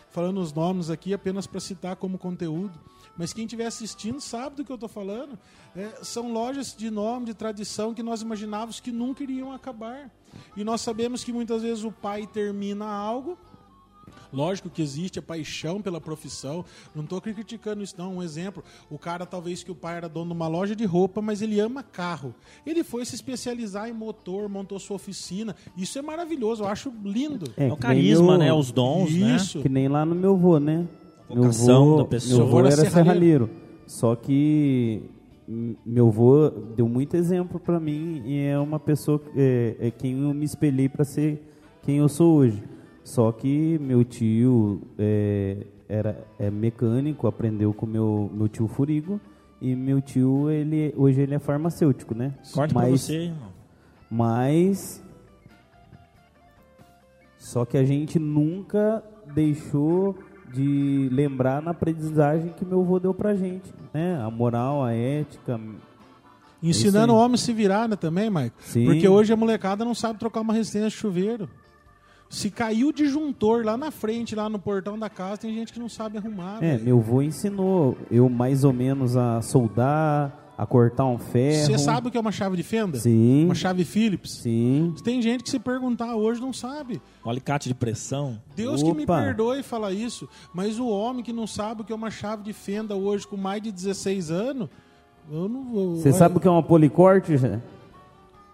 [0.09, 2.77] Falando os nomes aqui apenas para citar como conteúdo.
[3.17, 5.39] Mas quem estiver assistindo sabe do que eu estou falando.
[5.73, 10.11] É, são lojas de nome, de tradição que nós imaginávamos que nunca iriam acabar.
[10.57, 13.37] E nós sabemos que muitas vezes o pai termina algo,
[14.33, 16.63] Lógico que existe a paixão pela profissão.
[16.95, 18.17] Não tô criticando isso, não.
[18.17, 21.21] Um exemplo, o cara talvez que o pai era dono de uma loja de roupa,
[21.21, 22.33] mas ele ama carro.
[22.65, 25.55] Ele foi se especializar em motor, montou sua oficina.
[25.77, 27.51] Isso é maravilhoso, eu acho lindo.
[27.57, 28.53] É, É, o carisma, meu- né?
[28.53, 29.35] Os dons, né?
[29.35, 29.59] Isso.
[29.61, 30.87] Que nem lá no meu vô, né?
[31.29, 32.37] vocação meu vô, da pessoa.
[32.39, 33.45] Meu vô Era era serralheiro.
[33.45, 33.49] serralheiro.
[33.87, 35.01] Só que
[35.85, 40.21] meu vô deu muito exemplo pra mim e é uma pessoa que- é, é quem
[40.21, 41.41] eu me espelhei pra ser
[41.83, 42.61] quem eu sou hoje.
[43.03, 45.57] Só que meu tio é,
[45.89, 49.19] era é mecânico, aprendeu com meu meu tio Furigo
[49.59, 52.33] e meu tio ele hoje ele é farmacêutico, né?
[52.53, 53.49] Corte pra Mas- você, irmão.
[54.09, 55.03] mas
[57.37, 59.03] só que a gente nunca
[59.33, 60.15] deixou
[60.53, 64.21] de lembrar na aprendizagem que meu avô deu pra gente, né?
[64.21, 65.59] A moral, a ética.
[66.61, 68.53] Ensinando É o homem a se virar, né, também, Mike?
[68.59, 68.85] Sim.
[68.85, 71.49] Porque hoje a molecada não sabe trocar uma resistência de chuveiro.
[72.31, 75.79] Se caiu o disjuntor lá na frente, lá no portão da casa, tem gente que
[75.79, 76.63] não sabe arrumar.
[76.63, 76.83] É, velho.
[76.85, 81.65] meu avô ensinou eu mais ou menos a soldar, a cortar um ferro.
[81.65, 82.97] Você sabe o que é uma chave de fenda?
[82.97, 83.43] Sim.
[83.45, 84.31] Uma chave Phillips?
[84.31, 84.95] Sim.
[85.03, 87.01] Tem gente que se perguntar hoje não sabe.
[87.25, 88.39] Um alicate de pressão.
[88.55, 89.21] Deus que me Opa.
[89.21, 92.53] perdoe falar isso, mas o homem que não sabe o que é uma chave de
[92.53, 94.69] fenda hoje com mais de 16 anos,
[95.29, 95.95] eu não vou.
[95.97, 97.33] Você sabe o que é uma policorte?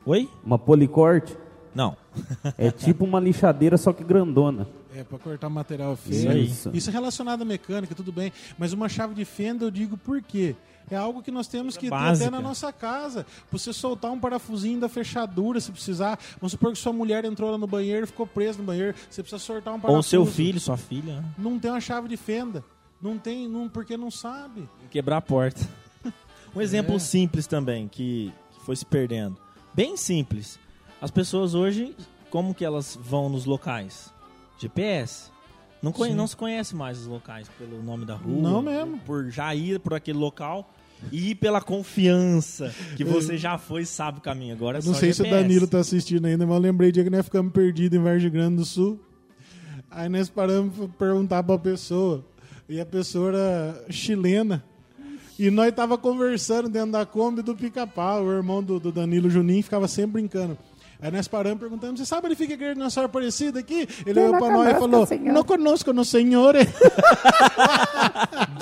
[0.03, 0.27] Oi?
[0.43, 1.37] Uma policorte
[1.75, 1.95] Não.
[2.57, 4.67] É tipo uma lixadeira só que grandona.
[4.95, 6.37] É, pra cortar material feio.
[6.37, 6.71] Isso.
[6.73, 8.31] Isso é relacionado à mecânica, tudo bem.
[8.57, 10.55] Mas uma chave de fenda, eu digo por quê?
[10.89, 12.27] É algo que nós temos que ter básica.
[12.27, 13.25] até na nossa casa.
[13.49, 16.17] Pra você soltar um parafusinho da fechadura, se precisar.
[16.39, 18.95] Vamos supor que sua mulher entrou lá no banheiro e ficou presa no banheiro.
[19.09, 19.97] Você precisa soltar um parafuso.
[19.97, 21.17] Ou seu filho, sua filha.
[21.21, 21.25] né?
[21.37, 22.63] Não tem uma chave de fenda.
[23.01, 24.67] Não tem, não, porque não sabe.
[24.89, 25.61] Quebrar a porta.
[26.55, 26.99] Um exemplo É.
[26.99, 29.37] simples também, que, que foi se perdendo.
[29.75, 30.57] Bem simples.
[31.01, 31.95] As pessoas hoje,
[32.29, 34.11] como que elas vão nos locais?
[34.59, 35.29] GPS.
[35.81, 38.41] Não, conhe- não se conhece mais os locais pelo nome da rua.
[38.41, 38.97] Não mesmo.
[39.05, 40.73] Por já ir por aquele local
[41.11, 44.55] e pela confiança que você já foi e sabe o caminho.
[44.55, 45.43] Agora é Não sei se o GPS.
[45.43, 48.55] Danilo tá assistindo ainda, mas eu lembrei de que nós ficamos perdidos em Vargem Grande
[48.55, 48.99] do Sul.
[49.91, 52.25] Aí nós paramos pra perguntar pra pessoa.
[52.67, 54.63] E a pessoa era chilena.
[55.37, 58.25] E nós tava conversando dentro da Kombi do pica-pau.
[58.25, 60.57] O irmão do, do Danilo Juninho ficava sempre brincando.
[60.99, 63.87] Aí nós paramos perguntando, você sabe onde fica a igreja de Nossa Senhora Aparecida aqui?
[64.05, 66.55] Ele olhou pra nós e falou, não conosco, no senhor.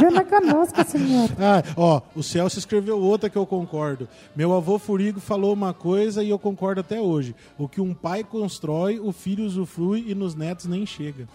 [0.02, 1.30] Eu não conosco, senhor.
[1.40, 4.08] Ah, ó, o Celso escreveu outra que eu concordo.
[4.36, 7.36] Meu avô Furigo falou uma coisa e eu concordo até hoje.
[7.58, 11.28] O que um pai constrói, o filho usufrui e nos netos nem chega.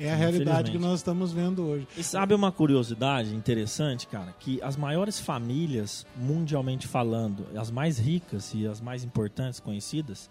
[0.00, 1.86] É a realidade que nós estamos vendo hoje.
[1.94, 4.34] E sabe uma curiosidade interessante, cara?
[4.40, 10.30] Que as maiores famílias, mundialmente falando, as mais ricas e as mais importantes conhecidas,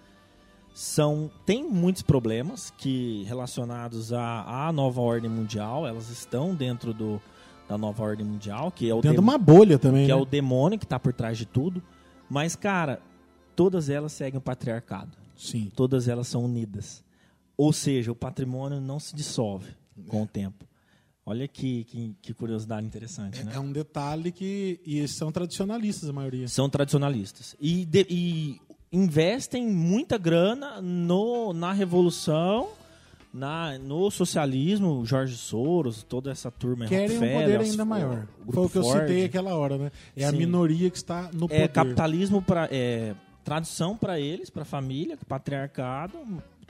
[0.74, 5.86] são têm muitos problemas que relacionados à, à nova ordem mundial.
[5.86, 7.22] Elas estão dentro do,
[7.68, 10.22] da nova ordem mundial, que é o Dentro de uma bolha também, que é né?
[10.22, 11.84] o demônio que está por trás de tudo.
[12.28, 13.00] Mas, cara,
[13.56, 15.12] todas elas seguem o patriarcado.
[15.36, 15.72] Sim.
[15.76, 17.04] Todas elas são unidas.
[17.62, 19.68] Ou seja, o patrimônio não se dissolve
[20.08, 20.64] com o tempo.
[21.26, 23.52] Olha que, que, que curiosidade interessante, né?
[23.54, 24.80] É um detalhe que...
[24.86, 26.48] E eles são tradicionalistas, a maioria.
[26.48, 27.58] São tradicionalistas.
[27.60, 28.62] E, de- e
[28.94, 32.70] investem muita grana no, na revolução,
[33.34, 38.26] na, no socialismo, Jorge Soros, toda essa turma Querem um poder ainda maior.
[38.48, 39.02] o Foi o que eu Ford.
[39.02, 39.92] citei aquela hora, né?
[40.16, 40.38] É a Sim.
[40.38, 41.62] minoria que está no poder.
[41.64, 43.14] É capitalismo para é,
[43.44, 46.18] tradição para eles, para a família, patriarcado.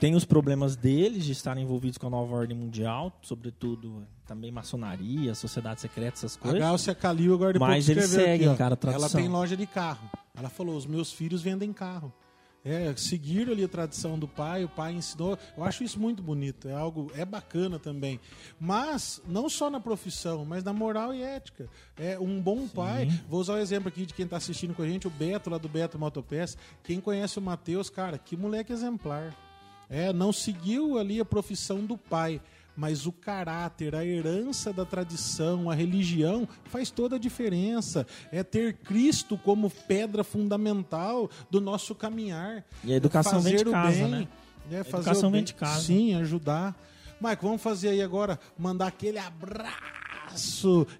[0.00, 5.34] Tem os problemas deles de estarem envolvidos com a nova ordem mundial, sobretudo também maçonaria,
[5.34, 6.58] sociedade secreta, essas A coisas.
[6.58, 9.20] Gáucia Calil agora de Mas eles seguem, aqui, cara, a Ela tradição.
[9.20, 10.10] tem loja de carro.
[10.34, 12.10] Ela falou, os meus filhos vendem carro.
[12.64, 15.38] É, seguiram ali a tradição do pai, o pai ensinou.
[15.54, 18.18] Eu acho isso muito bonito, é algo, é bacana também.
[18.58, 21.68] Mas, não só na profissão, mas na moral e ética.
[21.98, 23.06] É um bom pai.
[23.28, 25.58] Vou usar o exemplo aqui de quem está assistindo com a gente, o Beto, lá
[25.58, 26.56] do Beto Motopeça.
[26.82, 29.34] Quem conhece o Matheus, cara, que moleque exemplar.
[29.90, 32.40] É, não seguiu ali a profissão do pai,
[32.76, 38.06] mas o caráter, a herança da tradição, a religião faz toda a diferença.
[38.30, 42.64] É ter Cristo como pedra fundamental do nosso caminhar.
[42.84, 44.28] E a educação fazer vem de casa, bem, né?
[44.70, 45.82] É, fazer educação vem de casa.
[45.82, 46.74] Sim, ajudar.
[47.20, 49.99] Mike, vamos fazer aí agora, mandar aquele abraço.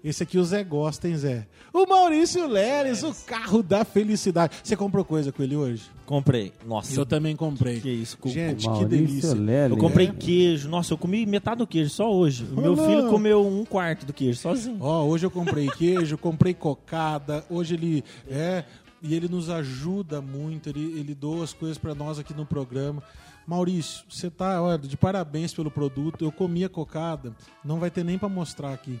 [0.03, 1.47] Esse aqui o Zé gosta, hein, Zé?
[1.73, 4.57] O Maurício Leles, o carro da felicidade.
[4.63, 5.83] Você comprou coisa com ele hoje?
[6.05, 6.51] Comprei.
[6.65, 7.79] Nossa, Eu também comprei.
[7.79, 8.17] que isso.
[8.17, 9.67] com- Gente, que Maurício delícia.
[9.69, 10.11] Eu comprei É.
[10.13, 10.67] queijo.
[10.69, 12.45] Nossa, eu comi metade do queijo só hoje.
[12.51, 14.77] O meu filho comeu um quarto do queijo sozinho.
[14.81, 17.45] Ó, hoje eu comprei queijo, comprei cocada.
[17.49, 18.65] Hoje ele é
[19.01, 20.67] e ele nos ajuda muito.
[20.69, 23.01] Ele, ele doa as coisas para nós aqui no programa.
[23.47, 26.23] Maurício, você tá olha, de parabéns pelo produto.
[26.25, 27.33] Eu comi a cocada,
[27.63, 28.99] não vai ter nem pra mostrar aqui.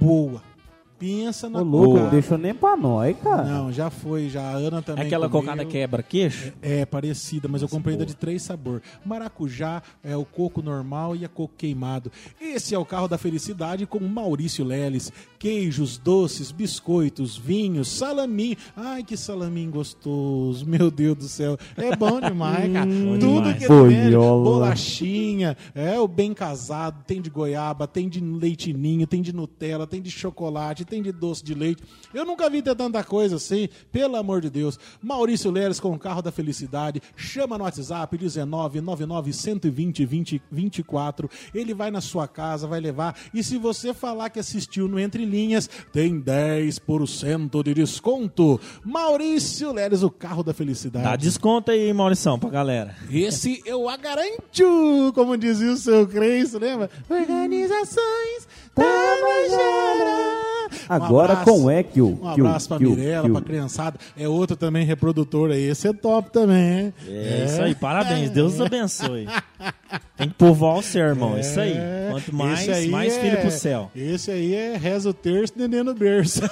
[0.00, 0.42] Boa.
[1.04, 2.10] Pensa na Ô, louco, cocada.
[2.12, 3.42] deixou nem pra nós, cara.
[3.44, 5.04] Não, já foi, já a Ana também.
[5.04, 5.42] Aquela comeu.
[5.42, 6.54] cocada quebra-queixo?
[6.62, 8.80] É, parecida, mas eu comprei ainda de três sabores.
[9.04, 12.10] Maracujá, é o coco normal e a coco queimado.
[12.40, 15.12] Esse é o carro da felicidade com Maurício Leles.
[15.38, 18.56] Queijos, doces, biscoitos, vinhos, salaminho.
[18.74, 20.64] Ai, que salaminho gostoso.
[20.66, 21.58] Meu Deus do céu.
[21.76, 22.86] É bom demais, cara.
[22.94, 23.58] Bom Tudo demais.
[23.58, 29.20] que ele vende, bolachinha, é o bem casado, tem de goiaba, tem de leitinho, tem
[29.20, 31.82] de Nutella, tem de chocolate, tem de doce de leite.
[32.12, 34.78] Eu nunca vi ter tanta coisa assim, pelo amor de Deus.
[35.02, 41.28] Maurício Leres com o carro da felicidade, chama no WhatsApp 19 99 120 20 24.
[41.52, 43.18] Ele vai na sua casa, vai levar.
[43.34, 48.60] E se você falar que assistiu no Entre Linhas, tem 10% de desconto.
[48.84, 51.04] Maurício Leres, o carro da felicidade.
[51.04, 52.94] Dá desconto aí, Maurição, pra galera.
[53.10, 56.88] Esse eu a garanto, como dizia o seu Crenço, lembra?
[57.10, 58.46] Organizações
[58.76, 60.34] da Bajara.
[60.88, 62.18] Agora com o Equio.
[62.22, 63.98] Um abraço pra Mirella, pra criançada.
[64.16, 65.62] É outro também reprodutor aí.
[65.64, 66.78] Esse é top também.
[66.86, 66.94] hein?
[67.08, 69.26] É, isso aí, parabéns, Deus os abençoe.
[70.16, 71.72] Tem que povoar o céu, irmão, isso aí.
[71.72, 73.90] É, Quanto mais, aí mais é- filho pro céu.
[73.96, 76.42] Esse aí é reza o terço, neném no berço.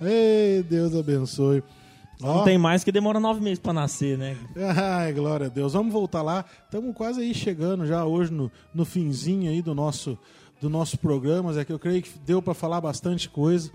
[0.00, 1.62] Ei, Deus abençoe.
[2.22, 4.36] Ó, Não tem mais que demora nove meses pra nascer, né?
[4.76, 5.72] Ai, glória a Deus.
[5.72, 6.44] Vamos voltar lá.
[6.64, 10.18] Estamos quase aí chegando já hoje no, no finzinho aí do nosso,
[10.60, 11.58] do nosso programa.
[11.58, 13.70] É que eu creio que deu para falar bastante coisa.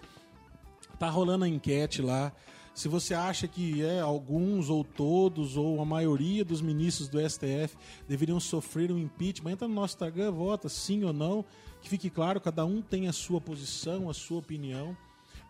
[0.98, 2.32] Tá rolando a enquete lá.
[2.74, 7.76] Se você acha que é alguns ou todos ou a maioria dos ministros do STF
[8.08, 11.44] deveriam sofrer um impeachment, entra no nosso Instagram, vota sim ou não.
[11.82, 14.96] Que fique claro, cada um tem a sua posição, a sua opinião.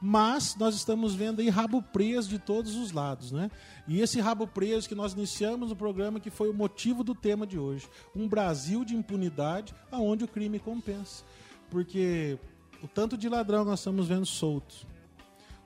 [0.02, 3.50] Mas nós estamos vendo aí rabo preso de todos os lados, né?
[3.88, 7.48] E esse rabo preso que nós iniciamos no programa, que foi o motivo do tema
[7.48, 7.88] de hoje.
[8.16, 11.24] Um Brasil de impunidade aonde o crime compensa.
[11.70, 12.38] Porque
[12.84, 14.86] o tanto de ladrão nós estamos vendo soltos,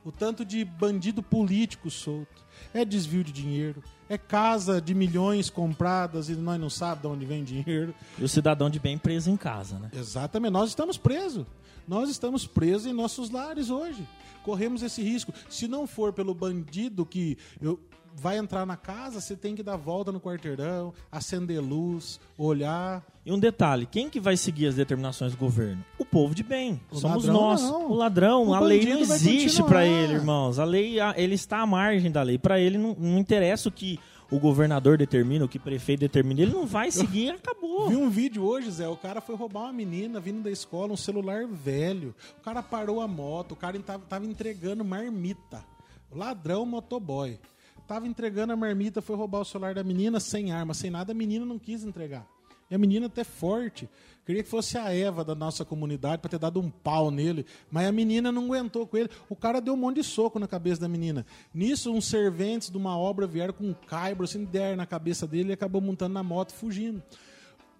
[0.03, 2.41] o tanto de bandido político solto,
[2.73, 7.25] é desvio de dinheiro, é casa de milhões compradas e nós não sabemos de onde
[7.25, 7.93] vem dinheiro.
[8.17, 9.89] E o cidadão de bem preso em casa, né?
[9.93, 11.45] Exatamente, nós estamos presos.
[11.87, 14.07] Nós estamos presos em nossos lares hoje.
[14.43, 15.33] Corremos esse risco.
[15.49, 17.79] Se não for pelo bandido que eu-
[18.13, 23.01] vai entrar na casa, você tem que dar volta no quarteirão, acender luz, olhar.
[23.25, 25.81] E um detalhe, quem que vai seguir as determinações do governo?
[25.97, 26.81] O povo de bem.
[26.91, 27.61] O Somos ladrão nós.
[27.61, 27.89] não.
[27.89, 30.59] O ladrão, O a lei não existe pra ele, irmãos.
[30.59, 32.37] A lei, ele está à margem da lei.
[32.37, 33.97] Pra ele não, não interessa o que
[34.31, 36.41] o governador determina, o que o prefeito determina.
[36.41, 37.89] Ele não vai seguir e acabou.
[37.89, 40.97] Vi um vídeo hoje, Zé, o cara foi roubar uma menina vindo da escola, um
[40.97, 42.15] celular velho.
[42.39, 45.65] O cara parou a moto, o cara tava, tava entregando marmita.
[46.09, 47.37] Ladrão motoboy.
[47.85, 51.15] Tava entregando a marmita, foi roubar o celular da menina sem arma, sem nada, a
[51.15, 52.25] menina não quis entregar.
[52.71, 53.87] E a menina até forte.
[54.25, 57.85] Queria que fosse a Eva da nossa comunidade para ter dado um pau nele, mas
[57.87, 59.09] a menina não aguentou com ele.
[59.29, 61.25] O cara deu um monte de soco na cabeça da menina.
[61.53, 65.49] Nisso, uns serventes de uma obra vieram com um caibro, assim, deram na cabeça dele
[65.49, 67.03] e acabou montando na moto fugindo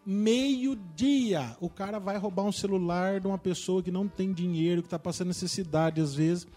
[0.06, 1.56] meio-dia.
[1.60, 5.00] O cara vai roubar um celular de uma pessoa que não tem dinheiro, que está
[5.00, 6.48] passando necessidade às vezes.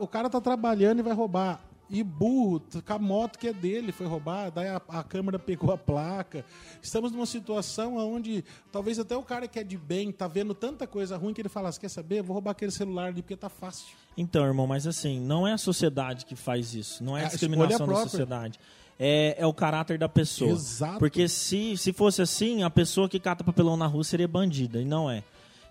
[0.00, 1.60] O cara tá trabalhando e vai roubar.
[1.94, 5.70] E burro, com a moto que é dele, foi roubar, daí a, a câmera pegou
[5.70, 6.42] a placa.
[6.80, 8.42] Estamos numa situação onde
[8.72, 11.50] talvez até o cara que é de bem tá vendo tanta coisa ruim que ele
[11.50, 12.22] fala: "Você quer saber?
[12.22, 13.94] Vou roubar aquele celular ali porque tá fácil.
[14.16, 17.04] Então, irmão, mas assim, não é a sociedade que faz isso.
[17.04, 18.58] Não é É a a discriminação escolha da sociedade.
[18.98, 20.52] É, é o caráter da pessoa.
[20.52, 20.98] Exato.
[20.98, 24.84] Porque se, se fosse assim, a pessoa que cata papelão na rua seria bandida, e
[24.86, 25.22] não é.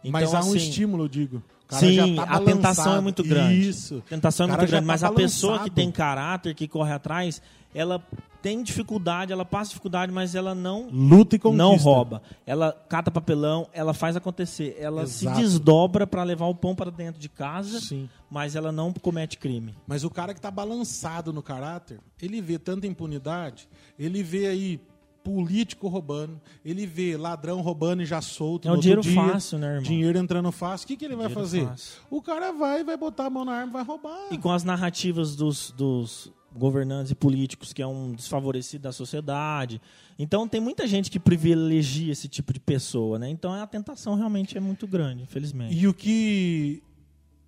[0.04, 1.44] Então, Mas há um assim, estímulo, eu digo.
[1.80, 2.98] Sim, tá a tentação balançado.
[2.98, 3.70] é muito grande.
[3.70, 4.04] Isso.
[4.06, 5.76] A tentação é muito grande, tá mas a pessoa que balançado.
[5.76, 7.42] tem caráter, que corre atrás,
[7.74, 8.04] ela
[8.42, 11.64] tem dificuldade, ela passa dificuldade, mas ela não Luta e conquista.
[11.64, 12.24] não rouba.
[12.46, 15.36] Ela cata papelão, ela faz acontecer, ela Exato.
[15.38, 18.10] se desdobra para levar o pão para dentro de casa, Sim.
[18.32, 19.76] mas ela não comete crime.
[19.86, 24.82] Mas o cara que tá balançado no caráter, ele vê tanta impunidade, ele vê aí
[25.24, 28.68] político roubando, ele vê ladrão roubando e já solto.
[28.68, 29.84] É o dinheiro dia, fácil, né, irmão?
[29.84, 30.86] Dinheiro entrando fácil.
[30.86, 31.66] O que, que ele vai Dinheiro fazer?
[31.66, 32.02] fácil.
[32.10, 34.28] O cara vai, vai botar a mão na arma e vai roubar.
[34.32, 39.82] E com as narrativas dos, dos governantes e políticos, que é um desfavorecido da sociedade.
[40.20, 43.30] Então tem muita gente que privilegia esse tipo de pessoa, né?
[43.30, 45.76] Então a tentação realmente é muito grande, infelizmente.
[45.76, 46.84] E o que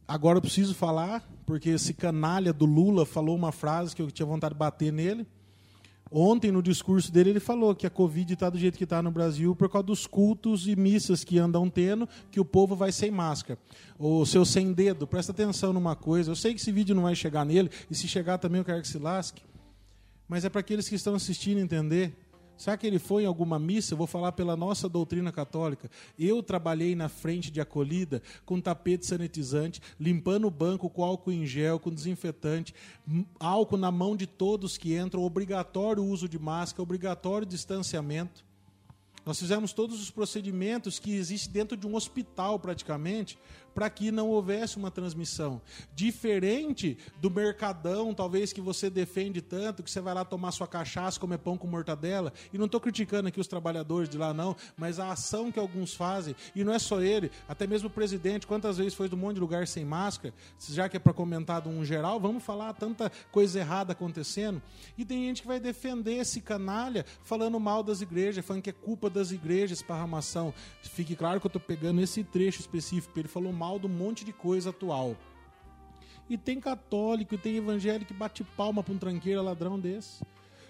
[0.08, 4.26] agora eu preciso falar, porque esse canalha do Lula falou uma frase que eu tinha
[4.26, 5.28] vontade de bater nele.
[6.15, 9.10] Ontem, no discurso dele, ele falou que a Covid está do jeito que está no
[9.10, 13.10] Brasil por causa dos cultos e missas que andam tendo, que o povo vai sem
[13.10, 13.57] máscara.
[13.98, 16.30] O seu sem dedo, presta atenção numa coisa.
[16.30, 18.80] Eu sei que esse vídeo não vai chegar nele, e se chegar também eu quero
[18.80, 19.41] que se lasque.
[20.27, 22.14] mas é para aqueles que estão assistindo entender.
[22.58, 23.94] Será que ele foi em alguma missa?
[23.94, 25.90] Eu vou falar pela nossa doutrina católica.
[26.18, 31.46] Eu trabalhei na frente de acolhida com tapete sanitizante, limpando o banco com álcool em
[31.46, 32.74] gel, com desinfetante,
[33.40, 38.46] álcool na mão de todos que entram, obrigatório uso de máscara, obrigatório distanciamento.
[39.26, 43.38] Nós fizemos todos os procedimentos que existem dentro de um hospital, praticamente,
[43.74, 45.62] para que não houvesse uma transmissão.
[45.95, 51.20] Diferente do mercadão, talvez, que você defende tanto, que você vai lá tomar sua cachaça,
[51.20, 52.34] comer pão com mortadela.
[52.52, 55.94] E não estou criticando aqui os trabalhadores de lá, não, mas a ação que alguns
[55.94, 59.18] fazem, e não é só ele, até mesmo o presidente, quantas vezes foi de um
[59.18, 60.34] monte de lugar sem máscara,
[60.70, 64.62] já que é para comentar de um geral, vamos falar tanta coisa errada acontecendo.
[64.98, 68.74] E tem gente que vai defender esse canalha falando mal das igrejas, falando que é
[68.74, 70.54] culpa das igrejas esparramação.
[70.82, 74.23] Fique claro que eu estou pegando esse trecho específico, ele falou mal de um monte
[74.26, 75.15] de coisa atual.
[76.30, 80.23] E tem católico, e tem evangélico que bate palma para um tranqueiro ladrão desse.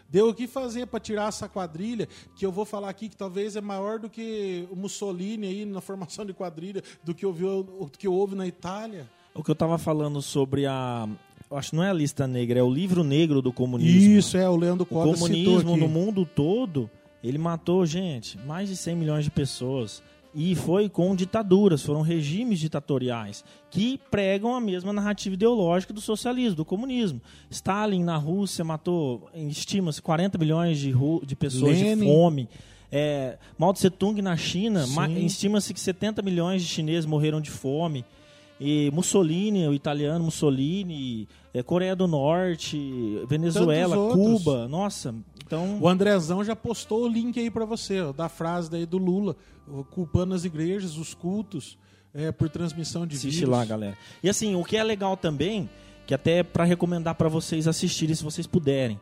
[0.09, 3.55] Deu o que fazer para tirar essa quadrilha, que eu vou falar aqui que talvez
[3.55, 7.91] é maior do que o Mussolini aí na formação de quadrilha, do que houve, do
[7.97, 9.09] que houve na Itália.
[9.33, 11.09] O que eu tava falando sobre a.
[11.49, 14.11] Acho que não é a lista negra, é o livro negro do comunismo.
[14.17, 16.89] Isso, é, o Leandro O Cota citou comunismo no mundo todo,
[17.23, 20.03] ele matou, gente, mais de 100 milhões de pessoas.
[20.35, 26.55] E foi com ditaduras, foram regimes ditatoriais que pregam a mesma narrativa ideológica do socialismo,
[26.55, 27.21] do comunismo.
[27.51, 30.93] Stalin na Rússia matou, estima-se, 40 milhões de,
[31.23, 32.05] de pessoas Lenin.
[32.05, 32.49] de fome.
[32.91, 34.85] É, Mao Tse Tung na China,
[35.17, 38.03] estima-se que 70 milhões de chineses morreram de fome.
[38.65, 42.79] E Mussolini, o italiano Mussolini, é, Coreia do Norte,
[43.27, 43.93] Venezuela.
[44.13, 45.13] Cuba, nossa.
[45.45, 48.97] Então, O Andrezão já postou o link aí para você, ó, da frase daí do
[48.97, 49.35] Lula,
[49.91, 51.77] culpando as igrejas, os cultos,
[52.13, 53.49] é, por transmissão de assiste vírus.
[53.49, 53.97] lá, galera.
[54.23, 55.69] E assim, o que é legal também,
[56.07, 58.97] que até para recomendar para vocês assistirem, se vocês puderem.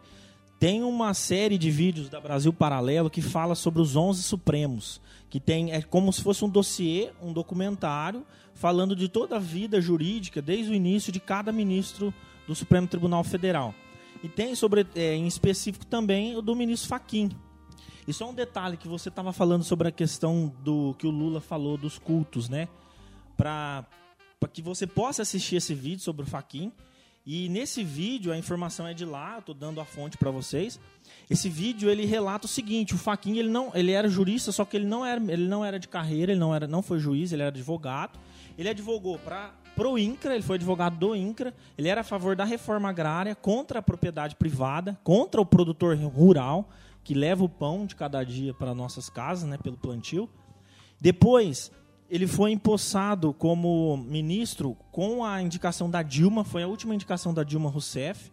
[0.62, 5.40] Tem uma série de vídeos da Brasil Paralelo que fala sobre os 11 Supremos, que
[5.40, 8.24] tem é como se fosse um dossiê, um documentário
[8.54, 12.14] falando de toda a vida jurídica desde o início de cada ministro
[12.46, 13.74] do Supremo Tribunal Federal.
[14.22, 17.32] E tem sobre é, em específico também o do ministro Faquim.
[18.08, 21.42] E só um detalhe que você estava falando sobre a questão do que o Lula
[21.42, 22.68] falou dos cultos, né?
[23.36, 23.84] Para
[24.54, 26.72] que você possa assistir esse vídeo sobre o Faquin.
[27.26, 30.80] E nesse vídeo, a informação é de lá, eu tô dando a fonte para vocês.
[31.30, 34.76] Esse vídeo ele relata o seguinte: o Faquin ele não, ele era jurista, só que
[34.76, 37.44] ele não era, ele não era de carreira, ele não era, não foi juiz, ele
[37.44, 38.20] era advogado.
[38.58, 41.54] Ele advogou para pro INCRA, ele foi advogado do INCRA.
[41.78, 46.70] Ele era a favor da reforma agrária, contra a propriedade privada, contra o produtor rural
[47.04, 50.30] que leva o pão de cada dia para nossas casas, né, pelo plantio.
[51.00, 51.72] Depois,
[52.12, 57.42] ele foi empossado como ministro com a indicação da Dilma, foi a última indicação da
[57.42, 58.30] Dilma Rousseff.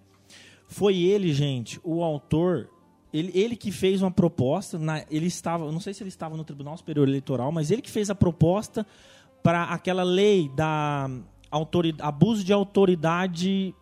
[0.66, 2.68] Foi ele, gente, o autor,
[3.12, 6.42] ele, ele que fez uma proposta, na, ele estava, não sei se ele estava no
[6.42, 8.84] Tribunal Superior Eleitoral, mas ele que fez a proposta
[9.44, 11.08] para aquela lei da
[11.48, 13.72] autori- abuso de autoridade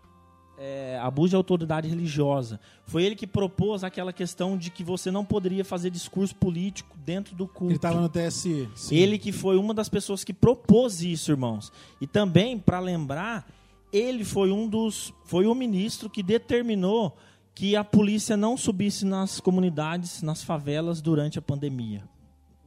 [0.59, 2.59] é, abuso de autoridade religiosa.
[2.85, 7.35] Foi ele que propôs aquela questão de que você não poderia fazer discurso político dentro
[7.35, 7.73] do culto.
[7.73, 8.69] Ele estava no TSE.
[8.75, 8.97] sim.
[8.97, 11.73] Ele que foi uma das pessoas que propôs isso, irmãos.
[12.01, 13.47] E também, para lembrar,
[13.93, 15.13] ele foi um dos.
[15.25, 17.17] Foi o ministro que determinou
[17.55, 22.05] que a polícia não subisse nas comunidades, nas favelas, durante a pandemia.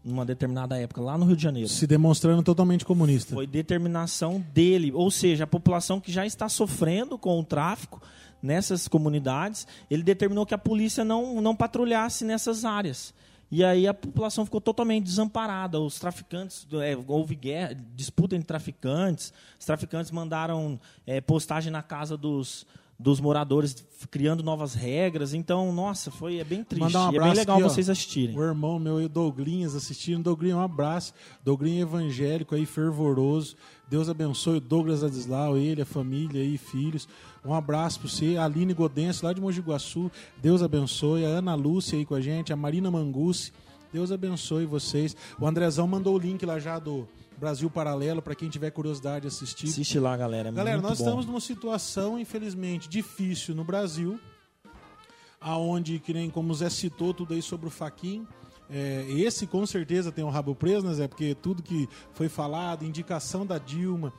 [0.04, 1.68] Numa determinada época, lá no Rio de Janeiro.
[1.68, 3.36] Se demonstrando totalmente comunista.
[3.36, 8.02] Foi determinação dele, ou seja, a população que já está sofrendo com o tráfico
[8.42, 13.14] nessas comunidades, ele determinou que a polícia não, não patrulhasse nessas áreas.
[13.52, 15.80] E aí a população ficou totalmente desamparada.
[15.80, 22.16] Os traficantes, é, houve guerra, disputa entre traficantes, os traficantes mandaram é, postagem na casa
[22.16, 22.66] dos,
[23.00, 25.34] dos moradores, criando novas regras.
[25.34, 26.84] Então, nossa, foi é bem triste.
[26.84, 28.38] Mandar um e é bem legal aqui, vocês assistirem.
[28.38, 30.24] O irmão meu, o Douglinhas, assistindo.
[30.24, 31.14] Douglinho, um abraço.
[31.44, 33.56] Douglinho evangélico aí, fervoroso.
[33.90, 37.08] Deus abençoe o Douglas Adislau, ele, a família aí, filhos.
[37.44, 38.36] Um abraço para você.
[38.36, 40.12] A Aline Godense, lá de Mogi Guaçu.
[40.42, 41.26] Deus abençoe.
[41.26, 42.52] A Ana Lúcia aí com a gente.
[42.52, 43.54] A Marina Mangucci.
[43.94, 45.16] Deus abençoe vocês.
[45.40, 47.08] O Andrezão mandou o link lá já do
[47.40, 49.68] Brasil Paralelo, para quem tiver curiosidade de assistir.
[49.68, 50.50] Assiste lá, galera.
[50.50, 51.06] É Galera, nós bom.
[51.06, 54.20] estamos numa situação, infelizmente, difícil no Brasil,
[55.40, 58.28] aonde, que nem como o Zé citou tudo aí sobre o Faquin,
[58.70, 61.08] é, esse com certeza tem um rabo preso, né, Zé?
[61.08, 64.14] Porque tudo que foi falado, indicação da Dilma,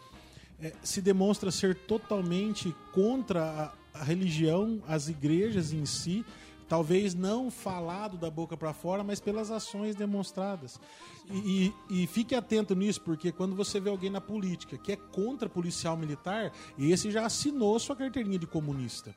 [0.60, 6.24] é, se demonstra ser totalmente contra a, a religião, as igrejas em si,
[6.70, 10.80] talvez não falado da boca para fora, mas pelas ações demonstradas.
[11.28, 14.96] E, e- e fique atento nisso, porque quando você vê alguém na política que é
[14.96, 19.14] contra policial militar, esse já assinou sua carteirinha de comunista.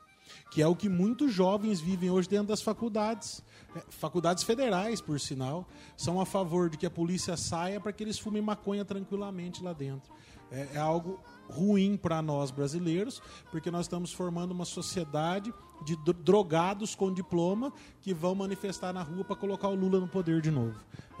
[0.50, 3.42] que é o que muitos jovens vivem hoje dentro das faculdades.
[3.76, 5.66] É, faculdades federais, por sinal,
[5.96, 9.72] são a favor de que a polícia saia para que eles fumem maconha tranquilamente lá
[9.72, 10.12] dentro.
[10.50, 15.52] É, é algo ruim para nós brasileiros, porque nós estamos formando uma sociedade
[15.84, 20.40] de drogados com diploma que vão manifestar na rua para colocar o Lula no poder
[20.40, 20.78] de novo.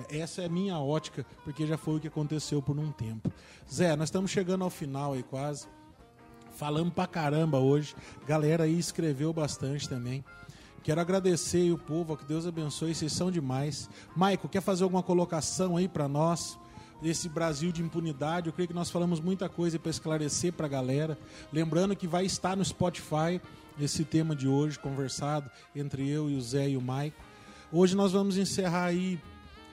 [0.08, 3.30] Essa é a minha ótica, porque já foi o que aconteceu por um tempo.
[3.72, 5.66] Zé, nós estamos chegando ao final aí quase.
[6.52, 7.94] Falamos pra caramba hoje.
[8.26, 10.24] Galera aí escreveu bastante também.
[10.82, 13.88] Quero agradecer o povo, que Deus abençoe, vocês são demais.
[14.14, 16.58] Maico, quer fazer alguma colocação aí para nós?
[17.04, 20.70] Desse Brasil de impunidade, eu creio que nós falamos muita coisa para esclarecer para a
[20.70, 21.18] galera.
[21.52, 23.42] Lembrando que vai estar no Spotify
[23.78, 27.22] esse tema de hoje, conversado entre eu e o Zé e o Maico.
[27.70, 29.20] Hoje nós vamos encerrar aí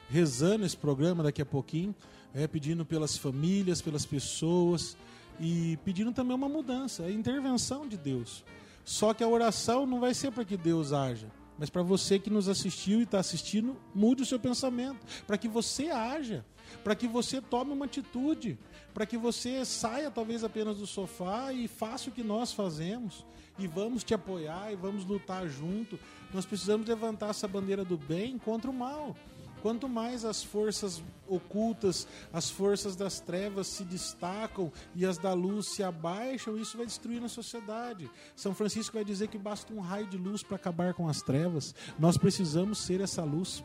[0.10, 1.96] rezando esse programa daqui a pouquinho,
[2.34, 4.98] é, pedindo pelas famílias, pelas pessoas
[5.40, 8.44] e pedindo também uma mudança, a intervenção de Deus.
[8.84, 12.30] Só que a oração não vai ser para que Deus haja, mas para você que
[12.30, 16.44] nos assistiu e está assistindo, mude o seu pensamento, para que você haja,
[16.84, 18.58] para que você tome uma atitude,
[18.94, 23.26] para que você saia talvez apenas do sofá e faça o que nós fazemos
[23.58, 26.00] e vamos te apoiar e vamos lutar junto.
[26.34, 29.16] Nós precisamos levantar essa bandeira do bem contra o mal.
[29.62, 35.68] Quanto mais as forças ocultas, as forças das trevas se destacam e as da luz
[35.68, 38.10] se abaixam, isso vai destruir a sociedade.
[38.36, 41.76] São Francisco vai dizer que basta um raio de luz para acabar com as trevas.
[42.00, 43.64] Nós precisamos ser essa luz.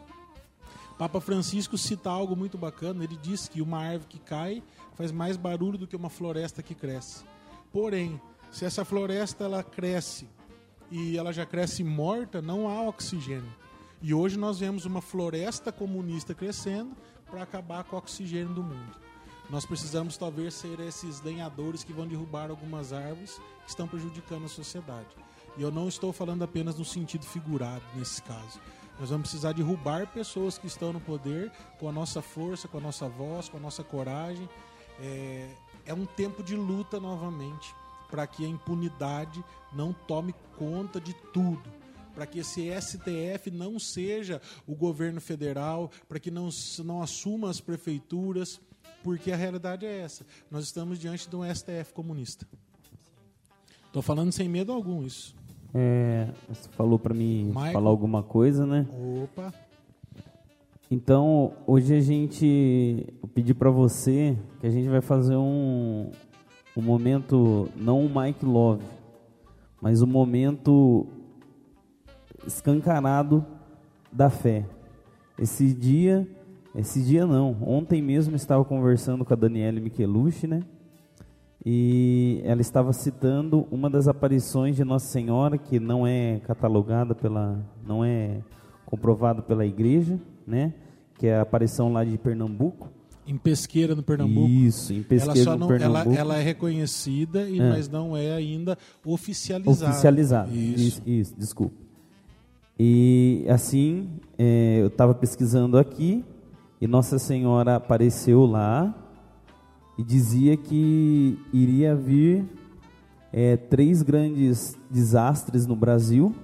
[0.98, 3.05] Papa Francisco cita algo muito bacana.
[3.05, 4.62] Ele diz que uma árvore que cai
[4.94, 7.24] faz mais barulho do que uma floresta que cresce.
[7.70, 8.20] Porém,
[8.51, 10.27] se essa floresta ela cresce
[10.90, 13.52] e ela já cresce morta, não há oxigênio.
[14.01, 16.97] E hoje nós vemos uma floresta comunista crescendo
[17.31, 18.97] para acabar com o oxigênio do mundo.
[19.51, 24.48] Nós precisamos talvez ser esses lenhadores que vão derrubar algumas árvores que estão prejudicando a
[24.48, 25.09] sociedade.
[25.56, 28.60] E eu não estou falando apenas no sentido figurado nesse caso.
[28.98, 32.81] Nós vamos precisar derrubar pessoas que estão no poder com a nossa força, com a
[32.81, 34.48] nossa voz, com a nossa coragem.
[35.01, 35.51] É,
[35.85, 37.74] é um tempo de luta novamente
[38.10, 41.70] para que a impunidade não tome conta de tudo
[42.16, 46.48] para que esse STF não seja o governo federal, para que não,
[46.82, 48.59] não assuma as prefeituras,
[49.05, 50.27] porque a realidade é essa.
[50.51, 52.48] Nós estamos diante de um STF comunista.
[53.85, 55.36] Estou falando sem medo algum isso.
[55.74, 57.72] É, você falou para mim Michael.
[57.72, 58.86] falar alguma coisa, né?
[59.22, 59.52] Opa.
[60.90, 66.10] Então, hoje a gente eu pedi para você que a gente vai fazer um
[66.76, 68.84] um momento não um Mike Love,
[69.80, 71.06] mas um momento
[72.47, 73.44] escancarado
[74.12, 74.64] da fé.
[75.38, 76.26] Esse dia,
[76.74, 80.62] esse dia não, ontem mesmo estava conversando com a Daniela Michelucci, né?
[81.68, 87.59] E ela estava citando uma das aparições de Nossa Senhora que não é catalogada pela,
[87.84, 88.38] não é
[88.84, 90.16] comprovada pela igreja,
[90.47, 90.72] né?
[91.18, 92.88] Que é a aparição lá de Pernambuco.
[93.26, 94.48] Em Pesqueira, no Pernambuco.
[94.48, 96.10] Isso, em Pesqueira, ela no Pernambuco.
[96.10, 97.68] Ela, ela, é reconhecida, e, é.
[97.68, 99.90] mas não é ainda oficializada.
[99.90, 101.74] Oficializada, isso, isso, isso desculpa.
[102.78, 106.24] E assim, é, eu estava pesquisando aqui
[106.80, 108.94] e Nossa Senhora apareceu lá
[109.98, 112.44] e dizia que iria vir
[113.32, 116.35] é, três grandes desastres no Brasil.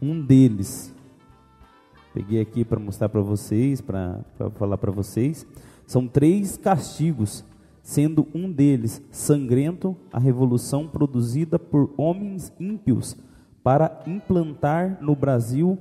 [0.00, 0.94] Um deles,
[2.12, 4.20] peguei aqui para mostrar para vocês, para
[4.56, 5.46] falar para vocês,
[5.86, 7.44] são três castigos,
[7.82, 13.16] sendo um deles sangrento, a revolução produzida por homens ímpios
[13.62, 15.78] para implantar no Brasil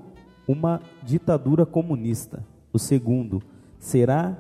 [0.48, 2.46] uma ditadura comunista.
[2.72, 3.42] O segundo
[3.78, 4.38] será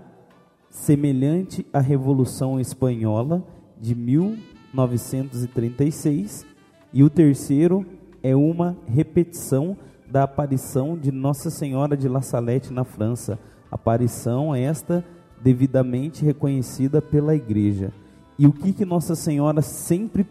[0.74, 3.46] semelhante à Revolução Espanhola
[3.80, 6.48] de 1936
[6.92, 7.86] e o terceiro
[8.24, 9.78] é uma repetição
[10.10, 13.38] da aparição de Nossa Senhora de La Salette na França.
[13.72, 15.06] Aparição esta
[15.42, 17.94] devidamente reconhecida pela Igreja.
[18.38, 20.26] E o que que Nossa Senhora sempre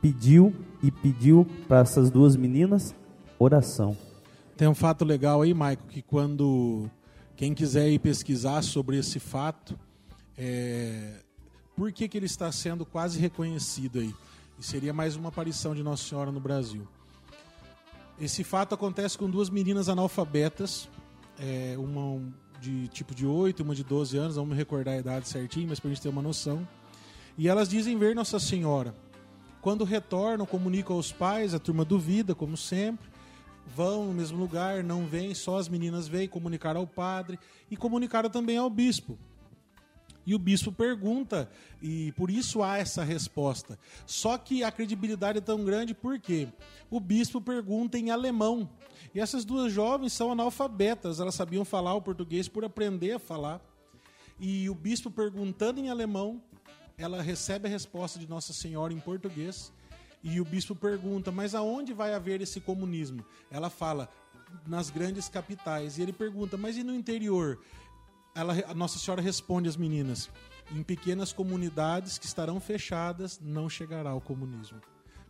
[0.00, 0.52] pediu
[0.82, 2.94] e pediu para essas duas meninas
[3.38, 3.94] oração.
[4.56, 6.88] Tem um fato legal aí, Maico, que quando
[7.36, 9.78] quem quiser ir pesquisar sobre esse fato,
[10.38, 11.20] é,
[11.76, 14.14] por que, que ele está sendo quase reconhecido aí?
[14.58, 16.86] E seria mais uma aparição de Nossa Senhora no Brasil.
[18.20, 20.88] Esse fato acontece com duas meninas analfabetas,
[21.38, 22.22] é, uma
[22.60, 25.90] de tipo de 8 uma de 12 anos, me recordar a idade certinho, mas para
[25.90, 26.66] a gente ter uma noção.
[27.36, 28.94] E elas dizem ver Nossa Senhora.
[29.60, 33.13] Quando retornam, comunicam aos pais, a turma duvida, como sempre.
[33.66, 37.38] Vão no mesmo lugar, não vêm, só as meninas vêm, comunicaram ao padre
[37.70, 39.18] e comunicaram também ao bispo.
[40.26, 41.50] E o bispo pergunta,
[41.82, 43.78] e por isso há essa resposta.
[44.06, 46.48] Só que a credibilidade é tão grande porque
[46.90, 48.68] o bispo pergunta em alemão.
[49.14, 53.60] E essas duas jovens são analfabetas, elas sabiam falar o português por aprender a falar.
[54.40, 56.42] E o bispo perguntando em alemão,
[56.96, 59.72] ela recebe a resposta de Nossa Senhora em português.
[60.24, 63.24] E o bispo pergunta: Mas aonde vai haver esse comunismo?
[63.50, 64.08] Ela fala:
[64.66, 65.98] Nas grandes capitais.
[65.98, 67.60] E ele pergunta: Mas e no interior?
[68.34, 70.28] ela, a Nossa Senhora responde às meninas:
[70.72, 74.80] em pequenas comunidades que estarão fechadas, não chegará o comunismo.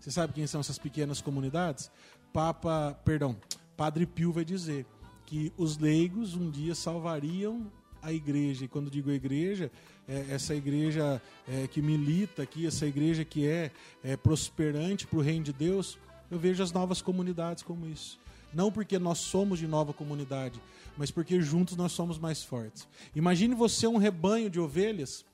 [0.00, 1.90] Você sabe quem são essas pequenas comunidades?
[2.32, 3.36] Papa, perdão,
[3.76, 4.86] Padre Pio vai dizer
[5.26, 7.70] que os leigos um dia salvariam
[8.02, 8.64] a igreja.
[8.64, 9.70] E quando digo igreja,
[10.09, 13.70] é essa igreja é, que milita aqui, essa igreja que é,
[14.02, 15.98] é prosperante para o reino de Deus,
[16.31, 18.18] eu vejo as novas comunidades como isso.
[18.52, 20.60] Não porque nós somos de nova comunidade,
[20.97, 22.86] mas porque juntos nós somos mais fortes.
[23.14, 25.24] Imagine você um rebanho de ovelhas.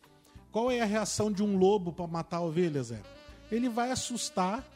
[0.50, 2.92] Qual é a reação de um lobo para matar ovelhas?
[3.52, 4.66] Ele vai assustar.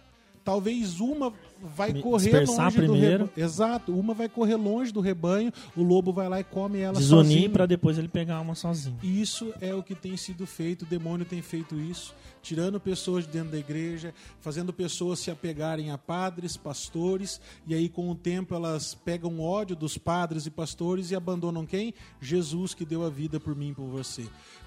[0.44, 1.32] Talvez uma
[1.74, 2.86] vai correr longe primeiro.
[2.86, 3.30] do rebanho.
[3.36, 7.24] Exato, uma vai correr longe do rebanho, o lobo vai lá e come ela Desunir
[7.24, 7.50] sozinho.
[7.50, 8.96] para depois ele pegar uma sozinho.
[9.02, 12.14] Isso é o que tem sido feito, o demônio tem feito isso,
[12.44, 17.88] tirando pessoas de dentro da igreja, fazendo pessoas se apegarem a padres, pastores, e aí
[17.88, 21.94] com o tempo elas pegam ódio dos padres e pastores e abandonam quem?
[22.20, 24.26] Jesus que deu a vida por mim e por você.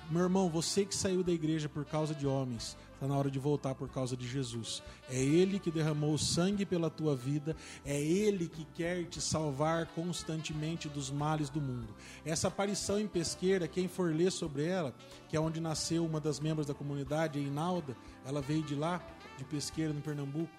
[0.10, 3.38] Meu irmão, você que saiu da igreja por causa de homens, Está na hora de
[3.38, 4.82] voltar por causa de Jesus.
[5.08, 7.56] É Ele que derramou o sangue pela tua vida.
[7.86, 11.94] É Ele que quer te salvar constantemente dos males do mundo.
[12.26, 14.95] Essa aparição em Pesqueira, quem for ler sobre ela,
[15.30, 17.41] que é onde nasceu uma das membros da comunidade, a
[18.26, 19.06] Ela veio de lá,
[19.38, 20.52] de Pesqueira, no Pernambuco.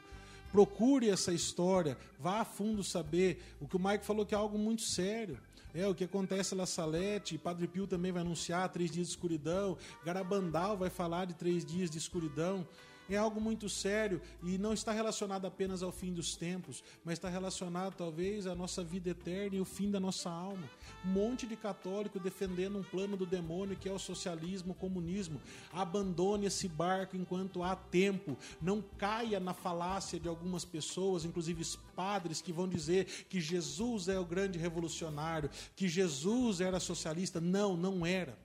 [0.50, 3.42] Procure essa história, vá a fundo saber.
[3.60, 5.38] O que o Mike falou que é algo muito sério.
[5.74, 9.76] É, o que acontece na Salete, Padre Pio também vai anunciar três dias de escuridão,
[10.04, 12.66] Garabandal vai falar de três dias de escuridão.
[13.10, 17.28] É algo muito sério e não está relacionado apenas ao fim dos tempos, mas está
[17.28, 20.68] relacionado talvez à nossa vida eterna e o fim da nossa alma.
[21.04, 25.40] Um monte de católico defendendo um plano do demônio que é o socialismo, o comunismo.
[25.72, 28.36] Abandone esse barco enquanto há tempo.
[28.60, 31.64] Não caia na falácia de algumas pessoas, inclusive
[31.96, 37.40] padres, que vão dizer que Jesus é o grande revolucionário, que Jesus era socialista.
[37.40, 38.36] Não, não era.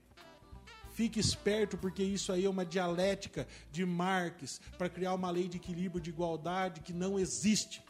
[0.94, 5.58] Fique esperto, porque isso aí é uma dialética de Marx para criar uma lei de
[5.58, 7.84] equilíbrio, de igualdade que não existe.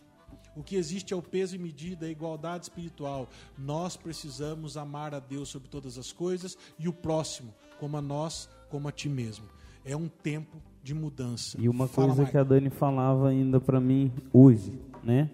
[0.55, 3.27] O que existe é o peso e medida, a igualdade espiritual.
[3.57, 8.47] Nós precisamos amar a Deus sobre todas as coisas e o próximo, como a nós,
[8.69, 9.45] como a ti mesmo.
[9.83, 11.57] É um tempo de mudança.
[11.59, 12.31] E uma Fala, coisa Mike.
[12.31, 15.29] que a Dani falava ainda para mim hoje, né?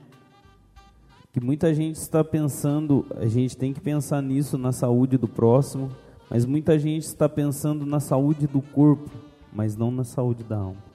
[1.32, 5.96] Que muita gente está pensando, a gente tem que pensar nisso na saúde do próximo,
[6.30, 9.10] mas muita gente está pensando na saúde do corpo,
[9.52, 10.90] mas não na saúde da alma.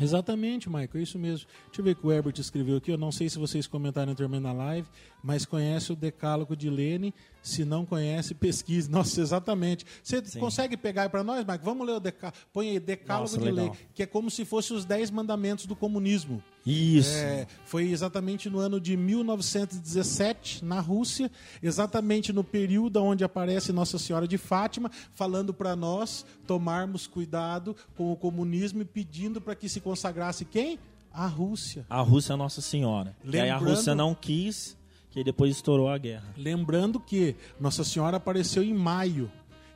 [0.00, 1.46] Exatamente, Michael, é isso mesmo.
[1.66, 2.90] Deixa eu ver o que o Herbert escreveu aqui.
[2.92, 4.86] Eu não sei se vocês comentaram também na live,
[5.22, 7.12] mas conhece o Decálogo de Lene.
[7.42, 8.90] Se não conhece, pesquise.
[8.90, 9.84] Nossa, exatamente.
[10.02, 10.38] Você Sim.
[10.40, 11.60] consegue pegar para nós, Michael?
[11.62, 12.36] Vamos ler o Decálogo.
[12.52, 13.64] Põe aí Decálogo Nossa, de legal.
[13.66, 16.42] Lene, que é como se fosse os Dez Mandamentos do comunismo.
[16.66, 17.14] Isso.
[17.16, 21.30] É, foi exatamente no ano de 1917, na Rússia,
[21.62, 28.12] exatamente no período onde aparece Nossa Senhora de Fátima, falando para nós tomarmos cuidado com
[28.12, 30.78] o comunismo e pedindo para que se consagrasse quem?
[31.12, 31.86] A Rússia.
[31.88, 33.16] A Rússia é Nossa Senhora.
[33.24, 34.76] E aí a Lembrando- Rússia não quis,
[35.10, 36.34] que aí depois estourou a guerra.
[36.36, 39.30] Lembrando que Nossa Senhora apareceu em maio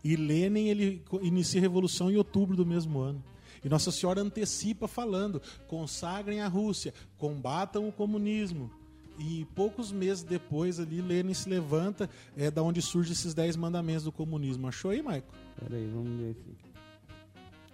[0.04, 3.22] e Lenin ele inicia a revolução em outubro do mesmo ano.
[3.64, 8.70] E Nossa Senhora antecipa falando: consagrem a Rússia, combatam o comunismo.
[9.18, 14.04] E poucos meses depois ali Lenin se levanta, é da onde surgem esses dez mandamentos
[14.04, 14.66] do comunismo.
[14.66, 15.32] Achou aí, Maico?
[15.60, 16.56] Pera aí, vamos ver aqui.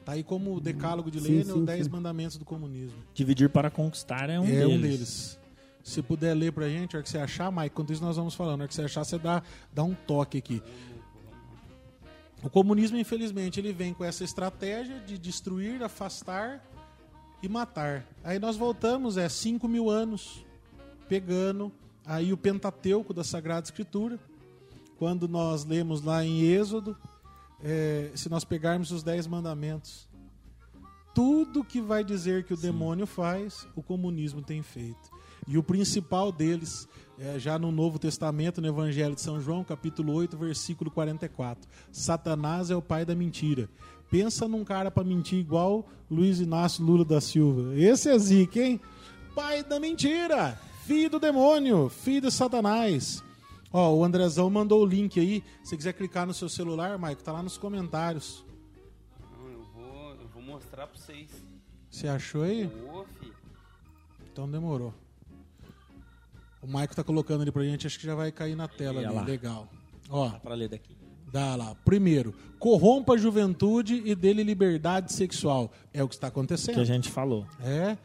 [0.05, 1.93] Tá aí como o decálogo de Sim, Lenin, sim, os dez sim.
[1.93, 2.99] mandamentos do comunismo.
[3.15, 4.67] Dividir para conquistar é um é deles.
[4.67, 5.38] um deles.
[5.89, 8.35] Se puder ler pra gente, a hora que você achar, Mike, enquanto isso nós vamos
[8.35, 9.43] falando, a hora que você achar, você dá,
[9.73, 10.63] dá um toque aqui.
[12.43, 16.63] O comunismo, infelizmente, ele vem com essa estratégia de destruir, afastar
[17.43, 18.05] e matar.
[18.23, 20.45] Aí nós voltamos, é 5 mil anos,
[21.09, 21.73] pegando
[22.05, 24.21] aí o Pentateuco da Sagrada Escritura,
[24.99, 26.97] quando nós lemos lá em Êxodo,
[27.63, 30.07] é, se nós pegarmos os Dez Mandamentos,
[31.15, 35.18] tudo que vai dizer que o demônio faz, o comunismo tem feito.
[35.49, 36.87] E o principal deles,
[37.19, 41.69] é, já no Novo Testamento, no Evangelho de São João, capítulo 8, versículo 44.
[41.91, 43.69] Satanás é o pai da mentira.
[44.11, 47.75] Pensa num cara para mentir igual Luiz Inácio Lula da Silva.
[47.75, 48.81] Esse é zica, hein?
[49.35, 50.61] Pai da mentira!
[50.85, 51.89] Filho do demônio!
[51.89, 53.25] Filho de Satanás!
[53.73, 55.43] Ó, o Andrezão mandou o link aí.
[55.63, 58.45] Se você quiser clicar no seu celular, Maico, tá lá nos comentários.
[60.59, 61.31] mostrar pra vocês.
[61.91, 62.67] Você achou aí?
[62.67, 63.33] Ô, fi.
[64.33, 64.93] Então demorou.
[66.63, 69.15] O Maico tá colocando ali pra gente, acho que já vai cair na tela ali.
[69.15, 69.23] lá.
[69.23, 69.69] Legal.
[70.11, 70.97] Ó, Dá pra ler daqui.
[71.33, 71.75] dá lá.
[71.85, 75.71] Primeiro, corrompa a juventude e dele liberdade sexual.
[75.93, 76.81] É o que está Que acontecendo.
[76.81, 77.47] a gente falou.
[77.63, 77.97] É.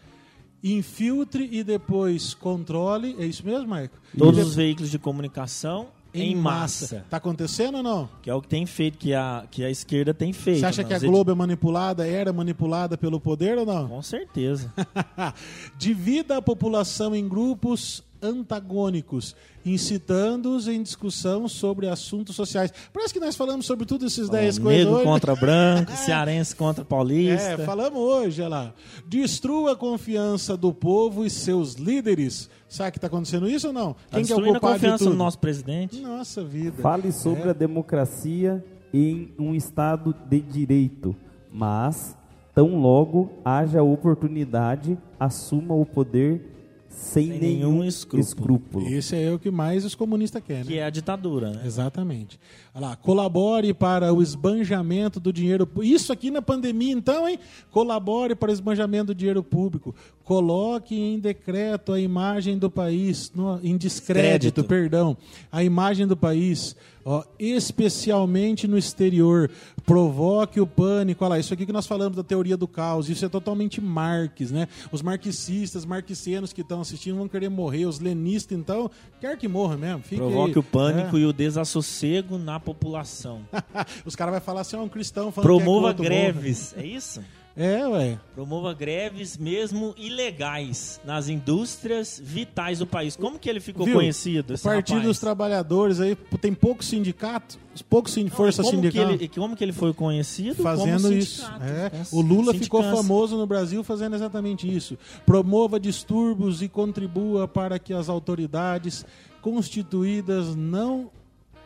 [0.64, 3.16] Infiltre e depois controle.
[3.20, 3.98] É isso mesmo, Maico?
[4.18, 7.06] Todos de- os veículos de comunicação em, massa.
[7.10, 8.08] Tá acontecendo ou não?
[8.22, 10.60] Que é o que tem feito, que a, que a esquerda tem feito.
[10.60, 13.88] Você acha que a Globo é manipulada, era manipulada pelo poder ou não?
[13.90, 14.72] Com certeza.
[15.78, 19.36] Divida a população em grupos antagônicos,
[19.66, 22.74] incitando-os em discussão sobre assuntos sociais.
[22.94, 25.04] Parece que nós falamos sobre tudo esses 10 coisas Negro hoje.
[25.04, 27.50] contra branco, cearense contra paulista.
[27.50, 28.74] É, falamos hoje, olha lá.
[29.08, 32.50] Destrua a confiança do povo e seus líderes.
[32.70, 33.94] Sabe que está acontecendo isso ou não?
[33.94, 36.00] Tá Quem que é o a confiança no nosso presidente.
[36.02, 36.82] Nossa vida.
[36.82, 37.50] Fale sobre É.
[37.50, 38.64] a democracia
[38.94, 41.16] em um Estado de direito,
[41.52, 42.16] mas,
[42.54, 46.53] tão logo haja oportunidade, assuma o poder
[46.95, 48.22] sem, Sem nenhum, nenhum escrúpulo.
[48.22, 48.88] escrúpulo.
[48.88, 50.64] Esse é o que mais os comunistas querem.
[50.65, 50.78] Que né?
[50.78, 51.61] é a ditadura, né?
[51.65, 52.40] Exatamente.
[52.74, 57.38] Olha lá, colabore para o esbanjamento do dinheiro Isso aqui na pandemia, então, hein?
[57.72, 59.95] Colabore para o esbanjamento do dinheiro público.
[60.24, 64.64] Coloque em decreto a imagem do país, no, em descrédito, Descrédito.
[64.64, 65.18] perdão,
[65.52, 66.76] a imagem do país,
[67.06, 69.50] ó, especialmente no exterior.
[69.86, 71.24] Provoque o pânico.
[71.26, 74.52] Olha lá, isso aqui que nós falamos da teoria do caos, isso é totalmente Marx,
[74.52, 74.68] né?
[74.92, 77.86] Os marxistas, marxianos que estão assistindo vão querer morrer.
[77.86, 78.90] Os lenistas, então,
[79.20, 80.02] quer que morra mesmo.
[80.04, 80.58] Fique Provoque aí.
[80.60, 81.20] o pânico É.
[81.22, 83.42] e o desassossego na população.
[84.06, 86.74] Os caras vão falar assim, ó, um cristão que Promova é greves.
[86.78, 87.22] É isso?
[87.56, 88.20] É, ué.
[88.34, 93.16] Promova greves mesmo ilegais nas indústrias vitais do país.
[93.16, 93.96] Como que ele ficou Viu?
[93.96, 94.56] conhecido?
[94.56, 95.08] O Partido rapaz?
[95.08, 99.08] dos Trabalhadores aí tem pouco sindicato, pouco sin força como sindical.
[99.08, 100.64] Que ele, como que ele foi conhecido?
[100.64, 101.46] fazendo como isso.
[101.62, 101.92] É.
[102.12, 104.98] O Lula ficou famoso no Brasil fazendo exatamente isso.
[105.24, 109.06] Promova distúrbios e contribua para que as autoridades
[109.42, 111.12] constituídas não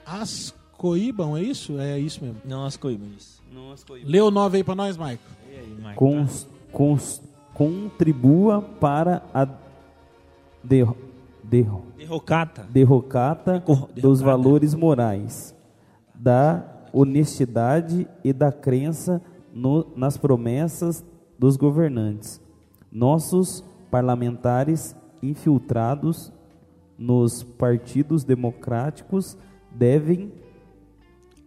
[0.06, 1.80] as coíbam, é isso?
[1.80, 2.42] É isso mesmo.
[2.46, 3.38] Não as coibas.
[4.04, 5.37] Lê o 9 aí pra nós, Maico.
[5.60, 5.96] Aí, Mike?
[5.96, 7.22] Cons- cons-
[7.54, 9.48] contribua para a
[10.64, 10.98] derro-
[11.44, 12.64] derro- Derrocata.
[12.70, 15.56] derrocata Derro- dos valores morais,
[16.14, 19.22] da honestidade e da crença
[19.54, 21.04] no- nas promessas
[21.38, 22.40] dos governantes.
[22.92, 26.32] Nossos parlamentares infiltrados
[26.98, 29.38] nos partidos democráticos
[29.72, 30.32] devem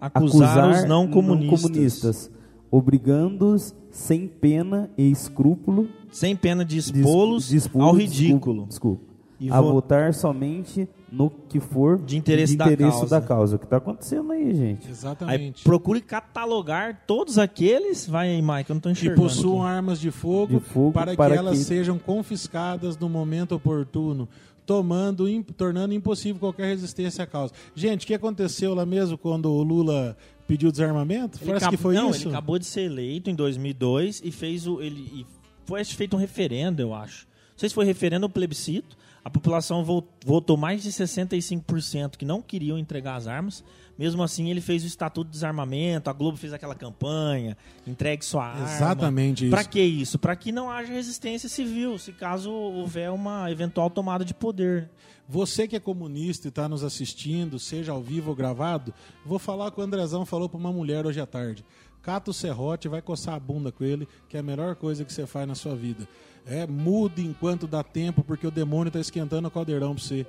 [0.01, 1.63] Acusar, acusar os não comunistas.
[1.63, 2.31] comunistas,
[2.71, 8.67] obrigando-os sem pena e escrúpulo Sem pena de expô-los ao ridículo.
[8.67, 9.03] desculpa,
[9.39, 13.07] E a vo- votar somente no que for De interesse da causa.
[13.09, 13.57] da causa.
[13.57, 14.85] O que está acontecendo aí, gente?
[14.87, 15.65] Aí Exatamente.
[15.65, 18.07] procure catalogar todos aqueles.
[18.07, 19.23] Vai aí, Mike, eu não tô que enxergando.
[19.23, 19.73] possuam aqui.
[19.75, 24.29] armas de fogo, De fogo para, para que elas que- sejam confiscadas no momento oportuno,
[24.75, 25.27] tomando,
[25.57, 27.53] tornando impossível qualquer resistência à causa.
[27.75, 30.17] Gente, o que aconteceu lá mesmo quando o Lula
[30.47, 31.39] pediu desarmamento?
[31.39, 32.29] Ele Parece acabou- que foi não, isso.
[32.29, 35.27] ele acabou de ser eleito em 2002 e fez o ele e
[35.67, 37.27] foi feito um referendo, eu acho.
[37.27, 38.97] Não sei se foi referendo ou plebiscito.
[39.25, 43.63] A população vo- votou mais de 65% que não queriam entregar as armas.
[43.99, 46.09] Mesmo assim, ele fez o estatuto de desarmamento.
[46.09, 47.55] A Globo fez aquela campanha,
[47.87, 48.65] entregue sua arma.
[48.65, 49.51] Exatamente isso.
[49.51, 50.19] Para que isso?
[50.19, 54.89] Para que não haja resistência civil, se caso houver uma eventual tomada de poder.
[55.29, 58.93] Você que é comunista e está nos assistindo, seja ao vivo ou gravado,
[59.25, 61.65] vou falar o que o Andrezão falou para uma mulher hoje à tarde.
[62.03, 65.13] Cata o serrote, vai coçar a bunda com ele, que é a melhor coisa que
[65.13, 66.09] você faz na sua vida.
[66.47, 70.27] É, mude enquanto dá tempo, porque o demônio está esquentando o caldeirão para você.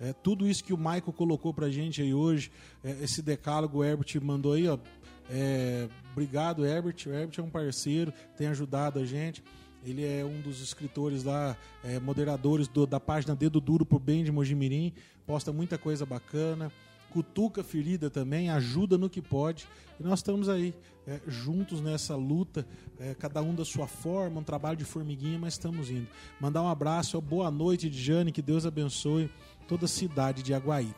[0.00, 2.50] É, tudo isso que o Michael colocou pra gente aí hoje,
[2.82, 4.76] é, esse decálogo o Herbert mandou aí, ó.
[5.30, 6.96] É, obrigado, Herbert.
[7.06, 9.42] O Herbert é um parceiro, tem ajudado a gente.
[9.82, 14.24] Ele é um dos escritores lá, é, moderadores do- da página Dedo Duro pro Bem
[14.24, 14.92] de Mojimirim.
[15.26, 16.70] Posta muita coisa bacana.
[17.14, 19.66] Cutuca a ferida também, ajuda no que pode.
[20.00, 20.74] E nós estamos aí,
[21.06, 22.66] é, juntos nessa luta,
[22.98, 26.08] é, cada um da sua forma, um trabalho de formiguinha, mas estamos indo.
[26.40, 29.30] Mandar um abraço, ó, boa noite, Jane, que Deus abençoe
[29.68, 30.92] toda a cidade de Aguaí.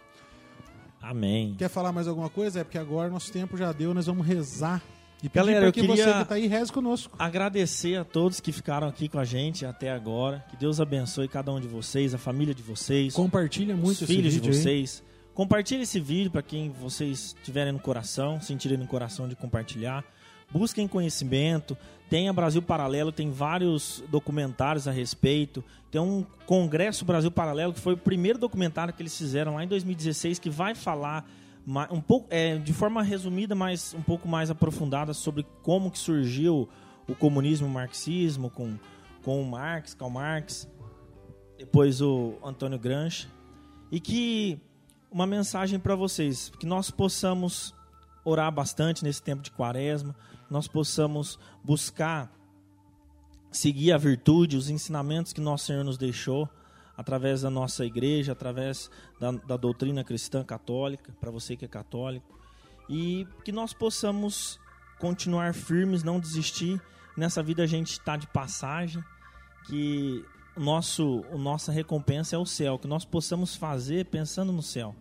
[1.02, 1.54] Amém.
[1.58, 2.60] Quer falar mais alguma coisa?
[2.60, 4.82] É porque agora nosso tempo já deu, nós vamos rezar.
[5.22, 7.14] E Galera, eu que queria- você que está aí reze conosco.
[7.18, 10.44] agradecer a todos que ficaram aqui com a gente até agora.
[10.50, 14.34] Que Deus abençoe cada um de vocês, a família de vocês, Compartilha muito os filhos
[14.40, 15.02] de aí.
[15.36, 20.02] Compartilhe esse vídeo para quem vocês tiverem no coração, sentirem no coração de compartilhar.
[20.50, 21.76] Busquem conhecimento.
[22.08, 25.62] Tem a Brasil Paralelo, tem vários documentários a respeito.
[25.90, 29.68] Tem um Congresso Brasil Paralelo, que foi o primeiro documentário que eles fizeram lá em
[29.68, 31.28] 2016, que vai falar
[31.90, 36.66] um pouco, é, de forma resumida, mas um pouco mais aprofundada sobre como que surgiu
[37.06, 38.78] o comunismo o marxismo, com,
[39.22, 40.66] com o Marx, Karl Marx,
[41.58, 43.28] depois o Antônio Gramsci,
[43.92, 44.58] e que
[45.16, 47.74] uma mensagem para vocês, que nós possamos
[48.22, 50.14] orar bastante nesse tempo de quaresma,
[50.50, 52.30] nós possamos buscar
[53.50, 56.46] seguir a virtude, os ensinamentos que nosso Senhor nos deixou,
[56.94, 62.38] através da nossa igreja, através da, da doutrina cristã católica, para você que é católico,
[62.86, 64.60] e que nós possamos
[64.98, 66.78] continuar firmes, não desistir.
[67.16, 69.02] Nessa vida a gente está de passagem,
[69.66, 70.22] que
[70.54, 74.94] nosso, a nossa recompensa é o céu, que nós possamos fazer pensando no céu,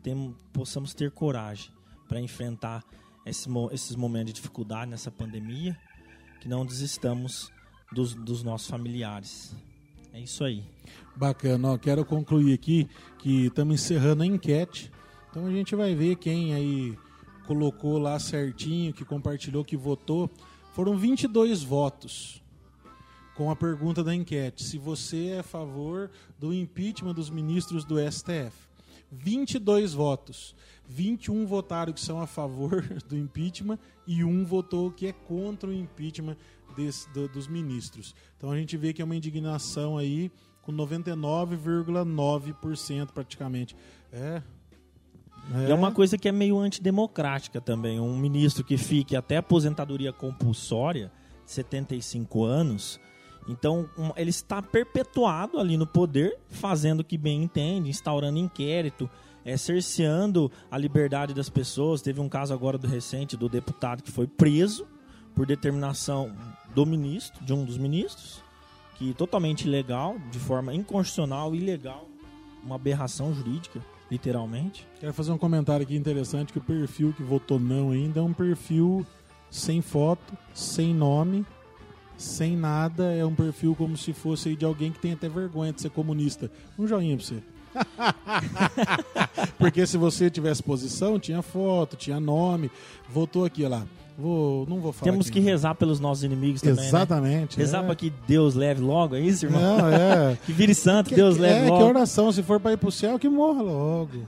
[0.00, 1.70] tem, possamos ter coragem
[2.08, 2.84] para enfrentar
[3.24, 5.78] esse, esses momentos de dificuldade nessa pandemia,
[6.40, 7.52] que não desistamos
[7.92, 9.54] dos, dos nossos familiares.
[10.12, 10.64] É isso aí.
[11.14, 14.90] Bacana, ó, quero concluir aqui que estamos encerrando a enquete.
[15.30, 16.98] Então a gente vai ver quem aí
[17.46, 20.30] colocou lá certinho, que compartilhou, que votou.
[20.72, 22.42] Foram 22 votos
[23.34, 27.96] com a pergunta da enquete: se você é a favor do impeachment dos ministros do
[27.98, 28.69] STF.
[29.10, 30.54] 22 votos.
[30.88, 35.72] 21 votaram que são a favor do impeachment e um votou que é contra o
[35.72, 36.36] impeachment
[36.76, 38.12] desse, do, dos ministros.
[38.36, 40.32] Então a gente vê que é uma indignação aí
[40.62, 43.76] com 99,9% praticamente.
[44.12, 44.42] É.
[45.54, 45.70] É.
[45.70, 47.98] é uma coisa que é meio antidemocrática também.
[47.98, 51.10] Um ministro que fique até aposentadoria compulsória,
[51.46, 53.00] 75 anos,
[53.48, 59.08] então um, ele está perpetuado ali no poder, fazendo o que bem entende, instaurando inquérito,
[59.44, 62.02] é, cerceando a liberdade das pessoas.
[62.02, 64.86] Teve um caso agora do recente do deputado que foi preso
[65.34, 66.34] por determinação
[66.74, 68.42] do ministro, de um dos ministros,
[68.96, 72.06] que totalmente ilegal, de forma inconstitucional, ilegal,
[72.62, 73.80] uma aberração jurídica,
[74.10, 74.86] literalmente.
[74.98, 78.32] Quero fazer um comentário aqui interessante que o perfil que votou não ainda é um
[78.32, 79.06] perfil
[79.50, 81.46] sem foto, sem nome,
[82.20, 85.80] sem nada, é um perfil como se fosse de alguém que tem até vergonha de
[85.80, 86.50] ser comunista.
[86.78, 87.42] Um joinha pra você.
[89.58, 92.70] Porque se você tivesse posição, tinha foto, tinha nome.
[93.08, 93.86] Votou aqui, olha lá.
[94.20, 95.10] Vou, não vou falar.
[95.10, 96.76] Temos aqui, que rezar pelos nossos inimigos também.
[96.76, 96.88] Né?
[96.88, 97.58] Exatamente.
[97.58, 97.64] Né?
[97.64, 97.86] Rezar é.
[97.86, 99.78] para que Deus leve logo, é isso, irmão?
[99.78, 100.36] Não, é.
[100.44, 101.76] que vire santo, que, Deus leve é, logo.
[101.76, 102.30] É, que oração.
[102.30, 104.26] Se for para ir para o céu, que morra logo.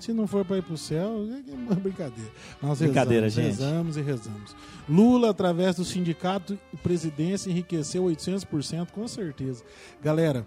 [0.00, 1.24] Se não for para ir para o céu,
[1.70, 2.30] é brincadeira.
[2.60, 3.60] Nós brincadeira, rezamos, gente.
[3.60, 4.56] rezamos e rezamos.
[4.88, 9.62] Lula, através do sindicato e presidência, enriqueceu 800%, com certeza.
[10.02, 10.44] Galera,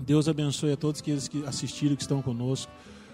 [0.00, 2.70] Deus abençoe a todos aqueles que assistiram, que estão conosco.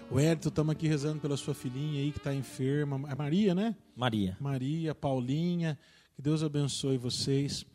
[0.09, 3.01] O Hérito, estamos aqui rezando pela sua filhinha aí que está enferma.
[3.09, 3.75] É Maria, né?
[3.95, 4.37] Maria.
[4.39, 5.77] Maria, Paulinha.
[6.15, 7.65] Que Deus abençoe vocês.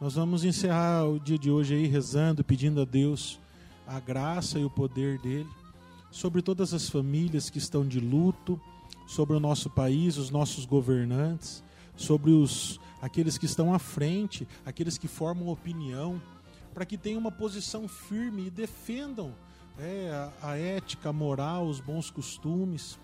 [0.00, 3.38] Nós vamos encerrar o dia de hoje aí rezando, pedindo a Deus
[3.86, 5.48] a graça e o poder dele
[6.10, 8.60] sobre todas as famílias que estão de luto,
[9.06, 11.62] sobre o nosso país, os nossos governantes,
[11.96, 16.20] sobre os aqueles que estão à frente, aqueles que formam opinião,
[16.80, 19.34] para que tenham uma posição firme e defendam
[19.78, 22.98] é, a, a, ética, a moral, os bons costumes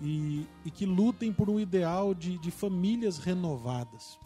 [0.00, 4.18] e, e que lutem por um ideal de, de famílias renovadas.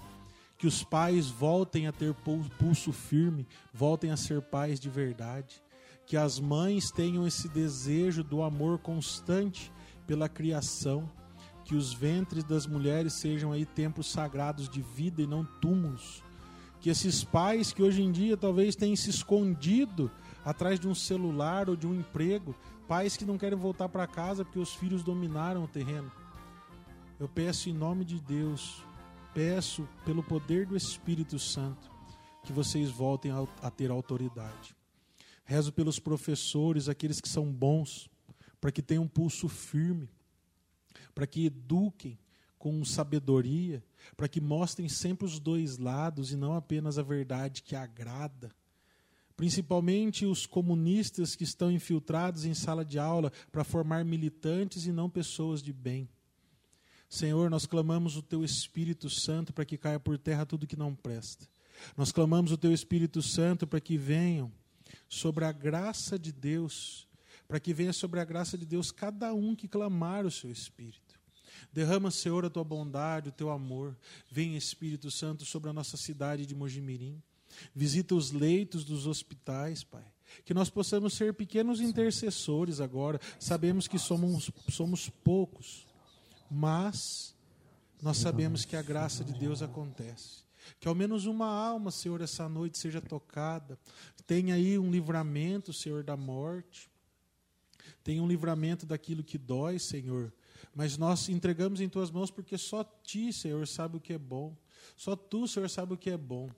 [0.57, 2.15] Que os pais voltem a ter
[2.59, 5.63] pulso firme, voltem a ser pais de verdade.
[6.07, 9.71] Que as mães tenham esse desejo do amor constante
[10.07, 11.07] pela criação.
[11.67, 16.25] Que os ventres das mulheres sejam aí templos sagrados de vida e não túmulos.
[16.87, 20.09] Que esses pais que hoje em dia talvez tenham se escondido
[20.45, 22.55] atrás de um celular ou de um emprego,
[22.87, 26.13] pais que não querem voltar para casa porque os filhos dominaram o terreno.
[27.19, 28.85] Eu peço em nome de Deus,
[29.35, 31.91] peço pelo poder do Espírito Santo,
[32.45, 34.77] que vocês voltem a, ter autoridade.
[35.45, 38.09] Rezo pelos professores, aqueles que são bons,
[38.61, 40.09] para que tenham um pulso firme,
[41.13, 42.17] para que eduquem
[42.57, 43.83] com sabedoria,
[44.17, 48.55] para que mostrem sempre os dois lados e não apenas a verdade que agrada
[49.37, 55.11] principalmente os comunistas que estão infiltrados em sala de aula para formar militantes e não
[55.11, 56.09] pessoas de bem.
[57.09, 60.95] Senhor, nós clamamos o Teu Espírito Santo para que caia por terra tudo que não
[60.95, 61.47] presta.
[61.97, 64.51] Nós clamamos o Teu Espírito Santo para que venham
[65.09, 67.07] sobre a graça de Deus,
[67.47, 71.06] para que venha sobre a graça de Deus cada um que clamar o Seu Espírito.
[71.73, 73.97] Derrama, Senhor, a Tua bondade, o Teu amor.
[74.31, 77.23] Venha, Espírito Santo, sobre a nossa cidade de Mojimirim.
[77.75, 80.05] Visita os leitos dos hospitais, Pai.
[80.45, 83.21] Que nós possamos ser pequenos intercessores agora.
[83.39, 85.87] Sabemos que somos, somos poucos,
[86.51, 87.35] mas
[88.03, 90.45] nós sabemos que a graça de Deus acontece.
[90.81, 93.79] Que ao menos uma alma, Senhor, essa noite seja tocada.
[94.27, 96.91] Tenha aí um livramento, Senhor, da morte.
[98.03, 100.33] Tenha um livramento daquilo que dói, Senhor.
[100.75, 104.57] Mas nós entregamos em tuas mãos porque só ti, Senhor, sabe o que é bom.
[104.97, 106.51] Só tu, Senhor, sabe o que é bom.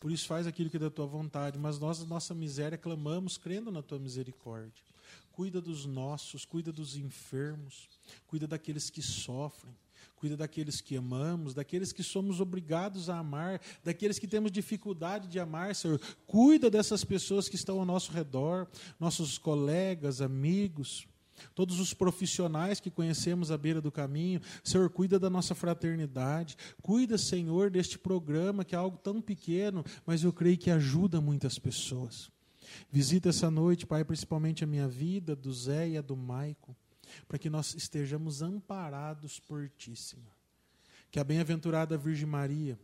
[0.00, 3.38] Por isso faz aquilo que é da tua vontade, mas nós, na nossa miséria, clamamos
[3.38, 4.84] crendo na tua misericórdia.
[5.32, 7.88] Cuida dos nossos, cuida dos enfermos,
[8.26, 9.74] cuida daqueles que sofrem,
[10.16, 15.38] cuida daqueles que amamos, daqueles que somos obrigados a amar, daqueles que temos dificuldade de
[15.38, 16.00] amar, Senhor.
[16.26, 18.66] Cuida dessas pessoas que estão ao nosso redor,
[18.98, 21.06] nossos colegas, amigos,
[21.54, 24.40] todos os profissionais que conhecemos à beira do caminho.
[24.62, 26.56] Senhor, cuida da nossa fraternidade.
[26.82, 31.58] Cuida, Senhor, deste programa que é algo tão pequeno, mas eu creio que ajuda muitas
[31.58, 32.30] pessoas.
[32.90, 36.76] Visita essa noite, Pai, principalmente a minha vida, do Zé e a do Maico
[37.26, 40.34] para que nós estejamos amparados por Ti, Senhor.
[41.10, 42.78] Que a bem-aventurada Virgem Maria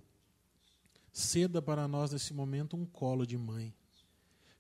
[1.13, 3.75] ceda para nós nesse momento um colo de mãe.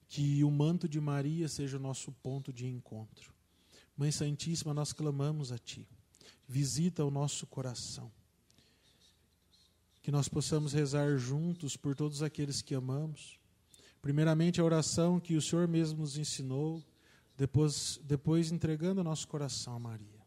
[0.08, 3.31] Que o manto de Maria seja o nosso ponto de encontro.
[3.96, 5.86] Mãe Santíssima, nós clamamos a Ti.
[6.48, 8.10] Visita o nosso coração.
[10.02, 13.38] Que nós possamos rezar juntos por todos aqueles que amamos.
[14.00, 16.82] Primeiramente, a oração que o Senhor mesmo nos ensinou
[17.36, 20.22] depois, depois entregando nosso coração a Maria.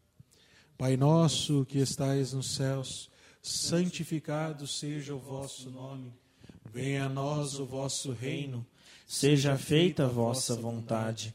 [0.78, 3.10] Pai nosso que estais nos céus,
[3.42, 6.12] santificado seja o vosso nome.
[6.72, 8.66] Venha a nós o vosso reino.
[9.06, 11.34] Seja feita a vossa vontade,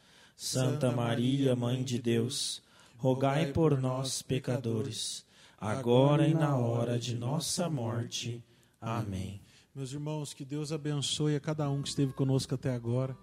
[0.43, 2.63] Santa Maria, Mãe de Deus,
[2.97, 5.23] rogai por nós, pecadores,
[5.55, 8.43] agora e na hora de nossa morte.
[8.81, 9.39] Amém.
[9.75, 13.15] Meus irmãos, que Deus abençoe a cada um que esteve conosco até agora.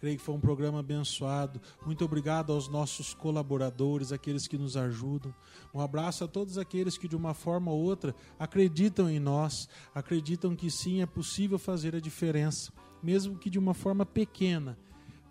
[0.00, 1.60] Creio que foi um programa abençoado.
[1.84, 5.34] Muito obrigado aos nossos colaboradores, aqueles que nos ajudam.
[5.74, 10.56] Um abraço a todos aqueles que, de uma forma ou outra, acreditam em nós, acreditam
[10.56, 12.72] que sim, é possível fazer a diferença,
[13.02, 14.78] mesmo que de uma forma pequena,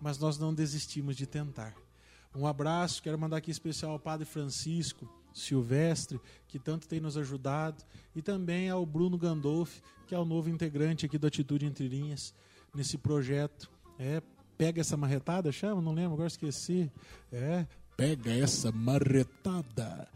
[0.04, 1.74] mas nós não desistimos de tentar.
[2.36, 7.82] Um abraço, quero mandar aqui especial ao Padre Francisco Silvestre, que tanto tem nos ajudado,
[8.14, 12.34] e também ao Bruno Gandolfi, que é o novo integrante aqui do Atitude Entre Linhas,
[12.74, 13.70] nesse projeto.
[13.98, 14.22] É,
[14.58, 15.80] Pega essa marretada, chama?
[15.80, 16.92] Não lembro, agora esqueci.
[17.32, 17.66] É,
[17.96, 20.06] pega essa marretada.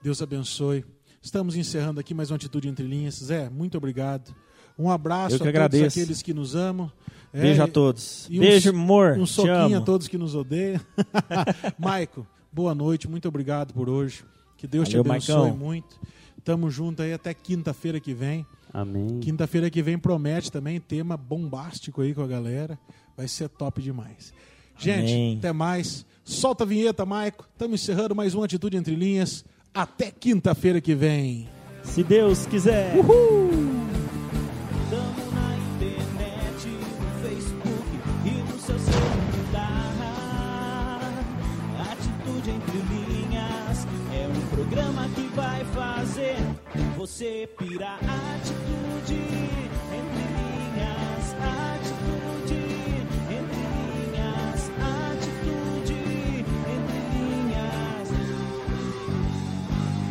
[0.00, 0.86] Deus abençoe.
[1.20, 3.16] Estamos encerrando aqui mais uma Atitude Entre Linhas.
[3.16, 4.34] Zé, muito obrigado.
[4.78, 5.82] Um abraço a agradeço.
[5.84, 6.90] todos aqueles que nos amam.
[7.32, 8.28] É, Beijo a todos.
[8.30, 9.18] um Beijo, amor.
[9.18, 10.80] Um soquinho a todos que nos odeiam.
[11.78, 14.24] Maico, boa noite, muito obrigado por hoje.
[14.56, 15.56] Que Deus Valeu, te abençoe Maicão.
[15.56, 16.00] muito.
[16.44, 18.46] Tamo junto aí até quinta-feira que vem.
[18.72, 19.20] Amém.
[19.20, 22.78] Quinta-feira que vem promete também tema bombástico aí com a galera.
[23.16, 24.32] Vai ser top demais.
[24.78, 25.36] Gente, Amém.
[25.38, 26.04] até mais.
[26.24, 27.46] Solta a vinheta, Maico.
[27.52, 29.44] Estamos encerrando mais uma Atitude Entre Linhas.
[29.72, 31.48] Até quinta-feira que vem.
[31.82, 32.94] Se Deus quiser.
[32.96, 33.73] Tamo
[45.34, 46.36] vai fazer
[46.96, 49.14] você pirar atitude
[49.92, 51.34] entre linhas,
[51.74, 52.54] atitude
[53.30, 55.94] entre linhas, atitude
[56.70, 58.08] entre linhas,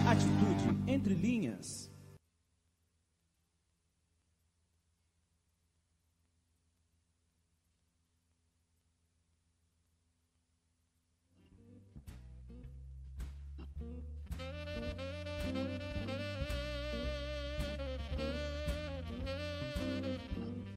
[0.06, 1.83] atitude entre linhas.